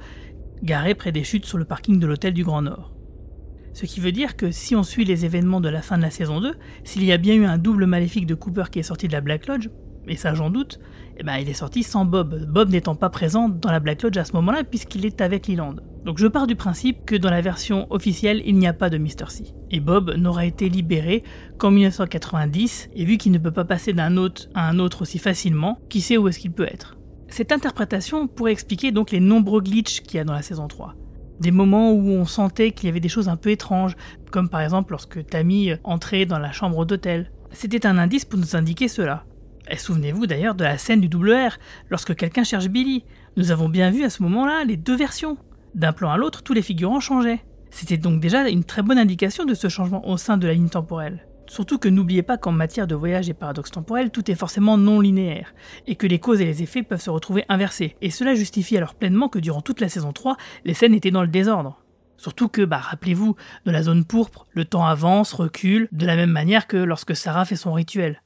[0.62, 2.93] garée près des chutes sur le parking de l'hôtel du Grand Nord.
[3.74, 6.10] Ce qui veut dire que si on suit les événements de la fin de la
[6.10, 9.08] saison 2, s'il y a bien eu un double maléfique de Cooper qui est sorti
[9.08, 9.68] de la Black Lodge,
[10.06, 10.78] et ça j'en doute,
[11.16, 12.46] eh ben, il est sorti sans Bob.
[12.48, 15.74] Bob n'étant pas présent dans la Black Lodge à ce moment-là puisqu'il est avec Leland.
[16.04, 18.98] Donc je pars du principe que dans la version officielle, il n'y a pas de
[18.98, 19.28] Mr.
[19.28, 19.54] C.
[19.72, 21.24] Et Bob n'aura été libéré
[21.58, 25.18] qu'en 1990, et vu qu'il ne peut pas passer d'un hôte à un autre aussi
[25.18, 26.96] facilement, qui sait où est-ce qu'il peut être.
[27.26, 30.94] Cette interprétation pourrait expliquer donc les nombreux glitches qu'il y a dans la saison 3.
[31.40, 33.96] Des moments où on sentait qu'il y avait des choses un peu étranges,
[34.30, 37.30] comme par exemple lorsque Tammy entrait dans la chambre d'hôtel.
[37.52, 39.24] C'était un indice pour nous indiquer cela.
[39.70, 41.58] Et souvenez-vous d'ailleurs de la scène du double R,
[41.90, 43.04] lorsque quelqu'un cherche Billy.
[43.36, 45.38] Nous avons bien vu à ce moment-là les deux versions.
[45.74, 47.42] D'un plan à l'autre, tous les figurants changeaient.
[47.70, 50.68] C'était donc déjà une très bonne indication de ce changement au sein de la ligne
[50.68, 51.26] temporelle.
[51.46, 55.00] Surtout que n'oubliez pas qu'en matière de voyage et paradoxe temporel, tout est forcément non
[55.00, 55.54] linéaire,
[55.86, 57.96] et que les causes et les effets peuvent se retrouver inversés.
[58.00, 61.22] Et cela justifie alors pleinement que durant toute la saison 3, les scènes étaient dans
[61.22, 61.80] le désordre.
[62.16, 66.30] Surtout que, bah, rappelez-vous, de la zone pourpre, le temps avance, recule, de la même
[66.30, 68.22] manière que lorsque Sarah fait son rituel.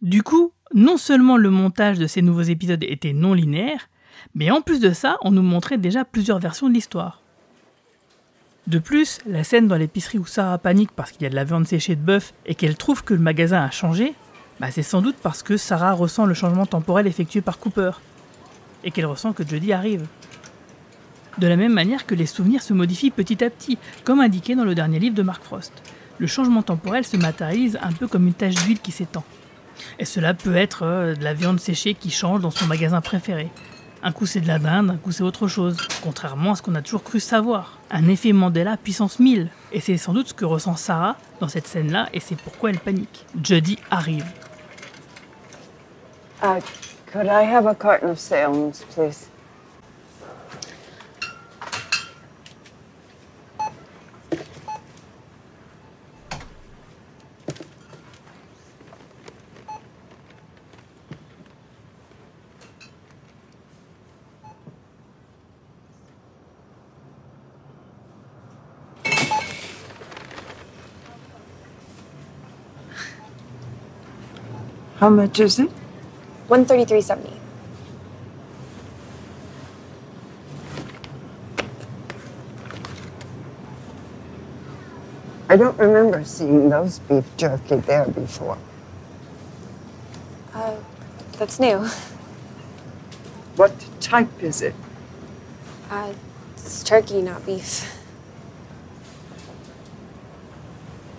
[0.00, 3.88] Du coup, non seulement le montage de ces nouveaux épisodes était non linéaire,
[4.34, 7.22] mais en plus de ça, on nous montrait déjà plusieurs versions de l'histoire.
[8.68, 11.44] De plus, la scène dans l'épicerie où Sarah panique parce qu'il y a de la
[11.44, 14.12] viande séchée de bœuf et qu'elle trouve que le magasin a changé,
[14.60, 17.92] bah c'est sans doute parce que Sarah ressent le changement temporel effectué par Cooper
[18.84, 20.06] et qu'elle ressent que Jodie arrive.
[21.38, 24.66] De la même manière que les souvenirs se modifient petit à petit, comme indiqué dans
[24.66, 25.72] le dernier livre de Mark Frost.
[26.18, 29.24] Le changement temporel se matérialise un peu comme une tache d'huile qui s'étend.
[29.98, 33.48] Et cela peut être euh, de la viande séchée qui change dans son magasin préféré.
[34.02, 36.74] Un coup c'est de la dinde, un coup c'est autre chose, contrairement à ce qu'on
[36.76, 37.78] a toujours cru savoir.
[37.90, 39.48] Un effet Mandela puissance 1000.
[39.72, 42.78] Et c'est sans doute ce que ressent Sarah dans cette scène-là, et c'est pourquoi elle
[42.78, 43.26] panique.
[43.42, 44.24] Jodie arrive.
[46.42, 46.60] Uh,
[47.12, 48.18] could I have a carton of
[48.94, 49.28] please?
[74.98, 75.70] How much is it?
[76.48, 77.32] 133.70.
[85.48, 88.58] I don't remember seeing those beef jerky there before.
[90.52, 90.74] Uh,
[91.38, 91.86] that's new.
[93.54, 94.74] What type is it?
[95.90, 96.12] Uh,
[96.54, 98.02] it's turkey, not beef.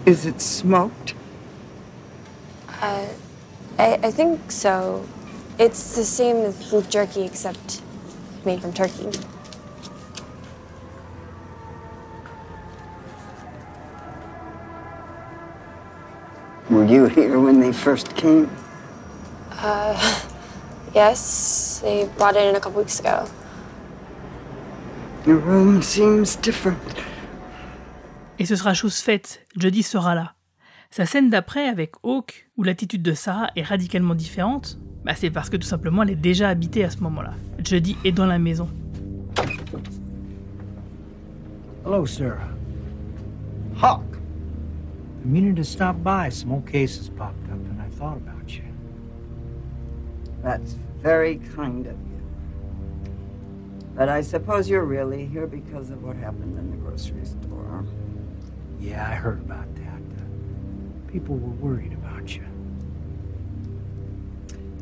[0.06, 1.14] Is it smoked?
[2.81, 3.07] Uh,
[3.80, 5.07] I, I think so.
[5.57, 7.81] It's the same as beef jerky, except
[8.43, 9.10] made from turkey.
[16.69, 18.49] Were you here when they first came?
[19.51, 19.95] Uh,
[20.93, 23.30] yes, they brought it in a couple weeks ago.
[25.23, 26.80] The room seems different.
[28.39, 30.39] Et ce sera chose faite, Jodie sera là.
[30.91, 35.52] Sa scène d'après avec Hawk, où l'attitude de Sarah est radicalement différente, bah c'est parce
[35.52, 37.34] que tout simplement elle est déjà habitée à ce moment-là.
[37.64, 38.68] Jodie est dans la maison.
[41.86, 42.49] Hello, Sarah.
[43.80, 44.02] Hawk.
[45.24, 46.30] I'm meaning to stop by.
[46.32, 48.64] Some old cases popped up, and I thought about you.
[50.41, 52.20] That's very kind of you.
[53.95, 57.86] But I suppose you're really here because of what happened in the grocery store.
[58.80, 59.89] Yeah, I heard about that.
[61.11, 62.44] People were worried about you.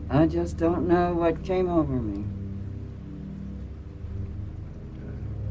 [0.09, 2.25] I just don't know what came over me.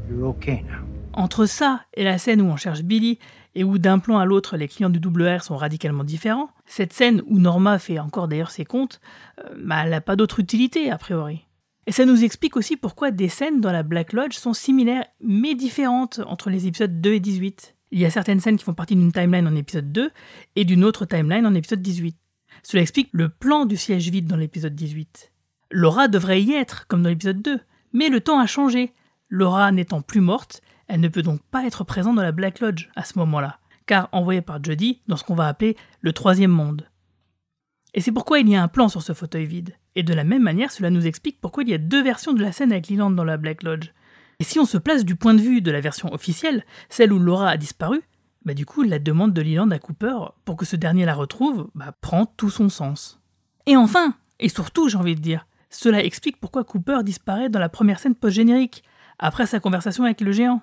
[0.07, 0.85] You're okay now.
[1.13, 3.17] Entre ça et la scène où on cherche Billy
[3.55, 6.93] et où d'un plan à l'autre les clients du double R sont radicalement différents, cette
[6.93, 9.01] scène où Norma fait encore d'ailleurs ses comptes,
[9.39, 11.47] euh, bah, elle n'a pas d'autre utilité a priori.
[11.87, 15.55] Et ça nous explique aussi pourquoi des scènes dans la Black Lodge sont similaires mais
[15.55, 17.76] différentes entre les épisodes 2 et 18.
[17.91, 20.11] Il y a certaines scènes qui font partie d'une timeline en épisode 2
[20.55, 22.17] et d'une autre timeline en épisode 18.
[22.63, 25.31] Cela explique le plan du siège vide dans l'épisode 18.
[25.71, 27.59] Laura devrait y être, comme dans l'épisode 2,
[27.93, 28.93] mais le temps a changé.
[29.29, 32.89] Laura n'étant plus morte, elle ne peut donc pas être présente dans la Black Lodge
[32.95, 36.87] à ce moment-là, car envoyée par Jodie dans ce qu'on va appeler le troisième monde.
[37.93, 39.75] Et c'est pourquoi il y a un plan sur ce fauteuil vide.
[39.95, 42.41] Et de la même manière, cela nous explique pourquoi il y a deux versions de
[42.41, 43.91] la scène avec Leland dans la Black Lodge.
[44.39, 47.17] Et si on se place du point de vue de la version officielle, celle où
[47.17, 48.01] Laura a disparu,
[48.45, 50.15] bah du coup la demande de Leland à Cooper
[50.45, 53.19] pour que ce dernier la retrouve bah, prend tout son sens.
[53.65, 57.67] Et enfin, et surtout j'ai envie de dire, cela explique pourquoi Cooper disparaît dans la
[57.67, 58.83] première scène post-générique,
[59.17, 60.61] après sa conversation avec le géant.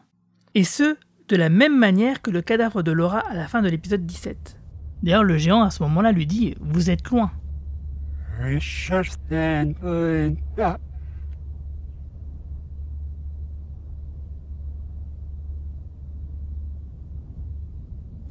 [0.54, 0.96] Et ce,
[1.28, 4.56] de la même manière que le cadavre de Laura à la fin de l'épisode 17.
[5.02, 7.32] D'ailleurs, le géant à ce moment-là lui dit Vous êtes loin.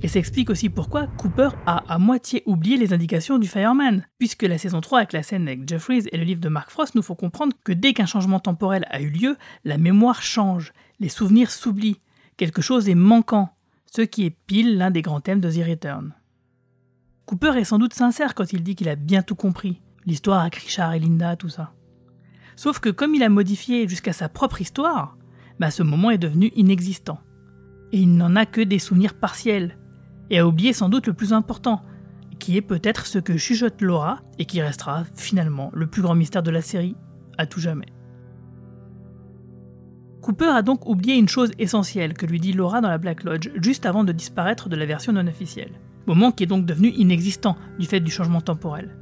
[0.00, 4.44] Et ça explique aussi pourquoi Cooper a à moitié oublié les indications du Fireman, puisque
[4.44, 7.02] la saison 3 avec la scène avec Jeffries et le livre de Mark Frost nous
[7.02, 11.50] font comprendre que dès qu'un changement temporel a eu lieu, la mémoire change, les souvenirs
[11.50, 12.00] s'oublient,
[12.36, 13.50] quelque chose est manquant,
[13.86, 16.14] ce qui est pile l'un des grands thèmes de The Return.
[17.26, 20.54] Cooper est sans doute sincère quand il dit qu'il a bien tout compris, l'histoire avec
[20.54, 21.74] Richard et Linda, tout ça.
[22.54, 25.18] Sauf que comme il a modifié jusqu'à sa propre histoire,
[25.58, 27.18] bah ce moment est devenu inexistant.
[27.92, 29.76] Et il n'en a que des souvenirs partiels,
[30.30, 31.82] et a oublié sans doute le plus important,
[32.38, 36.42] qui est peut-être ce que chuchote Laura, et qui restera finalement le plus grand mystère
[36.42, 36.96] de la série,
[37.36, 37.86] à tout jamais.
[40.22, 43.50] Cooper a donc oublié une chose essentielle que lui dit Laura dans la Black Lodge,
[43.62, 45.72] juste avant de disparaître de la version non officielle.
[46.06, 48.96] Moment qui est donc devenu inexistant du fait du changement temporel.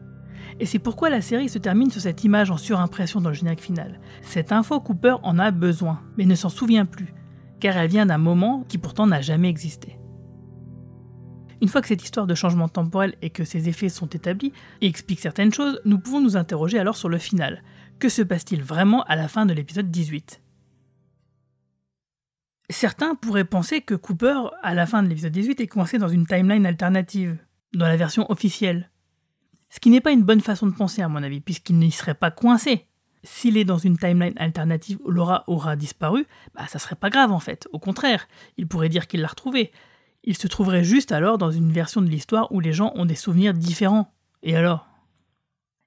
[0.60, 3.60] Et c'est pourquoi la série se termine sur cette image en surimpression dans le générique
[3.60, 4.00] final.
[4.22, 7.12] Cette info, Cooper en a besoin, mais ne s'en souvient plus,
[7.60, 9.95] car elle vient d'un moment qui pourtant n'a jamais existé.
[11.62, 14.86] Une fois que cette histoire de changement temporel et que ses effets sont établis et
[14.86, 17.62] expliquent certaines choses, nous pouvons nous interroger alors sur le final.
[17.98, 20.42] Que se passe-t-il vraiment à la fin de l'épisode 18
[22.68, 26.26] Certains pourraient penser que Cooper, à la fin de l'épisode 18, est coincé dans une
[26.26, 27.38] timeline alternative,
[27.74, 28.90] dans la version officielle.
[29.70, 32.14] Ce qui n'est pas une bonne façon de penser à mon avis, puisqu'il n'y serait
[32.14, 32.86] pas coincé.
[33.22, 37.32] S'il est dans une timeline alternative où Laura aura disparu, bah ça serait pas grave
[37.32, 37.66] en fait.
[37.72, 39.72] Au contraire, il pourrait dire qu'il l'a retrouvée.
[40.26, 43.14] Il se trouverait juste alors dans une version de l'histoire où les gens ont des
[43.14, 44.12] souvenirs différents.
[44.42, 44.88] Et alors?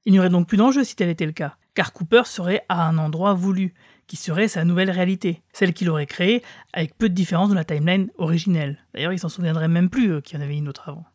[0.06, 2.88] Il n'y aurait donc plus d'enjeu si tel était le cas, car Cooper serait à
[2.88, 3.74] un endroit voulu,
[4.08, 6.42] qui serait sa nouvelle réalité, celle qu'il aurait créée
[6.74, 8.80] avec peu de différence de la timeline originelle.
[8.94, 11.06] D'ailleurs, il s'en souviendrait même plus euh, qu'il y en avait une autre avant.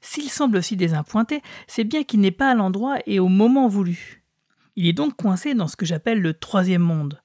[0.00, 4.24] S'il semble aussi désappointé, c'est bien qu'il n'est pas à l'endroit et au moment voulu.
[4.76, 7.20] Il est donc coincé dans ce que j'appelle le troisième monde.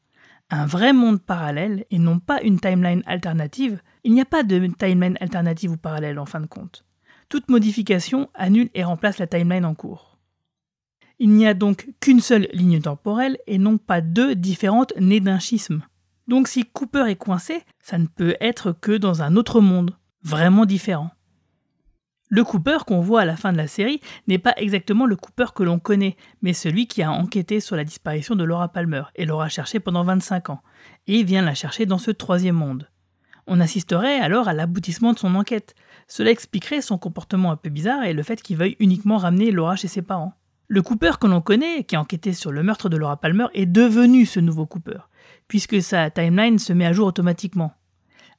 [0.49, 3.82] Un vrai monde parallèle et non pas une timeline alternative.
[4.06, 6.86] Il n'y a pas de timeline alternative ou parallèle en fin de compte.
[7.27, 10.19] Toute modification annule et remplace la timeline en cours.
[11.18, 15.40] Il n'y a donc qu'une seule ligne temporelle et non pas deux différentes nées d'un
[15.40, 15.82] schisme.
[16.27, 20.68] Donc si Cooper est coincé, ça ne peut être que dans un autre monde, vraiment
[20.68, 21.10] différent.
[22.30, 25.48] Le Cooper qu'on voit à la fin de la série n'est pas exactement le Cooper
[25.56, 29.26] que l'on connaît, mais celui qui a enquêté sur la disparition de Laura Palmer et
[29.26, 30.61] l'aura cherchée pendant 25 ans,
[31.07, 32.88] et vient la chercher dans ce troisième monde.
[33.47, 35.76] On assisterait alors à l'aboutissement de son enquête.
[36.07, 39.76] Cela expliquerait son comportement un peu bizarre et le fait qu'il veuille uniquement ramener Laura
[39.76, 40.34] chez ses parents.
[40.67, 43.67] Le Cooper que l'on connaît, qui a enquêté sur le meurtre de Laura Palmer, est
[43.67, 44.97] devenu ce nouveau Cooper,
[45.47, 47.73] puisque sa timeline se met à jour automatiquement,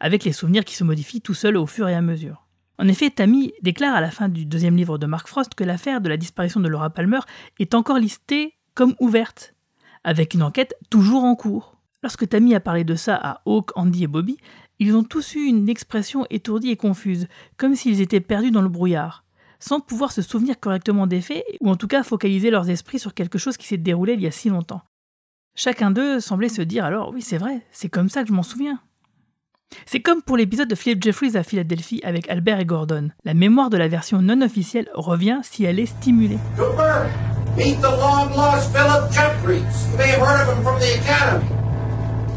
[0.01, 2.47] avec les souvenirs qui se modifient tout seuls au fur et à mesure.
[2.79, 6.01] En effet, Tammy déclare à la fin du deuxième livre de Mark Frost que l'affaire
[6.01, 7.21] de la disparition de Laura Palmer
[7.61, 9.55] est encore listée comme ouverte,
[10.03, 11.77] avec une enquête toujours en cours.
[12.03, 14.37] Lorsque Tammy a parlé de ça à Hawk, Andy et Bobby,
[14.79, 18.69] ils ont tous eu une expression étourdie et confuse, comme s'ils étaient perdus dans le
[18.69, 19.27] brouillard
[19.59, 23.15] sans pouvoir se souvenir correctement des faits, ou en tout cas focaliser leurs esprits sur
[23.15, 24.83] quelque chose qui s'est déroulé il y a si longtemps.
[25.55, 28.43] Chacun d'eux semblait se dire alors oui c'est vrai, c'est comme ça que je m'en
[28.43, 28.81] souviens.
[29.85, 33.11] C'est comme pour l'épisode de Philip Jeffries à Philadelphie avec Albert et Gordon.
[33.25, 36.39] La mémoire de la version non officielle revient si elle est stimulée.
[36.57, 37.09] Cooper,
[37.57, 39.91] meet the long lost Philip Jeffries.
[39.91, 41.66] You may have heard of him from the Academy.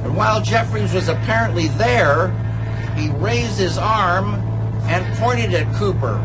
[0.04, 2.30] And while Jeffries was apparently there,
[2.96, 4.36] he raised his arm
[4.84, 6.18] and pointed at Cooper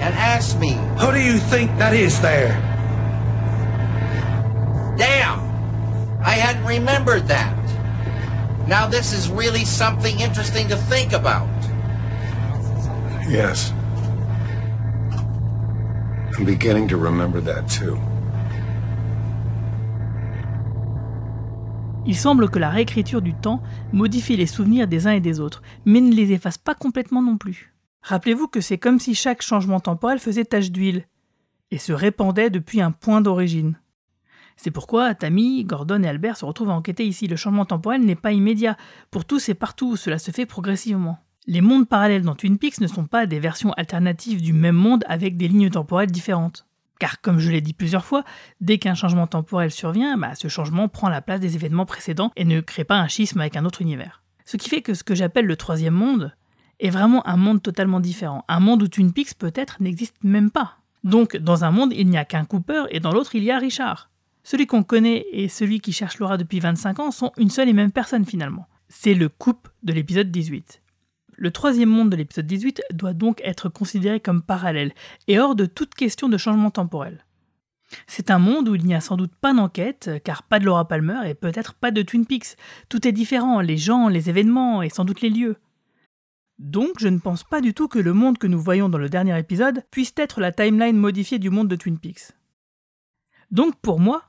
[0.00, 2.52] and asked me, Who do you think that is there?
[4.96, 5.40] Damn!
[6.20, 7.56] I hadn't remembered that.
[8.68, 11.48] Now this is really something interesting to think about.
[13.28, 13.72] Yes.
[16.36, 18.00] I'm beginning to remember that too.
[22.06, 23.62] Il semble que la réécriture du temps
[23.92, 27.38] modifie les souvenirs des uns et des autres, mais ne les efface pas complètement non
[27.38, 27.72] plus.
[28.02, 31.06] Rappelez-vous que c'est comme si chaque changement temporel faisait tache d'huile
[31.70, 33.78] et se répandait depuis un point d'origine.
[34.56, 37.26] C'est pourquoi Tammy, Gordon et Albert se retrouvent à enquêter ici.
[37.26, 38.76] Le changement temporel n'est pas immédiat.
[39.10, 41.18] Pour tous et partout, cela se fait progressivement.
[41.46, 45.04] Les mondes parallèles dans Twin Peaks ne sont pas des versions alternatives du même monde
[45.08, 46.66] avec des lignes temporelles différentes.
[46.98, 48.24] Car comme je l'ai dit plusieurs fois,
[48.60, 52.44] dès qu'un changement temporel survient, bah, ce changement prend la place des événements précédents et
[52.44, 54.22] ne crée pas un schisme avec un autre univers.
[54.44, 56.34] Ce qui fait que ce que j'appelle le troisième monde
[56.80, 58.44] est vraiment un monde totalement différent.
[58.48, 60.78] Un monde où Twin Peaks peut-être n'existe même pas.
[61.02, 63.58] Donc dans un monde, il n'y a qu'un Cooper et dans l'autre, il y a
[63.58, 64.10] Richard.
[64.42, 67.72] Celui qu'on connaît et celui qui cherche Laura depuis 25 ans sont une seule et
[67.72, 68.66] même personne finalement.
[68.88, 70.82] C'est le couple de l'épisode 18.
[71.36, 74.92] Le troisième monde de l'épisode 18 doit donc être considéré comme parallèle
[75.26, 77.24] et hors de toute question de changement temporel.
[78.06, 80.88] C'est un monde où il n'y a sans doute pas d'enquête, car pas de Laura
[80.88, 82.56] Palmer et peut-être pas de Twin Peaks.
[82.88, 85.56] Tout est différent, les gens, les événements et sans doute les lieux.
[86.58, 89.08] Donc je ne pense pas du tout que le monde que nous voyons dans le
[89.08, 92.32] dernier épisode puisse être la timeline modifiée du monde de Twin Peaks.
[93.50, 94.22] Donc pour moi,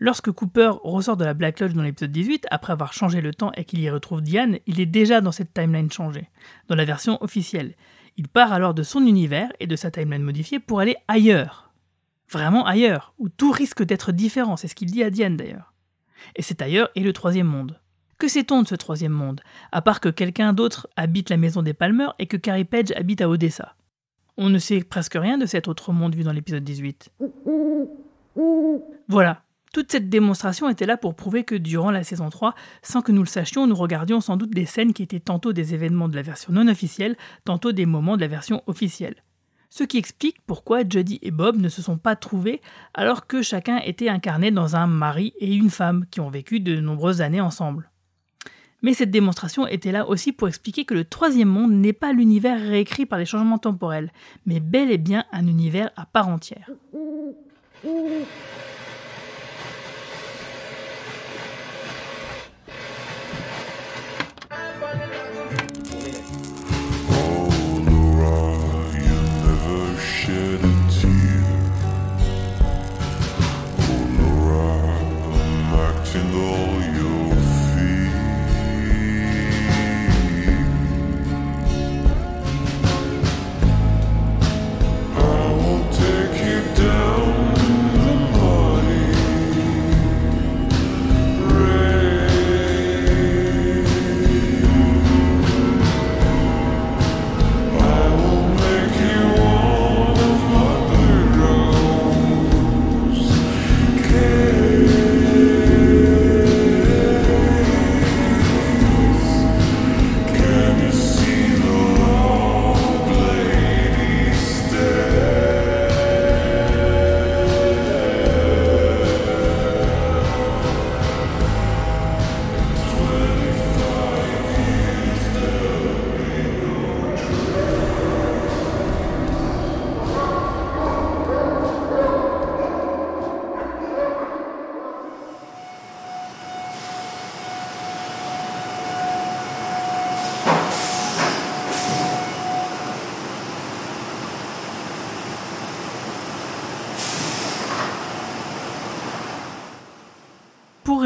[0.00, 3.52] lorsque Cooper ressort de la Black Lodge dans l'épisode 18, après avoir changé le temps
[3.56, 6.28] et qu'il y retrouve Diane, il est déjà dans cette timeline changée,
[6.66, 7.74] dans la version officielle.
[8.16, 11.72] Il part alors de son univers et de sa timeline modifiée pour aller ailleurs.
[12.28, 15.72] Vraiment ailleurs, où tout risque d'être différent, c'est ce qu'il dit à Diane d'ailleurs.
[16.36, 17.80] Et cet ailleurs est le troisième monde.
[18.18, 19.40] Que sait-on de ce troisième monde,
[19.72, 23.22] à part que quelqu'un d'autre habite la maison des Palmer et que Carrie Page habite
[23.22, 23.76] à Odessa?
[24.36, 27.10] On ne sait presque rien de cet autre monde vu dans l'épisode 18.
[29.08, 33.12] Voilà, toute cette démonstration était là pour prouver que durant la saison 3, sans que
[33.12, 36.16] nous le sachions, nous regardions sans doute des scènes qui étaient tantôt des événements de
[36.16, 39.22] la version non officielle, tantôt des moments de la version officielle.
[39.68, 42.60] Ce qui explique pourquoi Jodie et Bob ne se sont pas trouvés
[42.92, 46.80] alors que chacun était incarné dans un mari et une femme qui ont vécu de
[46.80, 47.88] nombreuses années ensemble.
[48.82, 52.58] Mais cette démonstration était là aussi pour expliquer que le troisième monde n'est pas l'univers
[52.58, 54.10] réécrit par les changements temporels,
[54.46, 56.68] mais bel et bien un univers à part entière.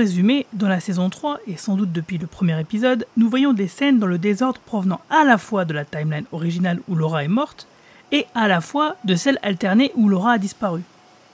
[0.04, 3.68] Résumer, dans la saison 3, et sans doute depuis le premier épisode, nous voyons des
[3.68, 7.28] scènes dans le désordre provenant à la fois de la timeline originale où Laura est
[7.28, 7.66] morte,
[8.12, 10.82] et à la fois de celle alternée où Laura a disparu.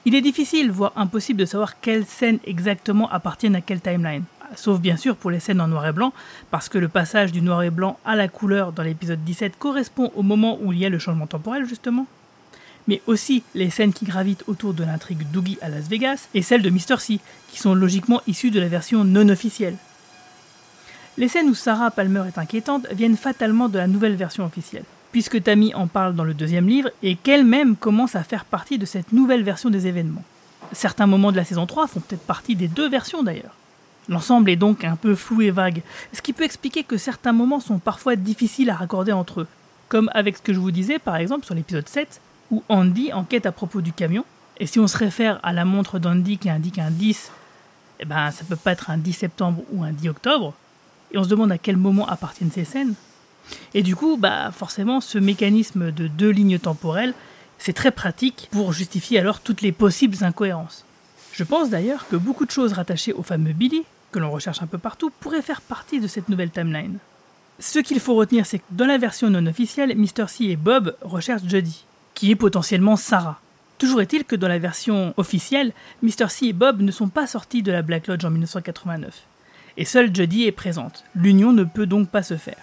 [0.05, 4.23] Il est difficile, voire impossible de savoir quelles scènes exactement appartiennent à quelle timeline.
[4.55, 6.13] Sauf bien sûr pour les scènes en noir et blanc,
[6.53, 10.13] parce que le passage du noir et blanc à la couleur dans l'épisode 17 correspond
[10.15, 12.07] au moment où il y a le changement temporel justement.
[12.91, 16.61] Mais aussi les scènes qui gravitent autour de l'intrigue Doogie à Las Vegas et celles
[16.61, 16.99] de Mr.
[16.99, 19.77] C, qui sont logiquement issues de la version non officielle.
[21.17, 25.41] Les scènes où Sarah Palmer est inquiétante viennent fatalement de la nouvelle version officielle, puisque
[25.41, 29.13] Tammy en parle dans le deuxième livre et qu'elle-même commence à faire partie de cette
[29.13, 30.25] nouvelle version des événements.
[30.73, 33.55] Certains moments de la saison 3 font peut-être partie des deux versions d'ailleurs.
[34.09, 37.61] L'ensemble est donc un peu flou et vague, ce qui peut expliquer que certains moments
[37.61, 39.49] sont parfois difficiles à raccorder entre eux,
[39.89, 42.21] comme avec ce que je vous disais par exemple sur l'épisode 7,
[42.51, 44.25] où Andy enquête à propos du camion,
[44.59, 47.31] et si on se réfère à la montre d'Andy qui indique un 10,
[48.01, 50.55] eh ben ça peut pas être un 10 septembre ou un 10 octobre,
[51.13, 52.95] et on se demande à quel moment appartiennent ces scènes.
[53.75, 57.15] Et du coup, bah forcément, ce mécanisme de deux lignes temporelles,
[57.59, 60.85] c'est très pratique pour justifier alors toutes les possibles incohérences.
[61.33, 64.67] Je pense d'ailleurs que beaucoup de choses rattachées au fameux Billy, que l'on recherche un
[64.67, 66.99] peu partout, pourraient faire partie de cette nouvelle timeline.
[67.59, 70.27] Ce qu'il faut retenir, c'est que dans la version non officielle, Mr.
[70.29, 71.85] C et Bob recherchent Jodie,
[72.21, 73.41] qui est potentiellement Sarah.
[73.79, 75.73] Toujours est-il que dans la version officielle,
[76.03, 76.29] Mr.
[76.29, 79.23] C et Bob ne sont pas sortis de la Black Lodge en 1989.
[79.79, 81.05] Et seule Jodie est présente.
[81.15, 82.59] L'union ne peut donc pas se faire.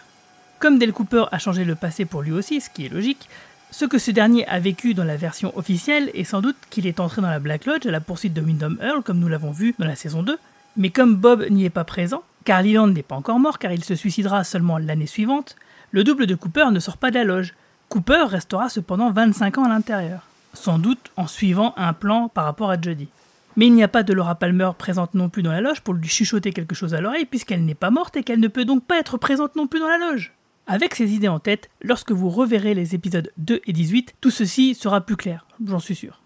[0.59, 3.29] Comme Dale Cooper a changé le passé pour lui aussi, ce qui est logique,
[3.71, 6.99] ce que ce dernier a vécu dans la version officielle est sans doute qu'il est
[6.99, 9.73] entré dans la Black Lodge à la poursuite de Wyndham Earl, comme nous l'avons vu
[9.79, 10.37] dans la saison 2.
[10.75, 13.83] Mais comme Bob n'y est pas présent, car Leland n'est pas encore mort car il
[13.83, 15.55] se suicidera seulement l'année suivante,
[15.89, 17.55] le double de Cooper ne sort pas de la loge.
[17.89, 22.69] Cooper restera cependant 25 ans à l'intérieur, sans doute en suivant un plan par rapport
[22.69, 23.07] à Jodie.
[23.55, 25.93] Mais il n'y a pas de Laura Palmer présente non plus dans la loge pour
[25.93, 28.83] lui chuchoter quelque chose à l'oreille puisqu'elle n'est pas morte et qu'elle ne peut donc
[28.83, 30.33] pas être présente non plus dans la loge.
[30.67, 34.75] Avec ces idées en tête, lorsque vous reverrez les épisodes 2 et 18, tout ceci
[34.75, 36.21] sera plus clair, j'en suis sûr.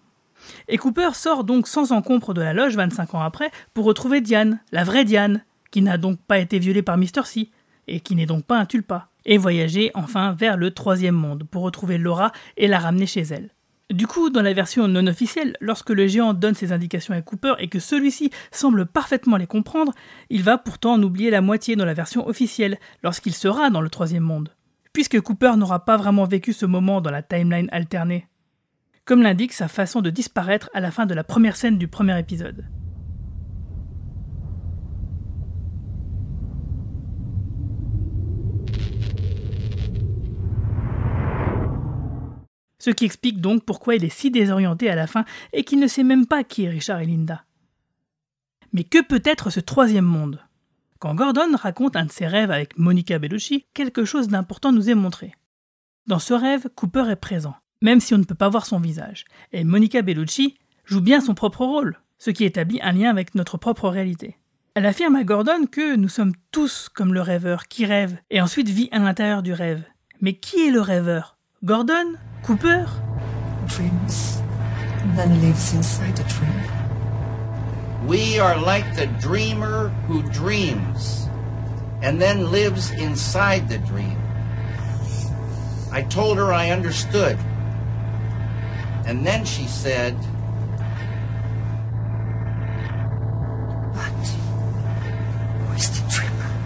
[0.66, 4.58] Et Cooper sort donc sans encombre de la loge 25 ans après pour retrouver Diane,
[4.72, 7.24] la vraie Diane, qui n'a donc pas été violée par Mr.
[7.24, 7.50] C,
[7.86, 11.62] et qui n'est donc pas un tulpa, et voyager enfin vers le troisième monde pour
[11.62, 13.50] retrouver Laura et la ramener chez elle.
[13.92, 17.54] Du coup, dans la version non officielle, lorsque le géant donne ses indications à Cooper
[17.58, 19.92] et que celui-ci semble parfaitement les comprendre,
[20.30, 23.90] il va pourtant en oublier la moitié dans la version officielle, lorsqu'il sera dans le
[23.90, 24.48] troisième monde.
[24.94, 28.26] Puisque Cooper n'aura pas vraiment vécu ce moment dans la timeline alternée.
[29.04, 32.18] Comme l'indique sa façon de disparaître à la fin de la première scène du premier
[32.18, 32.64] épisode.
[42.84, 45.86] Ce qui explique donc pourquoi il est si désorienté à la fin et qu'il ne
[45.86, 47.44] sait même pas qui est Richard et Linda.
[48.72, 50.40] Mais que peut être ce troisième monde?
[50.98, 54.96] Quand Gordon raconte un de ses rêves avec Monica Bellucci, quelque chose d'important nous est
[54.96, 55.32] montré.
[56.08, 59.26] Dans ce rêve, Cooper est présent, même si on ne peut pas voir son visage,
[59.52, 63.58] et Monica Bellucci joue bien son propre rôle, ce qui établit un lien avec notre
[63.58, 64.38] propre réalité.
[64.74, 68.70] Elle affirme à Gordon que nous sommes tous comme le rêveur qui rêve et ensuite
[68.70, 69.84] vit à l'intérieur du rêve.
[70.20, 71.38] Mais qui est le rêveur?
[71.64, 72.88] Gordon Cooper
[73.68, 74.42] Dreams
[74.98, 76.60] and then lives inside a dream.
[78.04, 81.28] We are like the dreamer who dreams
[82.02, 84.18] and then lives inside the dream.
[85.92, 87.38] I told her I understood.
[89.06, 90.16] And then she said,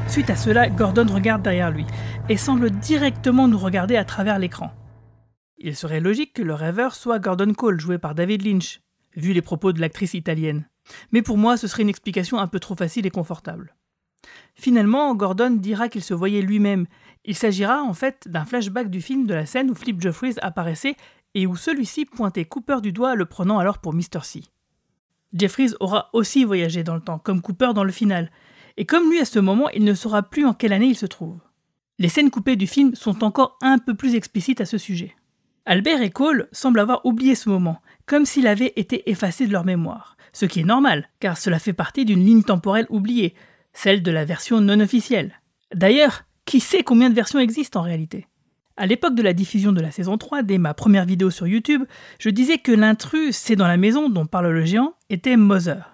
[0.09, 1.85] Suite à cela, Gordon regarde derrière lui
[2.31, 4.70] et semble directement nous regarder à travers l'écran.
[5.58, 8.80] Il serait logique que le rêveur soit Gordon Cole, joué par David Lynch,
[9.16, 10.68] vu les propos de l'actrice italienne.
[11.12, 13.74] Mais pour moi, ce serait une explication un peu trop facile et confortable.
[14.54, 16.86] Finalement, Gordon dira qu'il se voyait lui-même.
[17.24, 20.96] Il s'agira en fait d'un flashback du film de la scène où Flip Jeffries apparaissait
[21.34, 24.22] et où celui-ci pointait Cooper du doigt, le prenant alors pour Mr.
[24.22, 24.42] C.
[25.32, 28.30] Jeffries aura aussi voyagé dans le temps, comme Cooper dans le final,
[28.76, 31.06] et comme lui à ce moment, il ne saura plus en quelle année il se
[31.06, 31.38] trouve.
[31.98, 35.15] Les scènes coupées du film sont encore un peu plus explicites à ce sujet.
[35.68, 39.64] Albert et Cole semblent avoir oublié ce moment, comme s'il avait été effacé de leur
[39.64, 43.34] mémoire, ce qui est normal, car cela fait partie d'une ligne temporelle oubliée,
[43.72, 45.40] celle de la version non officielle.
[45.74, 48.28] D'ailleurs, qui sait combien de versions existent en réalité?
[48.76, 51.82] À l'époque de la diffusion de la saison 3, dès ma première vidéo sur YouTube,
[52.20, 55.90] je disais que l'intrus, c'est dans la maison dont parle le géant, était Mother.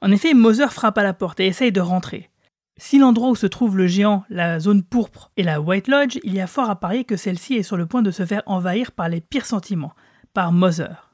[0.00, 2.30] En effet, Mother frappe à la porte et essaye de rentrer.
[2.78, 6.34] Si l'endroit où se trouve le géant, la zone pourpre et la White Lodge, il
[6.34, 8.92] y a fort à parier que celle-ci est sur le point de se faire envahir
[8.92, 9.92] par les pires sentiments,
[10.32, 11.12] par Mother.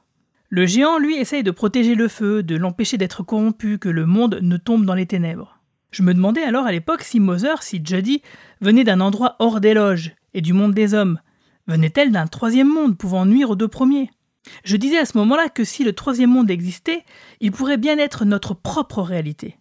[0.49, 4.39] Le géant, lui, essaye de protéger le feu, de l'empêcher d'être corrompu, que le monde
[4.41, 5.59] ne tombe dans les ténèbres.
[5.91, 8.21] Je me demandais alors à l'époque si Mother, si Judy,
[8.61, 11.19] venait d'un endroit hors des loges et du monde des hommes.
[11.67, 14.09] Venait-elle d'un troisième monde pouvant nuire aux deux premiers?
[14.63, 17.03] Je disais à ce moment-là que si le troisième monde existait,
[17.41, 19.58] il pourrait bien être notre propre réalité.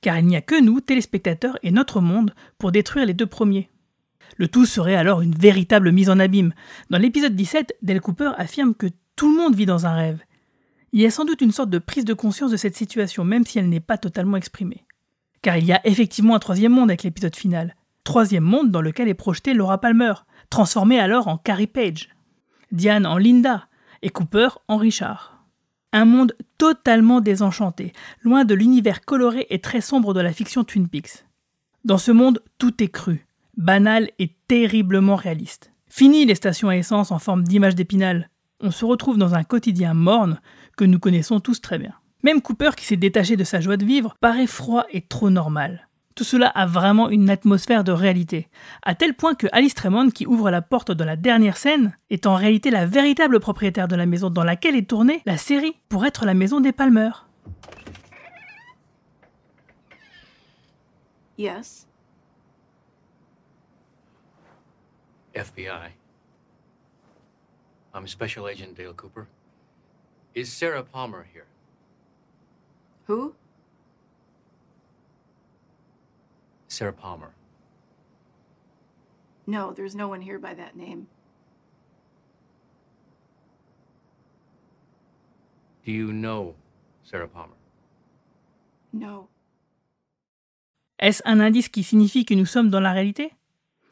[0.00, 3.70] Car il n'y a que nous, téléspectateurs, et notre monde pour détruire les deux premiers.
[4.36, 6.54] Le tout serait alors une véritable mise en abîme.
[6.90, 8.86] Dans l'épisode 17, Del Cooper affirme que
[9.16, 10.20] tout le monde vit dans un rêve.
[10.92, 13.46] Il y a sans doute une sorte de prise de conscience de cette situation, même
[13.46, 14.84] si elle n'est pas totalement exprimée.
[15.40, 17.76] Car il y a effectivement un troisième monde avec l'épisode final.
[18.04, 20.14] Troisième monde dans lequel est projetée Laura Palmer,
[20.50, 22.10] transformée alors en Carrie Page.
[22.72, 23.68] Diane en Linda
[24.02, 25.31] et Cooper en Richard.
[25.92, 27.92] Un monde totalement désenchanté,
[28.22, 31.24] loin de l'univers coloré et très sombre de la fiction Twin Peaks.
[31.84, 35.72] Dans ce monde, tout est cru, banal et terriblement réaliste.
[35.88, 38.30] Fini les stations à essence en forme d'image d'épinal.
[38.60, 40.40] On se retrouve dans un quotidien morne
[40.76, 41.92] que nous connaissons tous très bien.
[42.22, 45.88] Même Cooper, qui s'est détaché de sa joie de vivre, paraît froid et trop normal.
[46.14, 48.48] Tout cela a vraiment une atmosphère de réalité,
[48.82, 52.26] à tel point que Alice Tremont, qui ouvre la porte dans la dernière scène, est
[52.26, 56.04] en réalité la véritable propriétaire de la maison dans laquelle est tournée la série pour
[56.04, 57.10] être la maison des Palmer.
[61.38, 61.86] Yes.
[65.34, 65.94] FBI.
[67.94, 69.26] I'm Special Agent Dale Cooper.
[70.34, 71.46] Is Sarah Palmer here?
[73.06, 73.34] Who?
[76.72, 77.28] Sarah Palmer.
[79.46, 81.06] No, there's no one here by that name.
[85.84, 86.54] Do you know
[87.04, 87.56] Sarah Palmer?
[88.94, 89.28] No.
[90.98, 93.32] Est-ce un indice qui signifie que nous sommes dans la réalité?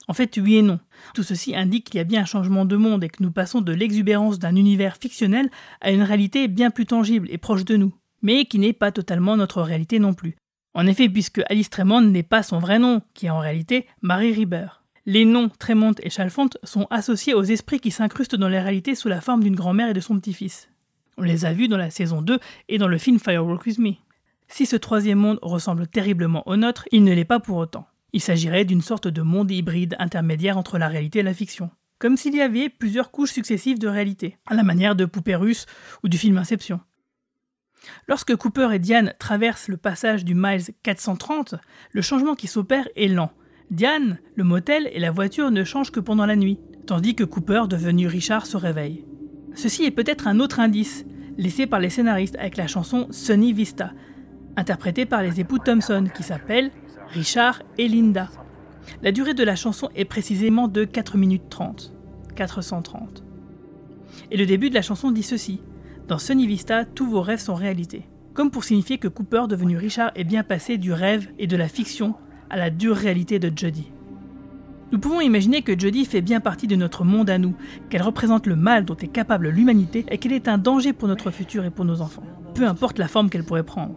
[0.08, 0.80] En fait, oui et non.
[1.14, 3.60] Tout ceci indique qu'il y a bien un changement de monde et que nous passons
[3.60, 5.50] de l'exubérance d'un univers fictionnel
[5.82, 7.92] à une réalité bien plus tangible et proche de nous,
[8.22, 10.36] mais qui n'est pas totalement notre réalité non plus.
[10.74, 14.32] En effet, puisque Alice Tremont n'est pas son vrai nom, qui est en réalité Marie
[14.32, 14.82] Rieber.
[15.06, 19.08] Les noms Tremont et Chalfont sont associés aux esprits qui s'incrustent dans les réalités sous
[19.08, 20.68] la forme d'une grand-mère et de son petit-fils.
[21.16, 22.38] On les a vus dans la saison 2
[22.68, 23.94] et dans le film Firewalk With Me.
[24.48, 27.86] Si ce troisième monde ressemble terriblement au nôtre, il ne l'est pas pour autant.
[28.12, 31.70] Il s'agirait d'une sorte de monde hybride intermédiaire entre la réalité et la fiction.
[31.98, 35.66] Comme s'il y avait plusieurs couches successives de réalité, à la manière de Poupée russe
[36.02, 36.80] ou du film Inception.
[38.08, 41.54] Lorsque Cooper et Diane traversent le passage du Miles 430,
[41.92, 43.30] le changement qui s'opère est lent.
[43.70, 47.62] Diane, le motel et la voiture ne changent que pendant la nuit, tandis que Cooper,
[47.68, 49.04] devenu Richard, se réveille.
[49.54, 51.04] Ceci est peut-être un autre indice,
[51.38, 53.92] laissé par les scénaristes avec la chanson Sunny Vista,
[54.56, 56.70] interprétée par les époux Thompson, qui s'appellent
[57.08, 58.28] Richard et Linda.
[59.02, 61.92] La durée de la chanson est précisément de 4 minutes 30.
[62.34, 63.22] 430.
[64.30, 65.60] Et le début de la chanson dit ceci.
[66.10, 68.02] Dans Sunny Vista, tous vos rêves sont réalité.
[68.34, 71.68] Comme pour signifier que Cooper, devenu Richard, est bien passé du rêve et de la
[71.68, 72.16] fiction
[72.50, 73.92] à la dure réalité de Jodie.
[74.90, 77.54] Nous pouvons imaginer que Jodie fait bien partie de notre monde à nous,
[77.90, 81.30] qu'elle représente le mal dont est capable l'humanité et qu'elle est un danger pour notre
[81.30, 82.24] futur et pour nos enfants,
[82.56, 83.94] peu importe la forme qu'elle pourrait prendre.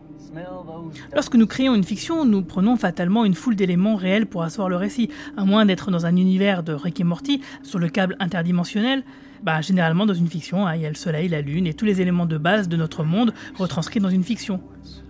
[1.15, 4.75] Lorsque nous créons une fiction, nous prenons fatalement une foule d'éléments réels pour asseoir le
[4.75, 9.03] récit, à moins d'être dans un univers de Rick et Morty, sur le câble interdimensionnel.
[9.43, 11.83] Bah, généralement, dans une fiction, hein, il y a le soleil, la lune et tous
[11.83, 14.61] les éléments de base de notre monde retranscrits dans une fiction.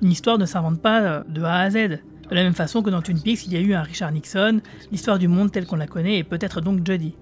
[0.02, 1.76] Une histoire ne s'invente pas euh, de A à Z.
[1.76, 4.60] De la même façon que dans Twin Peaks, il y a eu un Richard Nixon,
[4.92, 7.16] l'histoire du monde tel qu'on la connaît et peut-être donc Jodie.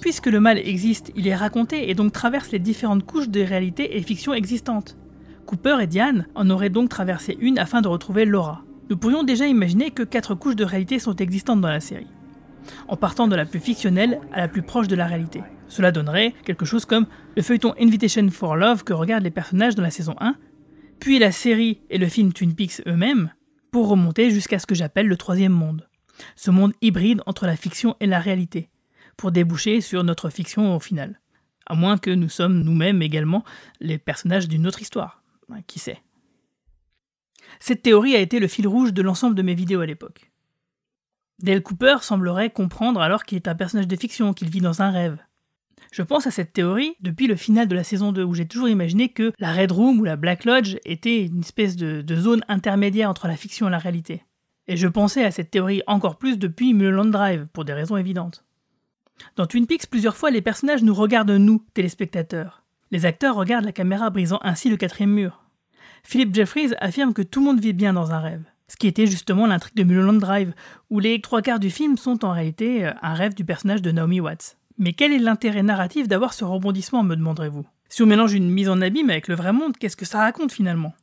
[0.00, 3.96] Puisque le mal existe, il est raconté et donc traverse les différentes couches de réalité
[3.96, 4.96] et fiction existantes.
[5.44, 8.62] Cooper et Diane en auraient donc traversé une afin de retrouver Laura.
[8.90, 12.06] Nous pourrions déjà imaginer que quatre couches de réalité sont existantes dans la série,
[12.88, 15.42] en partant de la plus fictionnelle à la plus proche de la réalité.
[15.68, 19.82] Cela donnerait quelque chose comme le feuilleton Invitation for Love que regardent les personnages dans
[19.82, 20.36] la saison 1,
[20.98, 23.32] puis la série et le film Twin Peaks eux-mêmes,
[23.70, 25.88] pour remonter jusqu'à ce que j'appelle le troisième monde.
[26.36, 28.70] Ce monde hybride entre la fiction et la réalité,
[29.16, 31.20] pour déboucher sur notre fiction au final.
[31.66, 33.44] À moins que nous sommes nous-mêmes également
[33.80, 35.22] les personnages d'une autre histoire.
[35.66, 36.02] Qui sait?
[37.60, 40.27] Cette théorie a été le fil rouge de l'ensemble de mes vidéos à l'époque.
[41.40, 44.90] Dale Cooper semblerait comprendre alors qu'il est un personnage de fiction, qu'il vit dans un
[44.90, 45.18] rêve.
[45.92, 48.68] Je pense à cette théorie depuis le final de la saison 2, où j'ai toujours
[48.68, 53.08] imaginé que la Red Room ou la Black Lodge était une espèce de, zone intermédiaire
[53.08, 54.24] entre la fiction et la réalité.
[54.66, 58.44] Et je pensais à cette théorie encore plus depuis Mulholland Drive, pour des raisons évidentes.
[59.36, 62.64] Dans Twin Peaks, plusieurs fois, les personnages nous regardent nous, téléspectateurs.
[62.90, 65.44] Les acteurs regardent la caméra brisant ainsi le quatrième mur.
[66.02, 69.06] Philip Jeffries affirme que tout le monde vit bien dans un rêve, ce qui était
[69.06, 70.52] justement l'intrigue de Mulholland Drive,
[70.90, 74.20] où les trois quarts du film sont en réalité un rêve du personnage de Naomi
[74.20, 74.56] Watts.
[74.78, 77.66] Mais quel est l'intérêt narratif d'avoir ce rebondissement, me demanderez-vous?
[77.88, 80.52] Si on mélange une mise en abîme avec le vrai monde, qu'est-ce que ça raconte
[80.52, 80.94] finalement?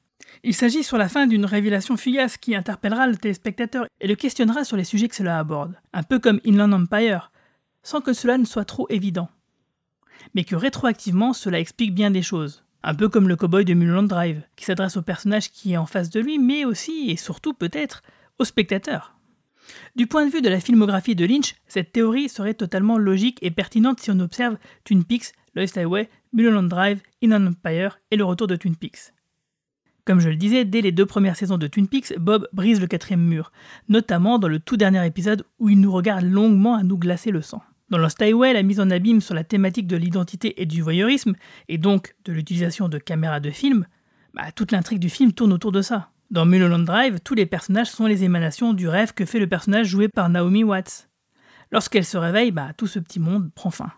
[0.43, 4.63] Il s'agit sur la fin d'une révélation fugace qui interpellera le téléspectateur et le questionnera
[4.63, 7.31] sur les sujets que cela aborde, un peu comme Inland Empire,
[7.83, 9.29] sans que cela ne soit trop évident.
[10.33, 12.64] Mais que rétroactivement, cela explique bien des choses.
[12.87, 15.87] Un peu comme le cowboy de Mulholland Drive, qui s'adresse au personnage qui est en
[15.87, 18.03] face de lui, mais aussi et surtout peut-être
[18.37, 19.17] au spectateur.
[19.95, 23.49] Du point de vue de la filmographie de Lynch, cette théorie serait totalement logique et
[23.49, 28.45] pertinente si on observe Twin Peaks, Lost Highway, Mulholland Drive, Inland Empire et le retour
[28.45, 29.13] de Twin Peaks.
[30.05, 32.85] Comme je le disais, dès les deux premières saisons de Twin Peaks, Bob brise le
[32.85, 33.51] quatrième mur,
[33.89, 37.41] notamment dans le tout dernier épisode où il nous regarde longuement à nous glacer le
[37.41, 37.63] sang.
[37.89, 41.33] Dans Lost Highway, la mise en abîme sur la thématique de l'identité et du voyeurisme,
[41.67, 43.85] et donc de l'utilisation de caméras de film,
[44.33, 46.09] bah, toute l'intrigue du film tourne autour de ça.
[46.31, 49.87] Dans Mulholland Drive, tous les personnages sont les émanations du rêve que fait le personnage
[49.87, 51.09] joué par Naomi Watts.
[51.71, 53.91] Lorsqu'elle se réveille, bah, tout ce petit monde prend fin.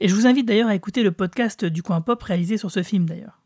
[0.00, 2.82] Et je vous invite d'ailleurs à écouter le podcast du coin pop réalisé sur ce
[2.82, 3.40] film d'ailleurs.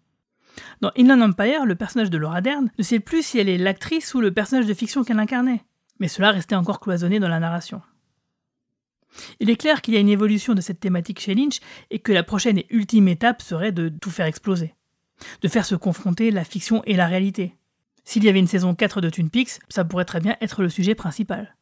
[0.81, 4.15] Dans Inland Empire, le personnage de Laura Dern ne sait plus si elle est l'actrice
[4.15, 5.65] ou le personnage de fiction qu'elle incarnait,
[6.01, 7.83] mais cela restait encore cloisonné dans la narration.
[9.41, 11.61] Il est clair qu'il y a une évolution de cette thématique chez Lynch
[11.91, 14.75] et que la prochaine et ultime étape serait de tout faire exploser.
[15.43, 17.55] De faire se confronter la fiction et la réalité.
[18.05, 20.69] S'il y avait une saison 4 de Twin Peaks, ça pourrait très bien être le
[20.69, 21.57] sujet principal.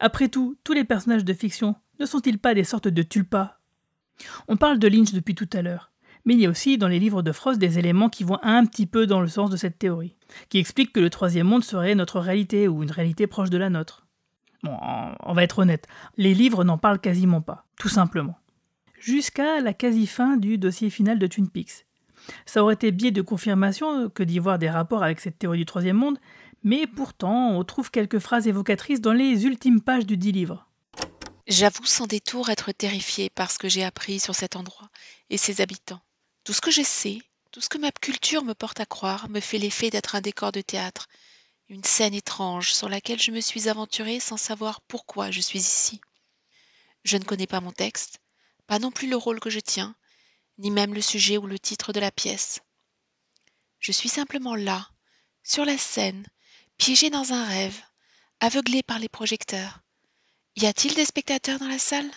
[0.00, 3.58] Après tout, tous les personnages de fiction ne sont-ils pas des sortes de tulpas?
[4.46, 5.92] On parle de Lynch depuis tout à l'heure,
[6.24, 8.64] mais il y a aussi dans les livres de Frost des éléments qui vont un
[8.66, 10.16] petit peu dans le sens de cette théorie,
[10.48, 13.70] qui expliquent que le troisième monde serait notre réalité ou une réalité proche de la
[13.70, 14.07] nôtre.
[14.62, 14.76] Bon,
[15.22, 15.86] on va être honnête,
[16.16, 18.38] les livres n'en parlent quasiment pas, tout simplement.
[18.98, 21.86] Jusqu'à la quasi-fin du dossier final de Twin Peaks.
[22.44, 25.66] Ça aurait été biais de confirmation que d'y voir des rapports avec cette théorie du
[25.66, 26.18] troisième monde,
[26.64, 30.66] mais pourtant on trouve quelques phrases évocatrices dans les ultimes pages du dit livre.
[31.46, 34.90] J'avoue sans détour être terrifié par ce que j'ai appris sur cet endroit
[35.30, 36.00] et ses habitants.
[36.44, 37.20] Tout ce que je sais,
[37.52, 40.52] tout ce que ma culture me porte à croire, me fait l'effet d'être un décor
[40.52, 41.08] de théâtre,
[41.68, 46.00] une scène étrange sur laquelle je me suis aventurée sans savoir pourquoi je suis ici.
[47.04, 48.20] Je ne connais pas mon texte,
[48.66, 49.94] pas non plus le rôle que je tiens,
[50.58, 52.60] ni même le sujet ou le titre de la pièce.
[53.80, 54.88] Je suis simplement là,
[55.42, 56.26] sur la scène,
[56.78, 57.80] piégée dans un rêve,
[58.40, 59.80] aveuglée par les projecteurs.
[60.56, 62.10] Y a-t-il des spectateurs dans la salle?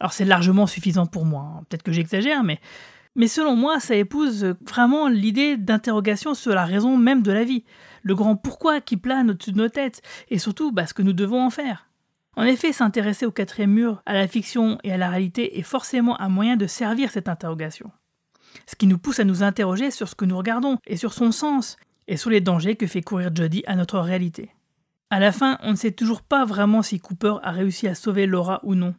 [0.00, 1.64] Alors c'est largement suffisant pour moi, hein.
[1.68, 2.60] peut-être que j'exagère, mais
[3.16, 7.64] mais selon moi, ça épouse vraiment l'idée d'interrogation sur la raison même de la vie,
[8.02, 11.12] le grand pourquoi qui plane au-dessus de nos têtes, et surtout bah, ce que nous
[11.12, 11.88] devons en faire.
[12.36, 16.20] En effet, s'intéresser au quatrième mur, à la fiction et à la réalité est forcément
[16.20, 17.92] un moyen de servir cette interrogation.
[18.66, 21.30] Ce qui nous pousse à nous interroger sur ce que nous regardons, et sur son
[21.30, 21.76] sens,
[22.08, 24.50] et sur les dangers que fait courir Jodie à notre réalité.
[25.10, 28.26] À la fin, on ne sait toujours pas vraiment si Cooper a réussi à sauver
[28.26, 28.94] Laura ou non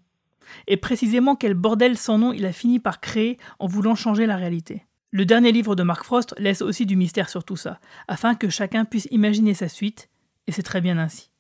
[0.68, 4.36] et précisément quel bordel sans nom il a fini par créer en voulant changer la
[4.36, 4.86] réalité.
[5.12, 8.50] Le dernier livre de Mark Frost laisse aussi du mystère sur tout ça, afin que
[8.50, 10.10] chacun puisse imaginer sa suite,
[10.48, 11.32] et c'est très bien ainsi.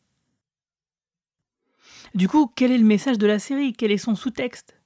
[2.13, 3.73] Du coup, quel est le message de la série?
[3.73, 4.79] Quel est son sous-texte?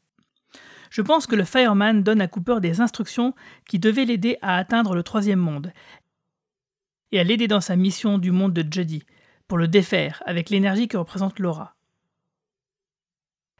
[0.90, 3.36] Je pense que le Fireman donne à Cooper des instructions
[3.68, 5.72] qui devaient l'aider à atteindre le troisième monde,
[7.12, 9.04] et à l'aider dans sa mission du monde de Judy,
[9.48, 11.76] pour le défaire avec l'énergie que représente Laura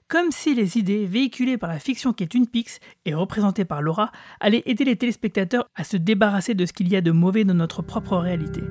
[0.10, 3.82] comme si les idées véhiculées par la fiction qui est une Pix et représentée par
[3.82, 7.46] Laura allaient aider les téléspectateurs à se débarrasser de ce qu'il y a de mauvais
[7.46, 8.62] dans notre propre réalité.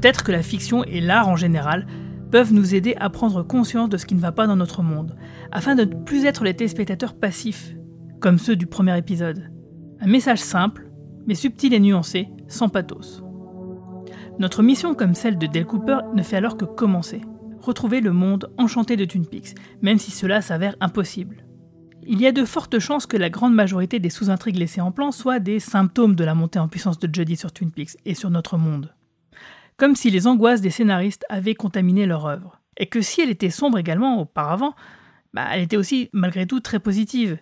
[0.00, 1.86] Peut-être que la fiction et l'art en général
[2.30, 5.14] peuvent nous aider à prendre conscience de ce qui ne va pas dans notre monde,
[5.52, 7.74] afin de ne plus être les téléspectateurs passifs,
[8.18, 9.52] comme ceux du premier épisode.
[10.00, 10.90] Un message simple,
[11.26, 13.22] mais subtil et nuancé, sans pathos.
[14.38, 17.20] Notre mission, comme celle de Dale Cooper, ne fait alors que commencer.
[17.60, 21.44] Retrouver le monde enchanté de Twin Peaks, même si cela s'avère impossible.
[22.06, 25.12] Il y a de fortes chances que la grande majorité des sous-intrigues laissées en plan
[25.12, 28.30] soient des symptômes de la montée en puissance de Jodie sur Twin Peaks et sur
[28.30, 28.94] notre monde
[29.80, 32.60] comme si les angoisses des scénaristes avaient contaminé leur œuvre.
[32.76, 34.74] et que si elle était sombre également auparavant,
[35.32, 37.38] bah, elle était aussi malgré tout très positive.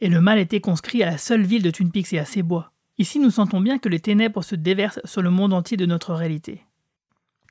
[0.00, 2.42] Et le mal était conscrit à la seule ville de Twin Peaks et à ses
[2.42, 2.72] bois.
[2.96, 6.14] Ici, nous sentons bien que les ténèbres se déversent sur le monde entier de notre
[6.14, 6.64] réalité.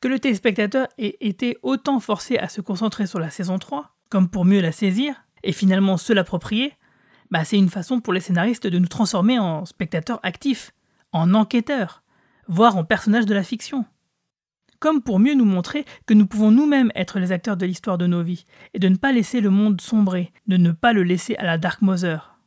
[0.01, 4.29] Que le téléspectateur ait été autant forcé à se concentrer sur la saison 3, comme
[4.29, 5.13] pour mieux la saisir,
[5.43, 6.73] et finalement se l'approprier,
[7.29, 10.71] bah, c'est une façon pour les scénaristes de nous transformer en spectateurs actifs,
[11.11, 12.01] en enquêteurs,
[12.47, 13.85] voire en personnages de la fiction.
[14.79, 18.05] Comme pour mieux nous montrer que nous pouvons nous-mêmes être les acteurs de l'histoire de
[18.05, 21.35] nos vies, et de ne pas laisser le monde sombrer, de ne pas le laisser
[21.37, 22.37] à la Dark Mother.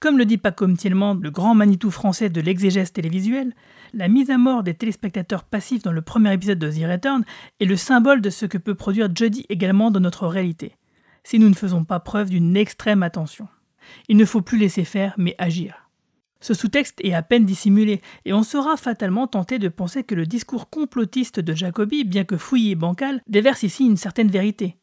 [0.00, 3.54] Comme le dit Paco Thielman, le grand Manitou français de l'exégèse télévisuelle,
[3.92, 7.24] la mise à mort des téléspectateurs passifs dans le premier épisode de The Return
[7.60, 10.76] est le symbole de ce que peut produire Jodie également dans notre réalité,
[11.22, 13.48] si nous ne faisons pas preuve d'une extrême attention.
[14.08, 15.83] Il ne faut plus laisser faire, mais agir.
[16.44, 20.26] Ce sous-texte est à peine dissimulé, et on sera fatalement tenté de penser que le
[20.26, 24.76] discours complotiste de Jacobi, bien que fouillé et bancal, déverse ici une certaine vérité.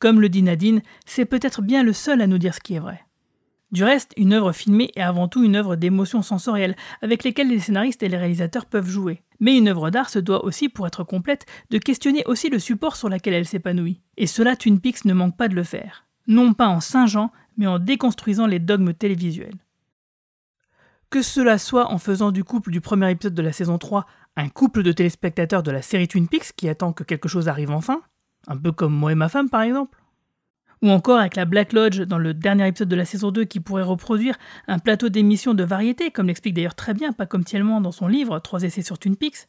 [0.00, 2.80] Comme le dit Nadine, c'est peut-être bien le seul à nous dire ce qui est
[2.80, 3.04] vrai.
[3.70, 7.60] Du reste, une œuvre filmée est avant tout une œuvre d'émotions sensorielles, avec lesquelles les
[7.60, 9.22] scénaristes et les réalisateurs peuvent jouer.
[9.38, 12.96] Mais une œuvre d'art se doit aussi, pour être complète, de questionner aussi le support
[12.96, 14.02] sur lequel elle s'épanouit.
[14.16, 16.06] Et cela, Twin Peaks ne manque pas de le faire.
[16.26, 19.63] Non pas en singeant, mais en déconstruisant les dogmes télévisuels.
[21.14, 24.04] Que cela soit en faisant du couple du premier épisode de la saison 3
[24.34, 27.70] un couple de téléspectateurs de la série Twin Peaks qui attend que quelque chose arrive
[27.70, 28.02] enfin,
[28.48, 29.96] un peu comme moi et ma femme par exemple,
[30.82, 33.60] ou encore avec la Black Lodge dans le dernier épisode de la saison 2 qui
[33.60, 34.34] pourrait reproduire
[34.66, 38.08] un plateau d'émissions de variété, comme l'explique d'ailleurs très bien pas comme Thielman dans son
[38.08, 39.46] livre Trois essais sur Twin Peaks.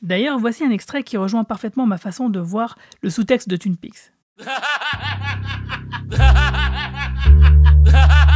[0.00, 3.76] D'ailleurs, voici un extrait qui rejoint parfaitement ma façon de voir le sous-texte de Twin
[3.76, 4.10] Peaks.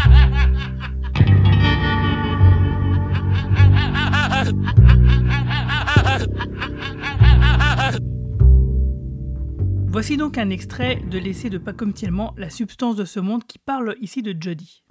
[9.92, 13.58] Voici donc un extrait de l'essai de Pacom Thielman, La substance de ce monde, qui
[13.58, 14.84] parle ici de Jodie.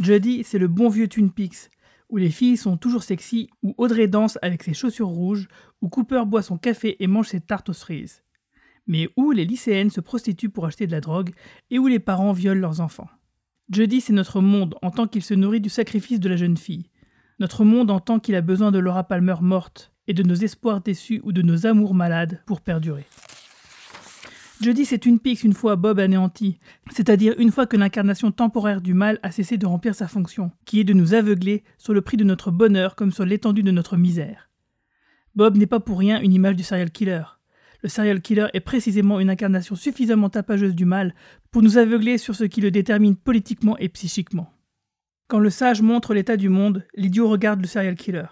[0.00, 1.70] Jodie, c'est le bon vieux Twin Peaks,
[2.10, 5.48] où les filles sont toujours sexy, où Audrey danse avec ses chaussures rouges,
[5.80, 8.22] où Cooper boit son café et mange ses tartes aux cerises.
[8.86, 11.30] Mais où les lycéennes se prostituent pour acheter de la drogue
[11.70, 13.08] et où les parents violent leurs enfants.
[13.70, 16.90] Jodie, c'est notre monde en tant qu'il se nourrit du sacrifice de la jeune fille.
[17.38, 20.80] Notre monde en tant qu'il a besoin de Laura Palmer morte, et de nos espoirs
[20.80, 23.06] déçus ou de nos amours malades pour perdurer.
[24.60, 26.58] Jeudi, c'est une pique une fois Bob anéanti,
[26.90, 30.80] c'est-à-dire une fois que l'incarnation temporaire du mal a cessé de remplir sa fonction, qui
[30.80, 33.98] est de nous aveugler sur le prix de notre bonheur comme sur l'étendue de notre
[33.98, 34.48] misère.
[35.34, 37.22] Bob n'est pas pour rien une image du serial killer.
[37.82, 41.14] Le serial killer est précisément une incarnation suffisamment tapageuse du mal
[41.50, 44.50] pour nous aveugler sur ce qui le détermine politiquement et psychiquement.
[45.28, 48.26] Quand le sage montre l'état du monde, l'idiot regarde le serial killer.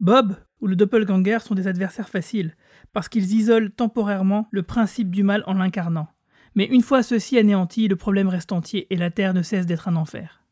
[0.00, 2.56] Bob, ou le doppelganger sont des adversaires faciles,
[2.92, 6.08] parce qu'ils isolent temporairement le principe du mal en l'incarnant.
[6.54, 9.88] Mais une fois ceci anéanti, le problème reste entier et la Terre ne cesse d'être
[9.88, 10.42] un enfer.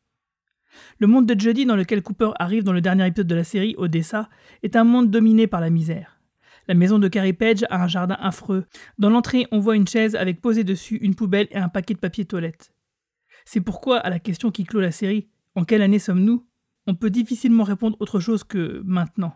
[0.98, 3.74] Le monde de Jodie dans lequel Cooper arrive dans le dernier épisode de la série,
[3.78, 4.28] Odessa,
[4.62, 6.20] est un monde dominé par la misère.
[6.66, 8.64] La maison de Carrie Page a un jardin affreux.
[8.98, 11.98] Dans l'entrée, on voit une chaise avec posé dessus une poubelle et un paquet de
[11.98, 12.72] papier toilette.
[13.44, 16.47] C'est pourquoi, à la question qui clôt la série, en quelle année sommes-nous?
[16.86, 19.35] On peut difficilement répondre autre chose que maintenant.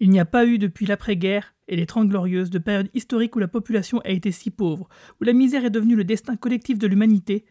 [0.00, 3.38] Il n'y a pas eu depuis l'après-guerre et les Trente Glorieuses de période historique où
[3.38, 4.88] la population a été si pauvre,
[5.20, 7.44] où la misère est devenue le destin collectif de l'humanité.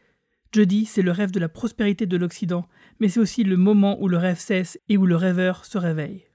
[0.54, 2.68] Jeudi, c'est le rêve de la prospérité de l'Occident,
[3.00, 6.26] mais c'est aussi le moment où le rêve cesse et où le rêveur se réveille.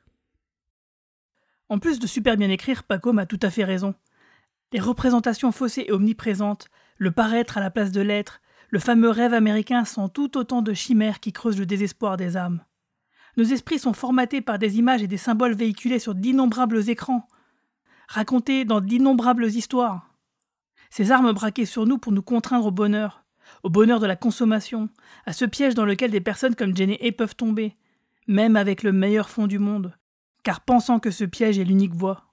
[1.68, 3.94] En plus de super bien écrire, Pacom a tout à fait raison.
[4.72, 8.40] Les représentations faussées et omniprésentes, le paraître à la place de l'être,
[8.70, 12.62] le fameux rêve américain sont tout autant de chimères qui creusent le désespoir des âmes.
[13.38, 17.28] Nos esprits sont formatés par des images et des symboles véhiculés sur d'innombrables écrans,
[18.08, 20.12] racontés dans d'innombrables histoires.
[20.90, 23.24] Ces armes braquées sur nous pour nous contraindre au bonheur,
[23.62, 24.88] au bonheur de la consommation,
[25.24, 27.76] à ce piège dans lequel des personnes comme Jenny A peuvent tomber,
[28.26, 29.94] même avec le meilleur fond du monde,
[30.42, 32.24] car pensant que ce piège est l'unique voie.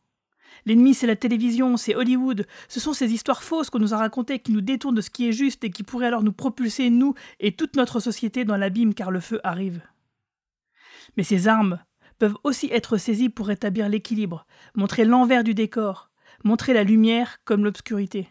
[0.65, 4.39] L'ennemi, c'est la télévision, c'est Hollywood, ce sont ces histoires fausses qu'on nous a racontées
[4.39, 7.13] qui nous détournent de ce qui est juste et qui pourraient alors nous propulser, nous
[7.39, 9.83] et toute notre société, dans l'abîme car le feu arrive.
[11.17, 11.79] Mais ces armes
[12.19, 16.09] peuvent aussi être saisies pour rétablir l'équilibre, montrer l'envers du décor,
[16.43, 18.29] montrer la lumière comme l'obscurité.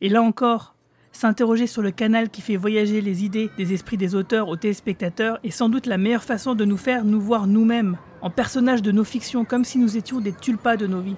[0.00, 0.74] Et là encore,
[1.12, 5.38] s'interroger sur le canal qui fait voyager les idées des esprits des auteurs aux téléspectateurs
[5.42, 8.92] est sans doute la meilleure façon de nous faire nous voir nous-mêmes, en personnages de
[8.92, 11.16] nos fictions, comme si nous étions des tulpas de nos vies.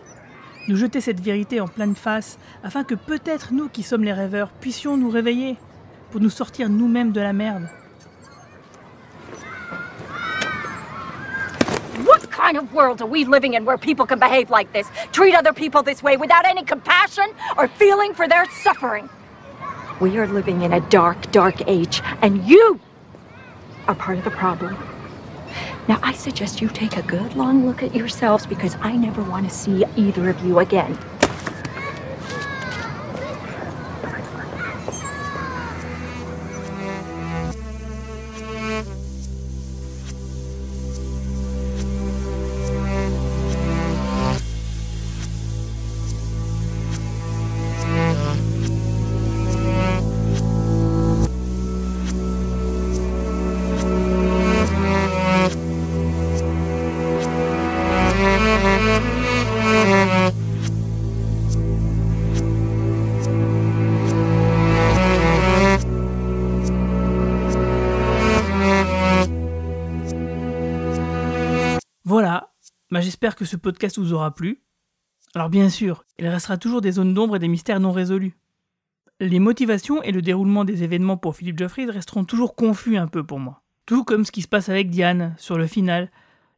[0.69, 4.53] Nous jeter cette vérité en pleine face, afin que peut-être nous qui sommes les rêveurs
[4.53, 5.57] puissions nous réveiller,
[6.11, 7.69] pour nous sortir nous-mêmes de la merde.
[12.33, 15.53] Kind of world are we living in where people can behave like this, treat other
[15.53, 19.09] people this way without any compassion or feeling for their suffering?
[20.01, 22.81] We are living in a dark, dark age, and you
[23.87, 24.77] are part of the problem.
[25.89, 29.49] Now, I suggest you take a good long look at yourselves because I never want
[29.49, 30.99] to see either of you again.
[73.03, 74.63] J'espère que ce podcast vous aura plu.
[75.35, 78.37] Alors bien sûr, il restera toujours des zones d'ombre et des mystères non résolus.
[79.21, 83.25] Les motivations et le déroulement des événements pour Philippe Geoffrey resteront toujours confus un peu
[83.25, 83.63] pour moi.
[83.87, 86.11] Tout comme ce qui se passe avec Diane sur le final,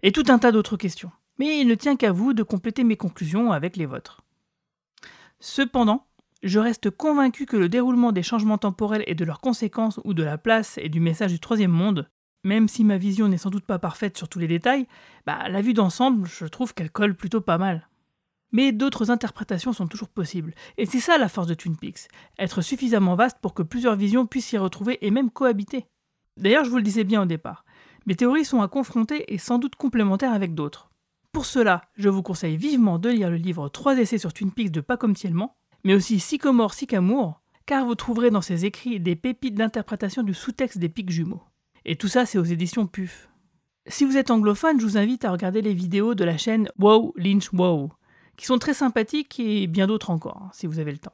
[0.03, 1.11] et tout un tas d'autres questions.
[1.39, 4.23] Mais il ne tient qu'à vous de compléter mes conclusions avec les vôtres.
[5.41, 6.07] Cependant,
[6.43, 10.23] je reste convaincu que le déroulement des changements temporels et de leurs conséquences ou de
[10.23, 12.09] la place et du message du troisième monde,
[12.45, 14.87] même si ma vision n'est sans doute pas parfaite sur tous les détails,
[15.27, 17.89] bah, la vue d'ensemble, je trouve qu'elle colle plutôt pas mal.
[18.53, 22.09] Mais d'autres interprétations sont toujours possibles, et c'est ça la force de Twin Peaks,
[22.39, 25.87] être suffisamment vaste pour que plusieurs visions puissent s'y retrouver et même cohabiter.
[26.37, 27.65] D'ailleurs, je vous le disais bien au départ,
[28.07, 30.91] mes théories sont à confronter et sans doute complémentaires avec d'autres.
[31.33, 34.71] Pour cela, je vous conseille vivement de lire le livre 3 essais sur Twin Peaks
[34.71, 35.51] de Pacom Thielman,
[35.83, 40.79] mais aussi Sycomore Sycamour, car vous trouverez dans ses écrits des pépites d'interprétation du sous-texte
[40.79, 41.43] des pics jumeaux.
[41.85, 43.29] Et tout ça, c'est aux éditions PUF.
[43.87, 47.13] Si vous êtes anglophone, je vous invite à regarder les vidéos de la chaîne Wow
[47.17, 47.93] Lynch Wow,
[48.37, 51.13] qui sont très sympathiques et bien d'autres encore, hein, si vous avez le temps.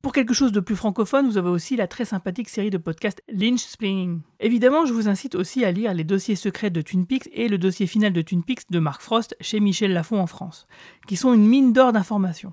[0.00, 3.22] Pour quelque chose de plus francophone, vous avez aussi la très sympathique série de podcasts
[3.28, 4.20] Lynch Spinning.
[4.40, 7.58] Évidemment, je vous incite aussi à lire les dossiers secrets de Twin Peaks et le
[7.58, 10.66] dossier final de Twin Peaks de Mark Frost chez Michel Lafon en France,
[11.06, 12.52] qui sont une mine d'or d'informations,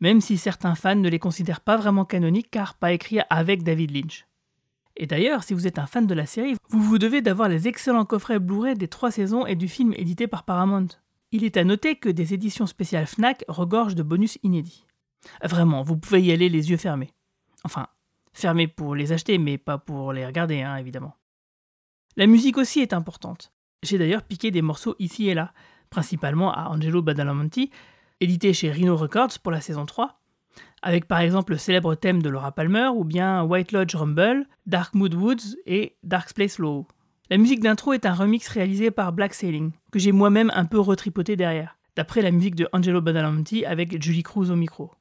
[0.00, 3.94] même si certains fans ne les considèrent pas vraiment canoniques car pas écrits avec David
[3.94, 4.26] Lynch.
[4.96, 7.68] Et d'ailleurs, si vous êtes un fan de la série, vous vous devez d'avoir les
[7.68, 10.88] excellents coffrets Blu-ray des trois saisons et du film édité par Paramount.
[11.32, 14.86] Il est à noter que des éditions spéciales FNAC regorgent de bonus inédits.
[15.42, 17.12] Vraiment, vous pouvez y aller les yeux fermés.
[17.64, 17.88] Enfin,
[18.32, 21.14] fermés pour les acheter, mais pas pour les regarder, hein, évidemment.
[22.16, 23.52] La musique aussi est importante.
[23.82, 25.52] J'ai d'ailleurs piqué des morceaux ici et là,
[25.90, 27.70] principalement à Angelo Badalamenti,
[28.20, 30.18] édité chez Rhino Records pour la saison 3,
[30.82, 34.94] avec par exemple le célèbre thème de Laura Palmer ou bien White Lodge Rumble, Dark
[34.94, 36.86] Mood Woods et Dark Place Low.
[37.28, 40.78] La musique d'intro est un remix réalisé par Black Sailing, que j'ai moi-même un peu
[40.78, 44.92] retripoté derrière, d'après la musique de Angelo Badalamenti avec Julie Cruz au micro.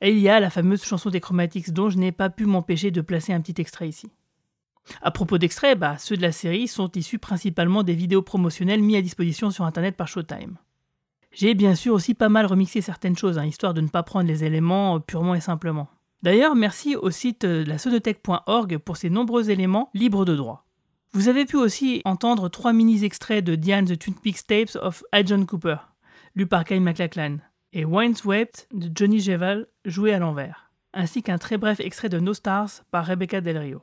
[0.00, 2.90] Et il y a la fameuse chanson des Chromatics dont je n'ai pas pu m'empêcher
[2.90, 4.08] de placer un petit extrait ici.
[5.02, 8.96] À propos d'extraits, bah, ceux de la série sont issus principalement des vidéos promotionnelles mis
[8.96, 10.58] à disposition sur internet par Showtime.
[11.34, 14.28] J'ai bien sûr aussi pas mal remixé certaines choses, hein, histoire de ne pas prendre
[14.28, 15.88] les éléments euh, purement et simplement.
[16.22, 17.76] D'ailleurs, merci au site de la
[18.78, 20.64] pour ces nombreux éléments libres de droit.
[21.12, 25.22] Vous avez pu aussi entendre trois mini-extraits de Diane the Twin Peaks Tapes of I.
[25.26, 25.76] John Cooper,
[26.34, 27.38] lu par Kyle MacLachlan,
[27.72, 32.32] et Windswept de Johnny Jeval, joué à l'envers, ainsi qu'un très bref extrait de No
[32.32, 33.82] Stars par Rebecca Del Rio.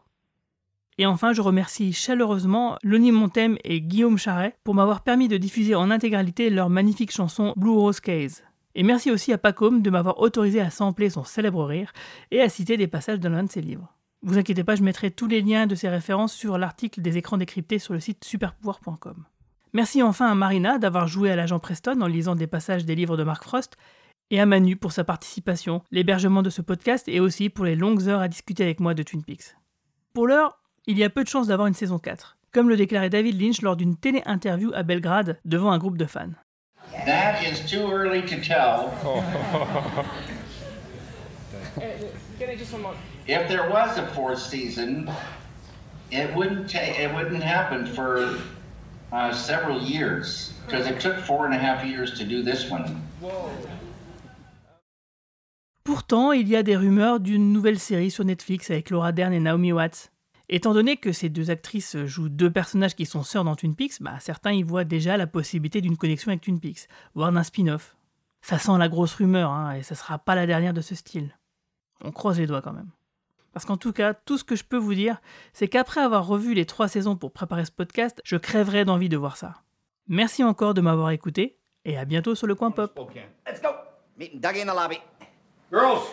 [1.02, 5.74] Et enfin, je remercie chaleureusement Lonnie Montem et Guillaume Charret pour m'avoir permis de diffuser
[5.74, 8.44] en intégralité leur magnifique chanson Blue Rose Case.
[8.76, 11.92] Et merci aussi à Pacôme de m'avoir autorisé à sampler son célèbre rire
[12.30, 13.92] et à citer des passages de l'un de ses livres.
[14.22, 17.38] Vous inquiétez pas, je mettrai tous les liens de ces références sur l'article des écrans
[17.38, 19.26] décryptés sur le site superpouvoir.com.
[19.74, 23.18] Merci enfin à Marina d'avoir joué à l'agent Preston en lisant des passages des livres
[23.18, 23.76] de Mark Frost,
[24.30, 28.08] et à Manu pour sa participation, l'hébergement de ce podcast et aussi pour les longues
[28.08, 29.56] heures à discuter avec moi de Twin Peaks.
[30.14, 33.10] Pour l'heure, il y a peu de chances d'avoir une saison 4, comme le déclarait
[33.10, 36.32] David Lynch lors d'une télé-interview à Belgrade devant un groupe de fans.
[37.06, 38.92] That is too early to tell.
[43.28, 45.10] If there was a fourth season,
[46.12, 47.00] it wouldn't take.
[47.00, 48.40] It wouldn't happen for
[49.14, 53.00] uh, several years because it took four and a half years to do this one.
[55.84, 59.40] Pourtant, il y a des rumeurs d'une nouvelle série sur Netflix avec Laura Dern et
[59.40, 60.12] Naomi Watts.
[60.54, 64.02] Étant donné que ces deux actrices jouent deux personnages qui sont sœurs dans Twin Peaks,
[64.02, 67.96] bah, certains y voient déjà la possibilité d'une connexion avec Twin Peaks, voire d'un spin-off.
[68.42, 71.38] Ça sent la grosse rumeur, hein, et ça sera pas la dernière de ce style.
[72.04, 72.90] On croise les doigts quand même.
[73.54, 75.22] Parce qu'en tout cas, tout ce que je peux vous dire,
[75.54, 79.18] c'est qu'après avoir revu les trois saisons pour préparer ce podcast, je crèverais d'envie de
[79.18, 79.62] voir ça.
[80.10, 81.58] Merci encore de m'avoir écouté.
[81.86, 83.00] Et à bientôt sur le coin pop.
[83.48, 83.70] Let's go.
[84.18, 85.00] Meeting Dougie in the lobby.
[85.72, 86.04] Girls,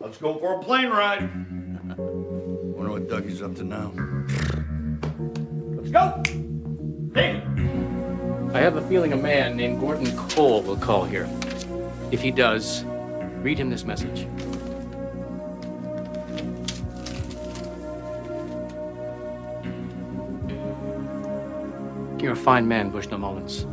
[0.00, 1.30] let's go for a plane ride.
[2.96, 3.92] Wonder what Dougie's up to now.
[5.76, 6.22] Let's go.
[8.54, 11.28] I have a feeling a man named Gordon Cole will call here.
[12.10, 12.84] If he does,
[13.42, 14.26] read him this message.
[22.22, 23.66] You're a fine man, Bushnell Mullins.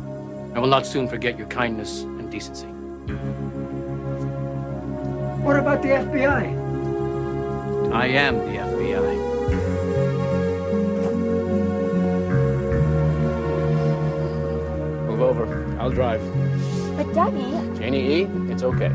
[0.54, 2.66] I will not soon forget your kindness and decency.
[5.42, 6.63] What about the FBI?
[7.94, 9.14] I am the FBI.
[15.06, 15.76] Move over.
[15.78, 16.20] I'll drive.
[16.96, 18.90] But Dougie, Janie E., it's okay.